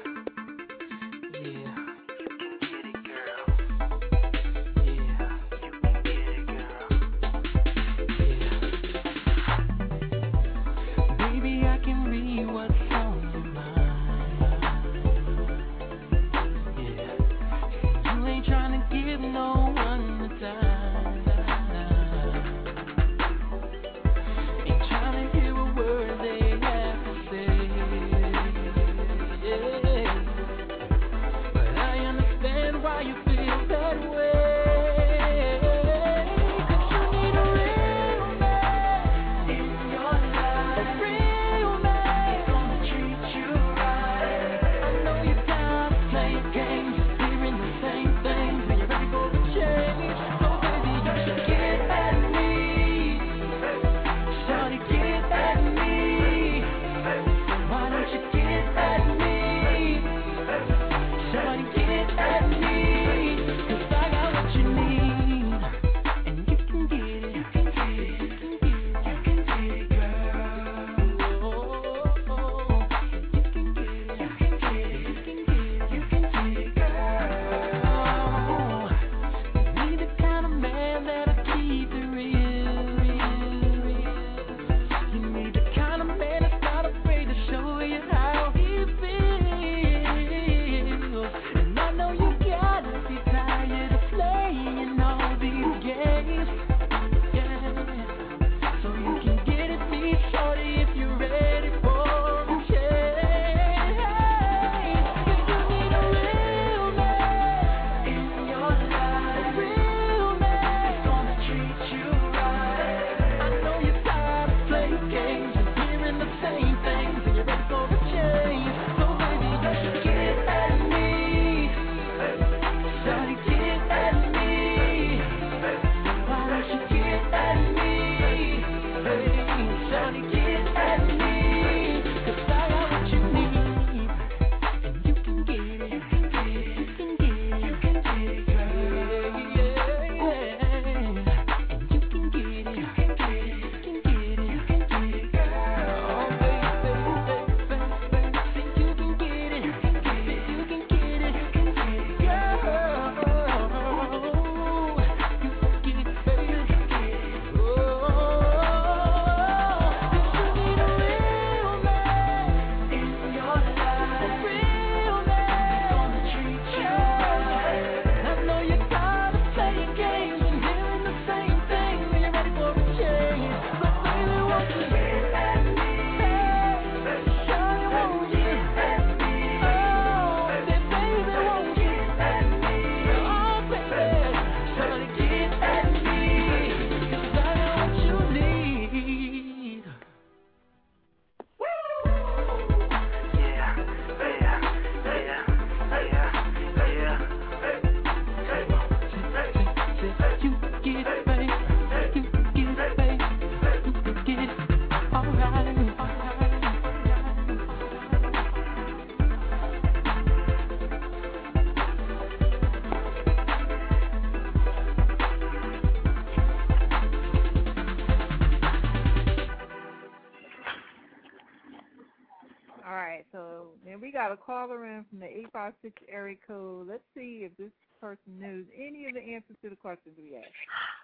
Got 224.19 224.31
a 224.31 224.37
caller 224.37 224.85
in 224.85 225.05
from 225.09 225.19
the 225.19 225.25
eight 225.25 225.47
five 225.53 225.73
six 225.81 225.93
area 226.11 226.35
code. 226.47 226.87
Let's 226.89 227.03
see 227.15 227.43
if 227.45 227.55
this 227.57 227.71
person 228.01 228.39
knows 228.39 228.65
any 228.77 229.07
of 229.07 229.13
the 229.13 229.21
answers 229.21 229.55
to 229.63 229.69
the 229.69 229.75
questions 229.75 230.15
we 230.17 230.35
asked. 230.37 230.47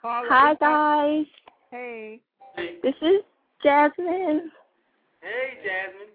Caller 0.02 0.28
Hi 0.30 0.54
guys, 0.56 1.26
Hey. 1.72 2.20
this 2.84 2.96
is 3.02 3.22
Jasmine. 3.64 4.52
Hey, 5.22 5.58
Jasmine. 5.64 6.14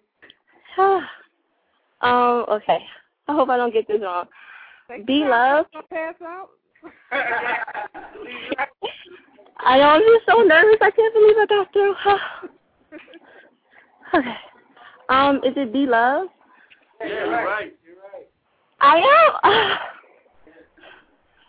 um, 2.02 2.44
okay. 2.56 2.78
I 3.28 3.34
hope 3.34 3.48
I 3.48 3.56
don't 3.56 3.72
get 3.72 3.88
this 3.88 4.00
wrong. 4.02 4.26
Be 5.06 5.14
your 5.14 5.28
time. 5.28 5.30
love. 5.30 5.66
Don't 5.72 5.88
Pass 5.90 6.14
out. 6.22 6.48
I 9.62 9.78
know 9.78 9.84
I'm 9.84 10.02
just 10.02 10.26
so 10.28 10.42
nervous. 10.42 10.78
I 10.80 10.90
can't 10.90 11.14
believe 11.14 11.36
I 11.38 11.46
got 11.46 11.72
through. 11.72 11.94
okay. 14.20 14.36
Um, 15.10 15.36
is 15.38 15.52
it 15.56 15.72
be 15.72 15.86
love? 15.86 16.28
Yeah, 17.00 17.08
you're 17.08 17.30
right. 17.32 17.74
You're 17.84 17.96
right. 17.96 18.28
I 18.80 19.78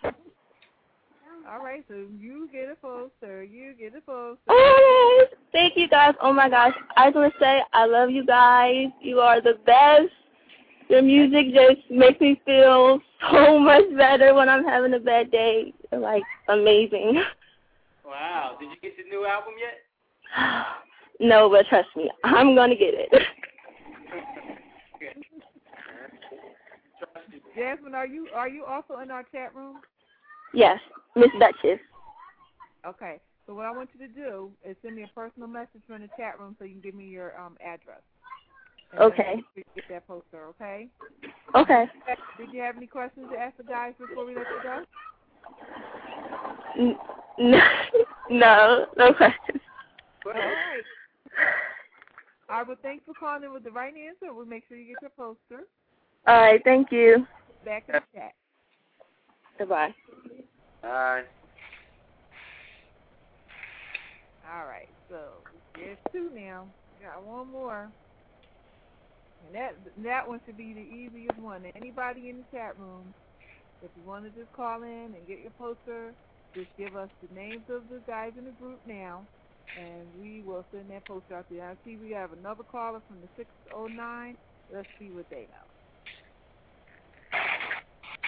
am. 0.04 0.14
All 1.52 1.64
right, 1.64 1.84
so 1.88 1.94
you 2.18 2.50
get 2.52 2.70
a 2.70 2.76
poster. 2.76 3.44
You 3.44 3.74
get 3.78 3.96
a 3.96 4.02
poster. 4.02 4.40
Oh, 4.48 5.26
thank 5.52 5.74
you 5.76 5.88
guys. 5.88 6.16
Oh 6.22 6.34
my 6.34 6.50
gosh. 6.50 6.74
I 6.98 7.08
just 7.08 7.16
want 7.16 7.34
to 7.34 7.40
say 7.40 7.62
I 7.72 7.86
love 7.86 8.10
you 8.10 8.26
guys. 8.26 8.88
You 9.00 9.20
are 9.20 9.42
the 9.42 9.60
best. 9.66 10.10
Your 10.90 11.04
music 11.04 11.54
just 11.54 11.82
makes 11.92 12.20
me 12.20 12.42
feel 12.46 13.00
so 13.30 13.60
much 13.60 13.84
better 13.96 14.34
when 14.34 14.50
I'm 14.50 14.66
having 14.66 14.94
a 14.96 15.00
bad 15.00 15.30
day. 15.30 15.72
Like 15.92 16.24
amazing. 16.48 17.22
Wow. 18.06 18.58
Did 18.60 18.70
you 18.72 18.78
get 18.82 18.98
your 18.98 19.08
new 19.08 19.28
album 19.28 19.54
yet? 19.60 20.66
no, 21.20 21.50
but 21.50 21.68
trust 21.68 21.90
me, 21.96 22.10
I'm 22.24 22.56
gonna 22.56 22.76
get 22.76 22.94
it. 22.96 23.22
Jasmine, 27.56 27.96
are 27.96 28.08
you 28.08 28.28
are 28.36 28.50
you 28.50 28.66
also 28.66 29.00
in 29.00 29.12
our 29.12 29.24
chat 29.32 29.54
room? 29.56 29.78
yes, 30.54 30.80
Miss 31.16 31.30
Duchess. 31.40 31.80
Okay. 32.86 33.20
So 33.46 33.56
what 33.56 33.66
I 33.66 33.72
want 33.72 33.90
you 33.98 34.08
to 34.08 34.14
do 34.14 34.52
is 34.64 34.78
send 34.82 34.96
me 34.96 35.04
a 35.04 35.08
personal 35.08 35.48
message 35.48 35.82
from 35.88 36.02
the 36.02 36.10
chat 36.18 36.40
room 36.40 36.56
so 36.58 36.66
you 36.66 36.74
can 36.74 36.82
give 36.82 36.96
me 36.96 37.06
your 37.06 37.38
um 37.40 37.58
address. 37.62 38.02
Okay. 39.00 39.44
Get 39.56 39.84
that 39.90 40.08
poster, 40.08 40.48
okay? 40.50 40.88
Okay. 41.56 41.86
Did 42.38 42.52
you 42.52 42.62
have 42.62 42.78
any 42.78 42.88
questions 42.88 43.30
to 43.32 43.38
ask 43.38 43.56
the 43.58 43.64
guys 43.64 43.94
before 44.00 44.26
we 44.26 44.36
let 44.36 44.48
you 44.50 44.60
go? 44.64 44.84
N- 46.78 46.98
n- 47.40 47.62
no, 48.40 48.86
no 48.98 49.14
questions. 49.14 49.62
All 50.26 50.34
right. 50.34 50.84
All 52.52 52.58
right, 52.58 52.68
well, 52.68 52.78
thanks 52.82 53.06
for 53.06 53.14
calling 53.14 53.44
in 53.44 53.54
with 53.54 53.64
the 53.64 53.72
right 53.72 53.94
answer. 53.96 54.34
We'll 54.34 54.46
make 54.46 54.64
sure 54.68 54.76
you 54.76 54.88
get 54.88 55.02
your 55.02 55.12
poster. 55.12 55.64
All 56.28 56.42
right, 56.42 56.62
thank 56.66 56.92
you. 56.92 57.26
Back 57.64 57.86
in 57.88 57.94
the 57.94 58.02
chat. 58.14 58.34
Goodbye. 59.58 59.96
Bye. 60.82 61.24
All 64.52 64.66
right, 64.66 64.90
so 65.08 65.18
there's 65.76 65.98
two 66.12 66.30
now. 66.36 66.68
Got 67.02 67.24
one 67.24 67.50
more. 67.50 67.90
And 69.46 69.56
that 69.56 69.76
that 70.04 70.28
one 70.28 70.42
should 70.46 70.58
be 70.58 70.74
the 70.74 70.82
easiest 70.82 71.40
one. 71.40 71.64
Anybody 71.74 72.30
in 72.30 72.38
the 72.40 72.58
chat 72.58 72.78
room, 72.78 73.14
if 73.82 73.92
you 73.96 74.04
want 74.06 74.26
to 74.26 74.30
just 74.32 74.52
call 74.52 74.84
in 74.84 75.14
and 75.16 75.26
get 75.26 75.40
your 75.40 75.52
poster, 75.58 76.12
just 76.54 76.68
give 76.78 76.98
us 76.98 77.10
the 77.22 77.34
names 77.34 77.64
of 77.70 77.84
the 77.90 78.02
guys 78.06 78.34
in 78.38 78.44
the 78.44 78.52
group 78.52 78.82
now, 78.86 79.26
and 79.80 80.08
we 80.22 80.42
will 80.42 80.66
send 80.72 80.90
that 80.90 81.06
post 81.06 81.26
out 81.34 81.48
to 81.50 81.56
you. 81.56 81.62
I 81.62 81.76
see 81.86 81.98
we 81.98 82.12
have 82.12 82.34
another 82.34 82.64
caller 82.64 83.02
from 83.08 83.18
the 83.22 83.28
609. 83.38 84.38
Let's 84.74 84.88
see 85.00 85.10
what 85.10 85.30
they 85.30 85.48
know. 85.48 85.72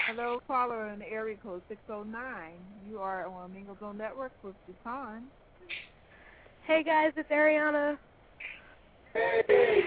Hello, 0.08 0.42
caller 0.48 0.90
in 0.90 1.00
the 1.00 1.10
area 1.10 1.38
code 1.42 1.62
609. 1.70 2.52
You 2.90 3.00
are 3.00 3.26
on 3.26 3.54
Mingle 3.54 3.78
Zone 3.80 3.98
Network 3.98 4.32
with 4.44 4.56
Ju 4.68 4.74
Taun. 4.84 5.24
Hey 6.66 6.84
guys, 6.84 7.12
it's 7.16 7.30
Ariana. 7.30 7.98
Hey. 9.14 9.82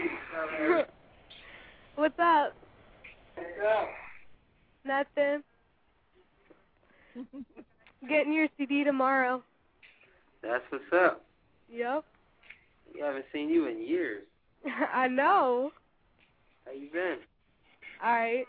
What's 1.96 2.18
up? 2.18 2.54
Nothing. 4.84 5.42
Getting 8.08 8.32
your 8.32 8.48
CD 8.56 8.84
tomorrow. 8.84 9.42
That's 10.42 10.64
what's 10.70 10.84
up. 10.92 11.25
Yep. 11.70 12.04
We 12.94 13.00
haven't 13.00 13.24
seen 13.32 13.48
you 13.48 13.66
in 13.66 13.86
years. 13.86 14.22
I 14.94 15.08
know. 15.08 15.70
How 16.64 16.72
you 16.72 16.88
been? 16.92 17.18
Alright. 18.02 18.46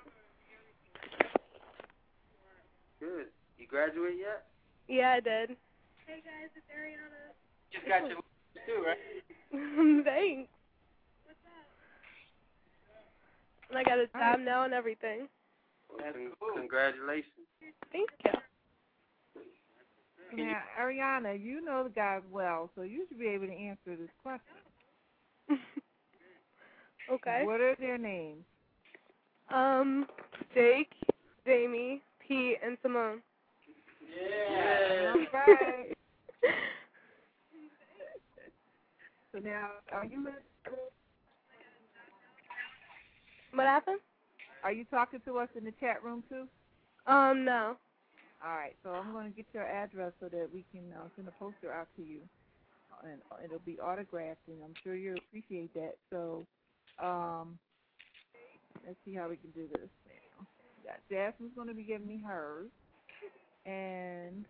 Good. 3.00 3.28
You 3.58 3.68
graduate 3.68 4.16
yet? 4.20 4.46
Yeah, 4.88 5.14
I 5.18 5.20
did. 5.20 5.58
Hey 6.06 6.24
guys, 6.24 6.50
it's 6.56 6.66
Ariana. 6.72 7.36
Just 7.72 7.88
got 7.88 8.08
your 8.08 8.22
too, 8.66 8.84
right? 8.86 8.98
Thanks. 10.06 10.50
And 13.70 13.78
I 13.78 13.84
got 13.84 14.00
a 14.00 14.08
job 14.08 14.40
now 14.40 14.64
and 14.64 14.74
everything. 14.74 15.28
Well, 15.90 16.00
con- 16.00 16.32
Congratulations. 16.56 17.48
Thank 17.92 18.10
you. 18.24 18.32
Now, 20.36 20.62
Ariana, 20.82 21.42
you 21.42 21.64
know 21.64 21.84
the 21.84 21.90
guys 21.90 22.22
well, 22.32 22.70
so 22.76 22.82
you 22.82 23.06
should 23.08 23.20
be 23.20 23.28
able 23.28 23.48
to 23.48 23.54
answer 23.54 23.96
this 23.96 24.10
question. 24.22 24.42
Okay. 27.10 27.44
What 27.46 27.62
are 27.62 27.74
their 27.80 27.98
names? 27.98 28.44
Um, 29.50 30.08
Jake, 30.54 30.92
Jamie, 31.46 32.02
Pete, 32.20 32.58
and 32.62 32.78
Simone. 32.82 33.22
Yeah. 34.20 35.14
All 35.14 35.40
right. 35.40 35.94
so 39.32 39.40
now, 39.40 39.70
are 39.94 40.06
you 40.06 40.28
What 43.54 43.68
happened? 43.68 44.00
are 44.64 44.72
you 44.74 44.84
talking 44.86 45.22
to 45.26 45.38
us 45.38 45.48
in 45.58 45.64
the 45.64 45.72
chat 45.80 46.04
room 46.04 46.24
too? 46.28 46.46
Um, 47.10 47.46
no. 47.46 47.78
All 48.46 48.54
right, 48.56 48.76
so 48.84 48.92
I'm 48.92 49.12
going 49.14 49.32
to 49.32 49.36
get 49.36 49.48
your 49.54 49.66
address 49.66 50.14
so 50.20 50.28
that 50.30 50.48
we 50.54 50.64
can 50.72 50.94
uh, 50.94 51.08
send 51.16 51.28
a 51.28 51.32
poster 51.32 51.74
out 51.74 51.88
to 51.96 52.04
you, 52.04 52.20
and 53.04 53.20
it'll 53.44 53.60
be 53.66 53.80
autographed, 53.80 54.42
and 54.48 54.58
I'm 54.64 54.74
sure 54.84 54.96
you'll 54.96 55.18
appreciate 55.18 55.74
that. 55.74 55.96
So, 56.12 56.46
um, 57.04 57.58
let's 58.86 58.98
see 59.06 59.16
how 59.16 59.28
we 59.30 59.38
can 59.38 59.50
do 59.52 59.68
this 59.72 59.90
now. 60.06 60.94
Jasmine's 61.10 61.54
going 61.56 61.68
to 61.68 61.74
be 61.74 61.84
giving 61.84 62.08
me 62.08 62.22
hers, 62.26 62.70
and 63.66 64.46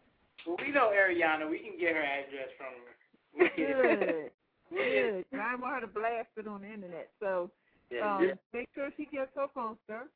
Well, 0.46 0.58
we 0.60 0.72
know 0.72 0.92
Ariana. 0.92 1.50
We 1.50 1.60
can 1.60 1.80
get 1.80 1.96
her 1.96 2.04
address 2.04 2.50
from 2.58 2.74
her. 2.84 3.50
Good, 3.56 4.32
good. 4.70 5.26
And 5.32 5.42
I 5.42 5.56
want 5.56 5.76
her 5.76 5.82
to 5.82 5.88
blast 5.88 6.30
it 6.38 6.48
on 6.48 6.62
the 6.62 6.68
internet, 6.74 7.10
so 7.22 7.50
Yeah. 7.90 8.18
um, 8.18 8.28
just 8.28 8.40
make 8.54 8.68
sure 8.76 8.90
she 8.98 9.06
gets 9.06 9.32
her 9.36 9.48
poster. 9.54 10.10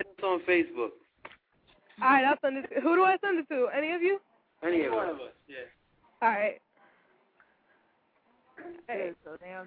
it's 0.00 0.22
on 0.22 0.40
Facebook. 0.40 0.90
Alright, 2.02 2.24
I'll 2.24 2.38
send 2.42 2.58
it 2.58 2.68
to 2.74 2.80
Who 2.80 2.96
do 2.96 3.02
I 3.04 3.16
send 3.20 3.38
it 3.38 3.48
to? 3.54 3.68
Any 3.76 3.92
of 3.92 4.02
you? 4.02 4.18
Any 4.62 4.84
of 4.84 4.92
One 4.92 5.08
us. 5.08 5.14
of 5.14 5.20
us. 5.20 5.32
Yeah. 5.48 6.26
Alright. 6.26 6.60
Hey, 8.88 9.12
so 9.24 9.36
now, 9.44 9.64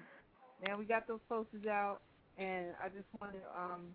now 0.64 0.78
we 0.78 0.84
got 0.84 1.06
those 1.06 1.20
posters 1.28 1.66
out, 1.66 2.00
and 2.38 2.68
I 2.82 2.88
just 2.88 3.06
want 3.20 3.32
to, 3.32 3.60
um, 3.60 3.94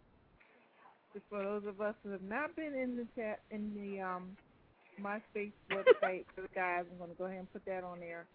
just 1.13 1.25
for 1.29 1.43
those 1.43 1.63
of 1.67 1.81
us 1.81 1.95
who 2.03 2.11
have 2.11 2.21
not 2.21 2.55
been 2.55 2.73
in 2.73 2.95
the 2.95 3.07
chat 3.15 3.41
in 3.51 3.73
the 3.75 4.01
um, 4.01 4.37
MySpace 5.01 5.51
website 5.71 6.25
for 6.35 6.41
the 6.41 6.53
guys, 6.55 6.85
I'm 6.91 6.97
going 6.97 7.09
to 7.09 7.17
go 7.17 7.25
ahead 7.25 7.39
and 7.39 7.53
put 7.53 7.65
that 7.65 7.83
on 7.83 7.99
there 7.99 8.25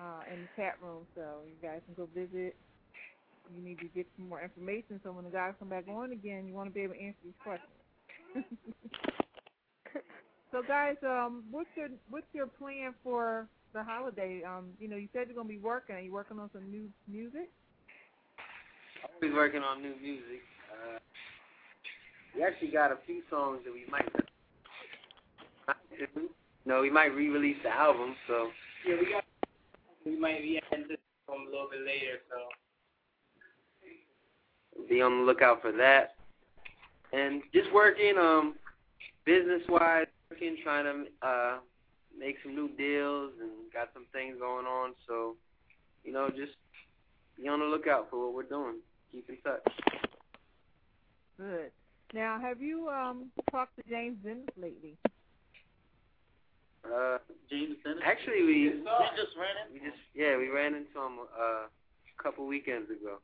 uh, 0.00 0.22
in 0.32 0.42
the 0.42 0.48
chat 0.56 0.76
room, 0.82 1.06
so 1.14 1.42
you 1.46 1.56
guys 1.66 1.80
can 1.86 1.94
go 1.94 2.08
visit. 2.14 2.56
You 3.54 3.62
need 3.62 3.78
to 3.80 3.88
get 3.94 4.06
some 4.16 4.28
more 4.28 4.42
information, 4.42 5.00
so 5.02 5.12
when 5.12 5.24
the 5.24 5.30
guys 5.30 5.54
come 5.58 5.68
back 5.68 5.88
on 5.88 6.12
again, 6.12 6.46
you 6.46 6.54
want 6.54 6.68
to 6.68 6.74
be 6.74 6.82
able 6.82 6.94
to 6.94 7.00
answer 7.00 7.18
these 7.24 7.34
questions. 7.42 7.70
so, 10.52 10.62
guys, 10.66 10.96
um, 11.02 11.44
what's 11.50 11.68
your 11.74 11.88
what's 12.10 12.26
your 12.32 12.46
plan 12.46 12.94
for 13.02 13.48
the 13.72 13.82
holiday? 13.82 14.42
Um, 14.46 14.66
you 14.78 14.88
know, 14.88 14.96
you 14.96 15.08
said 15.12 15.26
you're 15.26 15.36
gonna 15.36 15.48
be 15.48 15.58
working. 15.58 15.96
Are 15.96 16.00
you 16.00 16.12
working 16.12 16.38
on 16.38 16.50
some 16.52 16.70
new 16.70 16.88
music? 17.08 17.50
Always 19.02 19.34
working 19.34 19.62
on 19.62 19.82
new 19.82 19.94
music. 20.00 20.42
Uh, 20.70 20.98
we 22.36 22.44
actually 22.44 22.70
got 22.70 22.92
a 22.92 22.98
few 23.06 23.22
songs 23.30 23.60
that 23.64 23.72
we 23.72 23.84
might. 23.90 24.08
No, 26.64 26.80
we 26.80 26.90
might 26.90 27.14
re-release 27.14 27.56
the 27.64 27.70
album, 27.70 28.14
so 28.28 28.48
Yeah, 28.86 28.96
we 29.00 29.10
got. 29.10 29.24
We 30.04 30.18
might 30.18 30.42
be 30.42 30.60
adding 30.70 30.86
this 30.88 30.98
one 31.26 31.46
a 31.46 31.50
little 31.50 31.68
bit 31.70 31.80
later, 31.80 32.18
so. 32.28 32.36
be 34.88 35.00
on 35.00 35.18
the 35.20 35.24
lookout 35.24 35.62
for 35.62 35.72
that. 35.72 36.14
And 37.12 37.42
just 37.52 37.72
working, 37.72 38.16
um, 38.18 38.54
business-wise, 39.24 40.06
working, 40.32 40.56
trying 40.62 40.84
to 40.84 41.26
uh, 41.26 41.58
make 42.18 42.36
some 42.42 42.54
new 42.54 42.68
deals 42.76 43.32
and 43.40 43.50
got 43.72 43.88
some 43.94 44.06
things 44.12 44.36
going 44.38 44.66
on. 44.66 44.92
So, 45.06 45.36
you 46.04 46.12
know, 46.12 46.28
just 46.30 46.52
be 47.40 47.48
on 47.48 47.60
the 47.60 47.66
lookout 47.66 48.08
for 48.10 48.24
what 48.24 48.34
we're 48.34 48.48
doing. 48.48 48.76
Keep 49.10 49.28
in 49.28 49.36
touch. 49.44 49.62
Good. 51.38 51.70
Now, 52.14 52.38
have 52.40 52.60
you 52.60 52.88
um 52.88 53.30
talked 53.50 53.76
to 53.76 53.82
James 53.88 54.18
Dennis 54.22 54.46
lately? 54.56 54.96
Uh, 56.84 57.18
James 57.50 57.76
Dennis. 57.84 58.02
actually, 58.04 58.42
we 58.42 58.68
we 58.70 58.82
just 59.16 59.36
ran 59.36 59.72
we 59.72 59.78
into. 59.78 59.90
just 59.90 60.02
yeah 60.14 60.36
we 60.36 60.48
ran 60.48 60.74
into 60.74 60.98
him 60.98 61.18
uh, 61.38 61.66
a 61.66 62.22
couple 62.22 62.46
weekends 62.46 62.90
ago. 62.90 63.18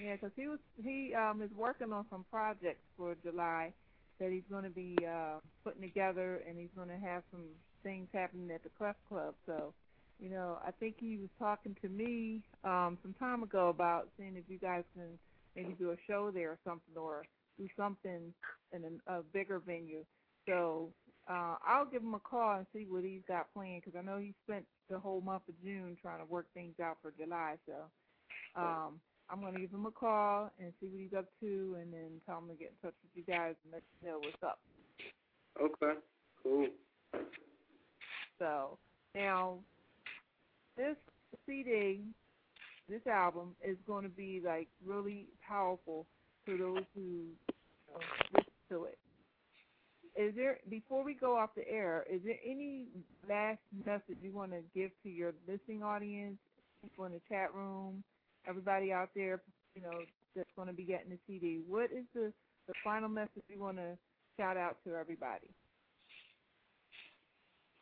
Yeah, 0.00 0.16
'cause 0.16 0.30
he 0.36 0.46
was 0.48 0.58
he 0.82 1.12
um 1.14 1.42
is 1.42 1.50
working 1.56 1.92
on 1.92 2.06
some 2.10 2.24
projects 2.30 2.84
for 2.96 3.16
July 3.22 3.72
that 4.20 4.30
he's 4.30 4.42
going 4.50 4.64
to 4.64 4.70
be 4.70 4.96
uh 5.06 5.38
putting 5.64 5.82
together, 5.82 6.42
and 6.48 6.58
he's 6.58 6.70
going 6.76 6.88
to 6.88 6.98
have 6.98 7.22
some 7.30 7.44
things 7.82 8.08
happening 8.12 8.50
at 8.50 8.62
the 8.62 8.70
Clef 8.78 8.96
Club. 9.08 9.34
So, 9.46 9.74
you 10.20 10.30
know, 10.30 10.58
I 10.66 10.70
think 10.70 10.96
he 10.98 11.16
was 11.18 11.30
talking 11.38 11.76
to 11.82 11.88
me 11.88 12.42
um 12.64 12.98
some 13.02 13.14
time 13.14 13.42
ago 13.42 13.68
about 13.68 14.08
seeing 14.16 14.36
if 14.36 14.44
you 14.48 14.58
guys 14.58 14.84
can 14.94 15.18
maybe 15.56 15.74
do 15.78 15.90
a 15.90 15.96
show 16.06 16.30
there 16.30 16.50
or 16.50 16.58
something, 16.64 16.96
or 16.96 17.24
do 17.58 17.68
something 17.76 18.32
in 18.72 19.00
a, 19.08 19.18
a 19.18 19.22
bigger 19.32 19.58
venue. 19.58 20.04
So 20.48 20.92
uh, 21.28 21.56
I'll 21.64 21.86
give 21.86 22.02
him 22.02 22.14
a 22.14 22.20
call 22.20 22.56
and 22.58 22.66
see 22.72 22.86
what 22.88 23.04
he's 23.04 23.22
got 23.28 23.52
planned 23.54 23.82
because 23.84 23.98
I 23.98 24.02
know 24.02 24.18
he 24.18 24.34
spent 24.46 24.66
the 24.90 24.98
whole 24.98 25.20
month 25.20 25.42
of 25.48 25.54
June 25.62 25.96
trying 26.00 26.18
to 26.18 26.24
work 26.24 26.46
things 26.54 26.74
out 26.82 26.98
for 27.00 27.12
July. 27.12 27.56
So 27.66 27.74
um, 28.56 29.00
I'm 29.32 29.40
going 29.40 29.54
to 29.54 29.60
give 29.60 29.70
him 29.70 29.86
a 29.86 29.90
call 29.90 30.50
and 30.60 30.72
see 30.78 30.88
what 30.88 31.00
he's 31.00 31.14
up 31.16 31.24
to, 31.40 31.76
and 31.80 31.90
then 31.90 32.20
tell 32.26 32.38
him 32.38 32.48
to 32.48 32.54
get 32.54 32.74
in 32.76 32.88
touch 32.88 32.94
with 33.02 33.12
you 33.14 33.22
guys 33.22 33.54
and 33.64 33.72
let 33.72 33.82
you 34.02 34.08
know 34.08 34.18
what's 34.18 34.42
up. 34.42 34.58
Okay, 35.58 35.98
cool. 36.42 36.68
So 38.38 38.78
now 39.14 39.58
this 40.76 40.96
CD, 41.46 42.00
this 42.90 43.06
album 43.06 43.54
is 43.66 43.76
going 43.86 44.02
to 44.02 44.10
be 44.10 44.42
like 44.44 44.68
really 44.84 45.26
powerful 45.46 46.06
to 46.46 46.58
those 46.58 46.84
who 46.94 47.00
you 47.00 47.34
know, 47.88 48.00
listen 48.34 48.52
to 48.68 48.84
it. 48.84 48.98
Is 50.14 50.34
there 50.36 50.58
before 50.68 51.02
we 51.02 51.14
go 51.14 51.38
off 51.38 51.50
the 51.56 51.66
air? 51.66 52.04
Is 52.12 52.20
there 52.22 52.36
any 52.44 52.84
last 53.26 53.60
message 53.86 54.18
you 54.22 54.32
want 54.32 54.50
to 54.50 54.58
give 54.74 54.90
to 55.04 55.08
your 55.08 55.32
listening 55.48 55.82
audience, 55.82 56.36
people 56.82 57.06
in 57.06 57.12
the 57.12 57.20
chat 57.30 57.54
room, 57.54 58.02
everybody 58.46 58.92
out 58.92 59.10
there, 59.14 59.40
you 59.74 59.82
know, 59.82 60.00
that's 60.36 60.48
going 60.56 60.68
to 60.68 60.74
be 60.74 60.84
getting 60.84 61.10
the 61.10 61.18
CD? 61.26 61.60
What 61.68 61.90
is 61.92 62.04
the 62.14 62.32
the 62.68 62.74
final 62.84 63.08
message 63.08 63.42
you 63.48 63.60
want 63.60 63.76
to 63.78 63.96
shout 64.38 64.56
out 64.56 64.76
to 64.86 64.94
everybody? 64.94 65.48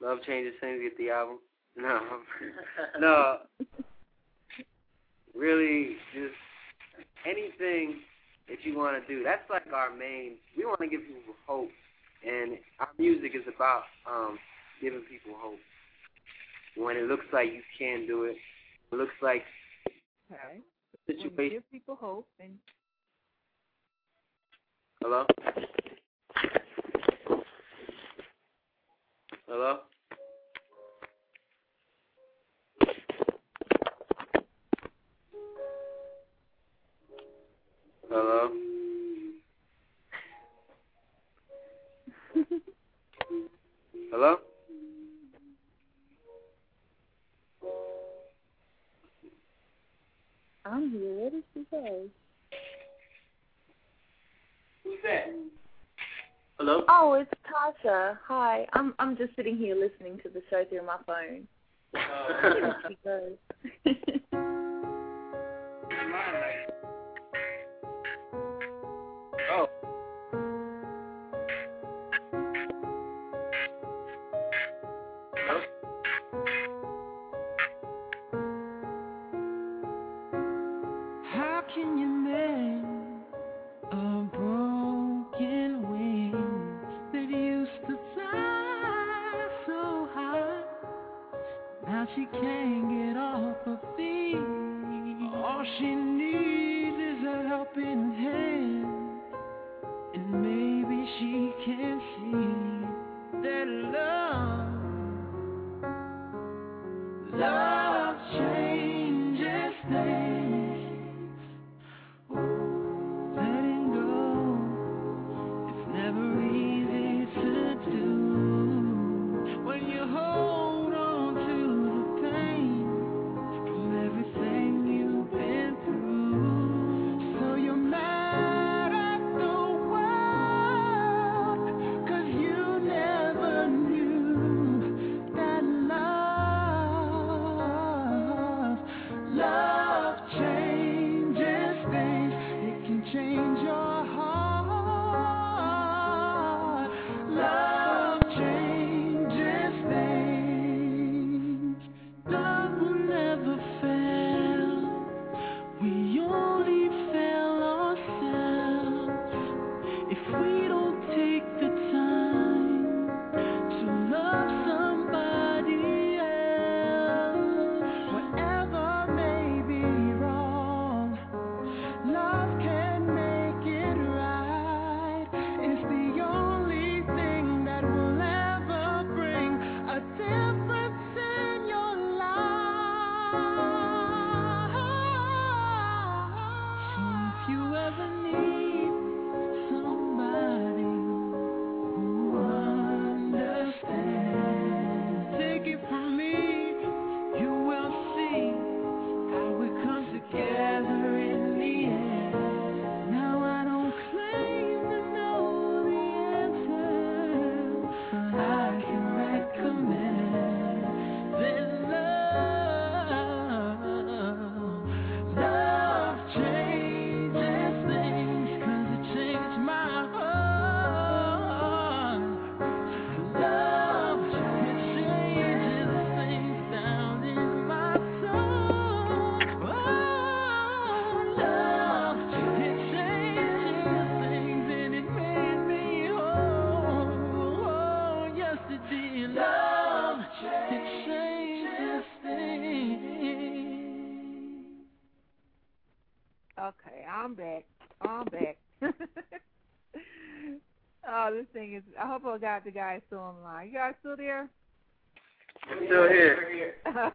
Love 0.01 0.19
changes 0.27 0.55
things. 0.61 0.81
Get 0.83 0.97
the 0.97 1.11
album. 1.11 1.39
No, 1.77 2.01
no. 3.01 3.39
Really, 5.35 5.97
just 6.15 6.35
anything 7.27 8.01
that 8.49 8.59
you 8.65 8.77
want 8.77 9.01
to 9.01 9.15
do. 9.15 9.23
That's 9.23 9.49
like 9.51 9.73
our 9.73 9.95
main. 9.95 10.37
We 10.57 10.65
want 10.65 10.81
to 10.81 10.89
give 10.89 11.03
people 11.03 11.35
hope, 11.47 11.71
and 12.27 12.59
our 12.81 12.89
music 12.99 13.33
is 13.35 13.47
about 13.55 13.85
um 14.11 14.39
giving 14.81 15.01
people 15.01 15.39
hope. 15.39 15.61
When 16.77 16.97
it 16.97 17.05
looks 17.05 17.27
like 17.33 17.49
you 17.49 17.63
can 17.79 18.07
do 18.07 18.25
it, 18.25 18.37
it 18.93 18.97
looks 18.97 19.15
like 19.23 19.43
Okay. 20.33 20.61
the 21.09 21.15
Well, 21.17 21.45
you 21.47 21.51
give 21.51 21.71
people 21.71 21.97
hope 22.01 22.29
and 22.39 22.57
Hello. 25.03 25.27
Hello. 29.49 29.79
Hello. 38.11 38.51
Hello. 44.13 44.37
I'm 50.71 50.91
here. 50.93 51.15
What 51.15 51.33
did 51.33 51.43
she 51.53 51.67
say? 51.71 52.07
Who's 54.85 54.99
that? 55.03 55.35
Hello. 56.59 56.85
Oh, 56.89 57.15
it's 57.15 57.31
Tasha. 57.45 58.19
Hi. 58.27 58.67
I'm 58.75 58.95
I'm 58.99 59.17
just 59.17 59.35
sitting 59.35 59.57
here 59.57 59.75
listening 59.75 60.21
to 60.23 60.29
the 60.29 60.43
show 60.49 60.65
through 60.69 60.87
my 60.87 60.99
phone. 61.07 61.49
Uh, 61.95 62.73
She 62.89 62.99
goes. 63.05 63.37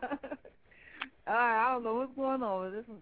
right. 1.27 1.67
I 1.67 1.71
don't 1.73 1.83
know 1.83 1.95
what's 1.95 2.15
going 2.15 2.43
on. 2.43 2.71
This 2.71 2.85
is. 2.85 3.01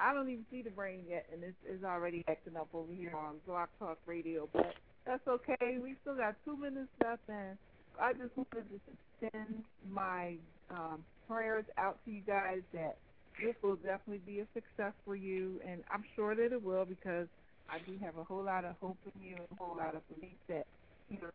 I 0.00 0.14
don't 0.14 0.30
even 0.30 0.46
see 0.50 0.62
the 0.62 0.70
brain 0.70 1.00
yet, 1.08 1.26
and 1.32 1.42
it's, 1.42 1.56
it's 1.66 1.82
already 1.82 2.24
acting 2.28 2.56
up 2.56 2.68
over 2.72 2.92
here 2.92 3.14
on 3.16 3.34
Block 3.46 3.68
Talk 3.80 3.98
Radio. 4.06 4.48
But 4.52 4.74
that's 5.04 5.26
okay. 5.26 5.78
We 5.82 5.96
still 6.02 6.14
got 6.14 6.36
two 6.44 6.56
minutes 6.56 6.88
left, 7.02 7.22
and 7.28 7.58
I 8.00 8.12
just 8.12 8.36
wanted 8.36 8.64
to 8.70 8.80
extend 9.20 9.64
my 9.90 10.34
um, 10.70 11.04
prayers 11.26 11.64
out 11.78 11.98
to 12.04 12.12
you 12.12 12.22
guys 12.26 12.60
that 12.72 12.96
this 13.42 13.54
will 13.62 13.76
definitely 13.76 14.22
be 14.24 14.40
a 14.40 14.46
success 14.54 14.92
for 15.04 15.16
you, 15.16 15.60
and 15.66 15.82
I'm 15.92 16.04
sure 16.14 16.34
that 16.34 16.52
it 16.52 16.62
will 16.62 16.84
because 16.84 17.26
I 17.68 17.78
do 17.86 17.98
have 18.04 18.16
a 18.18 18.24
whole 18.24 18.42
lot 18.42 18.64
of 18.64 18.74
hope 18.80 18.98
in 19.04 19.22
you 19.22 19.36
and 19.36 19.46
a 19.50 19.54
whole 19.62 19.76
lot 19.76 19.94
of 19.94 20.02
belief 20.14 20.38
that 20.48 20.66
you 21.10 21.18
know 21.20 21.30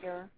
here 0.00 0.28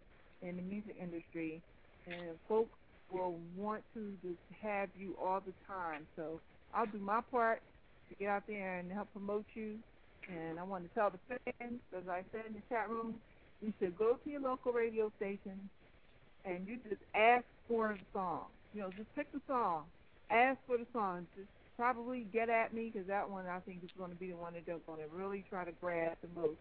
in 0.43 0.57
the 0.57 0.63
music 0.63 0.97
industry, 1.01 1.63
and 2.07 2.39
folks 2.49 2.77
will 3.13 3.37
want 3.57 3.83
to 3.95 4.13
just 4.23 4.41
have 4.63 4.89
you 4.99 5.15
all 5.23 5.41
the 5.41 5.53
time. 5.67 6.07
So 6.17 6.41
I'll 6.75 6.87
do 6.87 6.99
my 6.99 7.21
part 7.31 7.63
to 8.09 8.15
get 8.17 8.29
out 8.29 8.45
there 8.47 8.79
and 8.79 8.91
help 8.91 9.13
promote 9.13 9.45
you. 9.55 9.77
And 10.29 10.59
I 10.59 10.63
want 10.63 10.89
to 10.89 10.95
tell 10.95 11.11
the 11.11 11.19
fans, 11.29 11.81
as 11.97 12.09
I 12.09 12.23
said 12.33 12.43
in 12.47 12.55
the 12.55 12.63
chat 12.69 12.89
room, 12.89 13.15
you 13.61 13.73
should 13.79 13.97
go 13.99 14.19
to 14.23 14.31
your 14.31 14.41
local 14.41 14.73
radio 14.73 15.11
station 15.17 15.69
and 16.45 16.67
you 16.67 16.79
just 16.89 17.03
ask 17.15 17.45
for 17.69 17.97
the 17.99 18.05
song. 18.13 18.47
You 18.75 18.83
know, 18.83 18.91
just 18.97 19.15
pick 19.15 19.31
the 19.33 19.41
song, 19.47 19.85
ask 20.31 20.59
for 20.67 20.79
the 20.79 20.87
song. 20.93 21.27
Just 21.37 21.49
probably 21.77 22.27
get 22.33 22.49
at 22.49 22.73
me 22.73 22.91
because 22.93 23.07
that 23.09 23.29
one 23.29 23.47
I 23.47 23.61
think 23.61 23.83
is 23.85 23.91
going 23.99 24.11
to 24.11 24.17
be 24.17 24.31
the 24.31 24.37
one 24.37 24.55
that 24.55 24.65
they're 24.67 24.79
going 24.87 25.01
to 25.01 25.17
really 25.17 25.45
try 25.51 25.65
to 25.65 25.73
grab 25.81 26.17
the 26.23 26.41
most. 26.41 26.59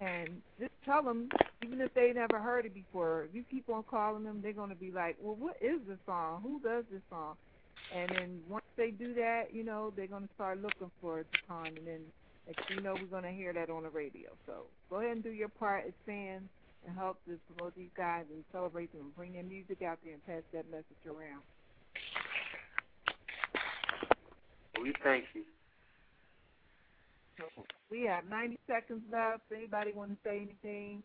And 0.00 0.40
just 0.58 0.72
tell 0.84 1.02
them, 1.02 1.28
even 1.62 1.80
if 1.80 1.92
they 1.94 2.12
never 2.14 2.38
heard 2.38 2.64
it 2.64 2.74
before, 2.74 3.24
if 3.24 3.34
you 3.34 3.44
keep 3.50 3.68
on 3.68 3.82
calling 3.82 4.24
them, 4.24 4.40
they're 4.42 4.52
going 4.52 4.70
to 4.70 4.74
be 4.74 4.90
like, 4.90 5.16
well, 5.20 5.36
what 5.36 5.56
is 5.60 5.80
this 5.86 5.98
song? 6.06 6.40
Who 6.42 6.60
does 6.60 6.84
this 6.90 7.02
song? 7.10 7.36
And 7.94 8.08
then 8.10 8.40
once 8.48 8.64
they 8.76 8.90
do 8.90 9.14
that, 9.14 9.52
you 9.52 9.64
know, 9.64 9.92
they're 9.94 10.06
going 10.06 10.26
to 10.26 10.34
start 10.34 10.62
looking 10.62 10.90
for 11.00 11.20
it 11.20 11.26
to. 11.32 11.54
And 11.54 11.86
then 11.86 12.00
next 12.46 12.70
you 12.70 12.80
know, 12.80 12.94
we're 12.94 13.06
going 13.06 13.24
to 13.24 13.30
hear 13.30 13.52
that 13.52 13.68
on 13.68 13.82
the 13.82 13.90
radio. 13.90 14.30
So 14.46 14.64
go 14.88 15.00
ahead 15.00 15.12
and 15.12 15.22
do 15.22 15.30
your 15.30 15.48
part 15.48 15.84
as 15.86 15.92
fans 16.06 16.48
and 16.86 16.96
help 16.96 17.18
to 17.26 17.38
promote 17.54 17.76
these 17.76 17.90
guys 17.96 18.24
and 18.30 18.44
celebrate 18.52 18.92
them 18.92 19.02
and 19.02 19.16
bring 19.16 19.34
their 19.34 19.42
music 19.42 19.82
out 19.82 19.98
there 20.04 20.14
and 20.14 20.26
pass 20.26 20.42
that 20.52 20.70
message 20.70 21.04
around. 21.06 21.42
We 24.80 24.94
thank 25.04 25.24
you. 25.34 25.44
So 27.40 27.64
we 27.90 28.02
have 28.02 28.24
90 28.28 28.58
seconds 28.66 29.00
left. 29.10 29.42
Anybody 29.54 29.92
want 29.92 30.10
to 30.10 30.16
say 30.24 30.36
anything? 30.36 31.02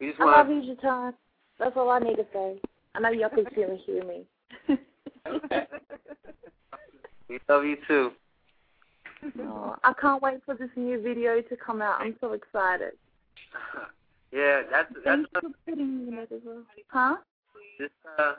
I 0.00 0.24
want 0.24 0.36
love 0.36 0.48
you, 0.48 0.62
Ju 0.62 0.80
Taun. 0.80 1.14
That's 1.58 1.76
all 1.76 1.90
I 1.90 1.98
need 1.98 2.16
to 2.16 2.26
say. 2.32 2.60
I 2.94 3.00
know 3.00 3.10
y'all 3.10 3.28
can 3.28 3.44
see 3.54 3.62
and 3.62 3.78
hear 3.80 4.04
me. 4.04 4.26
we 7.28 7.38
love 7.48 7.64
you 7.64 7.76
too. 7.86 8.12
Oh, 9.40 9.76
I 9.84 9.92
can't 10.00 10.22
wait 10.22 10.40
for 10.46 10.54
this 10.54 10.70
new 10.76 11.00
video 11.02 11.42
to 11.42 11.56
come 11.56 11.82
out. 11.82 12.00
I'm 12.00 12.16
so 12.20 12.32
excited. 12.32 12.92
Yeah, 14.32 14.62
that's 14.70 14.88
that's 15.04 15.04
Thanks 15.04 15.30
for 15.34 15.50
putting 15.66 16.06
me 16.06 16.08
in 16.08 16.18
it 16.18 16.32
as 16.32 16.40
well. 16.44 16.62
Huh? 16.88 17.16
this 17.78 17.90
uh 18.18 18.34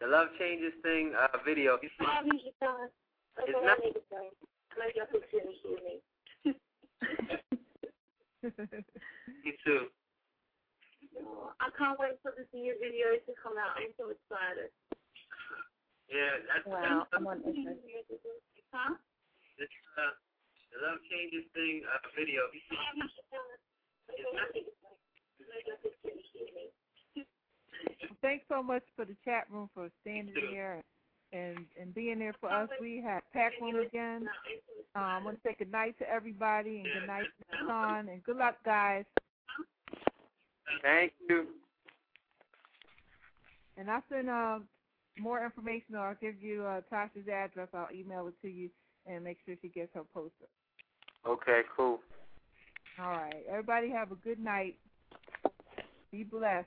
the 0.00 0.06
love 0.06 0.28
changes 0.38 0.72
thing 0.82 1.12
uh 1.18 1.28
video. 1.44 1.78
I 2.00 2.04
love 2.04 2.26
you, 2.26 2.32
Ju 2.32 2.50
Taun. 2.60 2.88
That's 3.36 3.48
It's 3.48 3.56
all 3.56 3.64
not- 3.64 3.78
I 4.80 4.86
need 4.88 4.94
to 4.94 5.06
say. 5.06 5.10
Y'all 5.10 5.10
can 5.10 5.22
see 5.30 5.38
and 5.42 5.54
hear 5.62 5.78
me. 5.82 5.94
You 9.44 9.52
too. 9.64 9.90
Oh, 11.18 11.50
I 11.58 11.70
can't 11.74 11.98
wait 11.98 12.22
for 12.22 12.32
this 12.38 12.46
new 12.54 12.74
video 12.78 13.18
to 13.18 13.32
come 13.42 13.58
out. 13.58 13.74
I'm 13.74 13.90
so 13.98 14.14
excited. 14.14 14.70
Yeah, 16.06 16.40
that's 16.46 16.64
Wow, 16.64 17.04
that's 17.10 17.20
I'm 17.20 17.26
on 17.26 17.42
interest. 17.44 17.82
Huh? 18.72 18.94
this 19.58 19.68
uh 19.96 20.14
the 20.70 20.78
love 20.86 21.00
changes 21.10 21.44
thing 21.52 21.82
uh 21.84 21.98
video. 22.14 22.46
Thanks 28.22 28.44
so 28.48 28.62
much 28.62 28.82
for 28.96 29.04
the 29.04 29.16
chat 29.24 29.46
room 29.50 29.70
for 29.74 29.88
standing 30.02 30.34
there 30.50 30.82
and 31.32 31.58
and 31.80 31.94
being 31.94 32.18
there 32.18 32.34
for 32.40 32.50
us. 32.50 32.68
We 32.80 33.02
have 33.06 33.22
packed 33.32 33.60
one 33.60 33.76
again. 33.76 34.28
Um, 34.94 35.02
I 35.02 35.22
want 35.22 35.36
to 35.36 35.48
say 35.48 35.56
good 35.58 35.70
night 35.70 35.98
to 35.98 36.10
everybody 36.10 36.76
and 36.76 36.84
good 36.84 37.06
night 37.06 37.24
to 37.24 37.58
Sean 37.66 38.08
and 38.08 38.22
good 38.24 38.36
luck, 38.36 38.56
guys. 38.64 39.04
Thank 40.82 41.12
you. 41.28 41.46
And 43.76 43.90
I'll 43.90 44.02
send 44.10 44.28
uh, 44.28 44.58
more 45.18 45.44
information 45.44 45.94
or 45.94 46.08
I'll 46.08 46.16
give 46.20 46.42
you 46.42 46.64
uh, 46.64 46.80
Tasha's 46.92 47.28
address. 47.28 47.68
I'll 47.72 47.88
email 47.94 48.26
it 48.28 48.34
to 48.42 48.48
you 48.48 48.70
and 49.06 49.22
make 49.22 49.38
sure 49.44 49.54
she 49.62 49.68
gets 49.68 49.94
her 49.94 50.02
poster. 50.12 50.46
Okay, 51.26 51.62
cool. 51.76 52.00
All 52.98 53.10
right. 53.10 53.44
Everybody 53.48 53.90
have 53.90 54.10
a 54.10 54.16
good 54.16 54.38
night. 54.40 54.76
Be 56.10 56.24
blessed. 56.24 56.66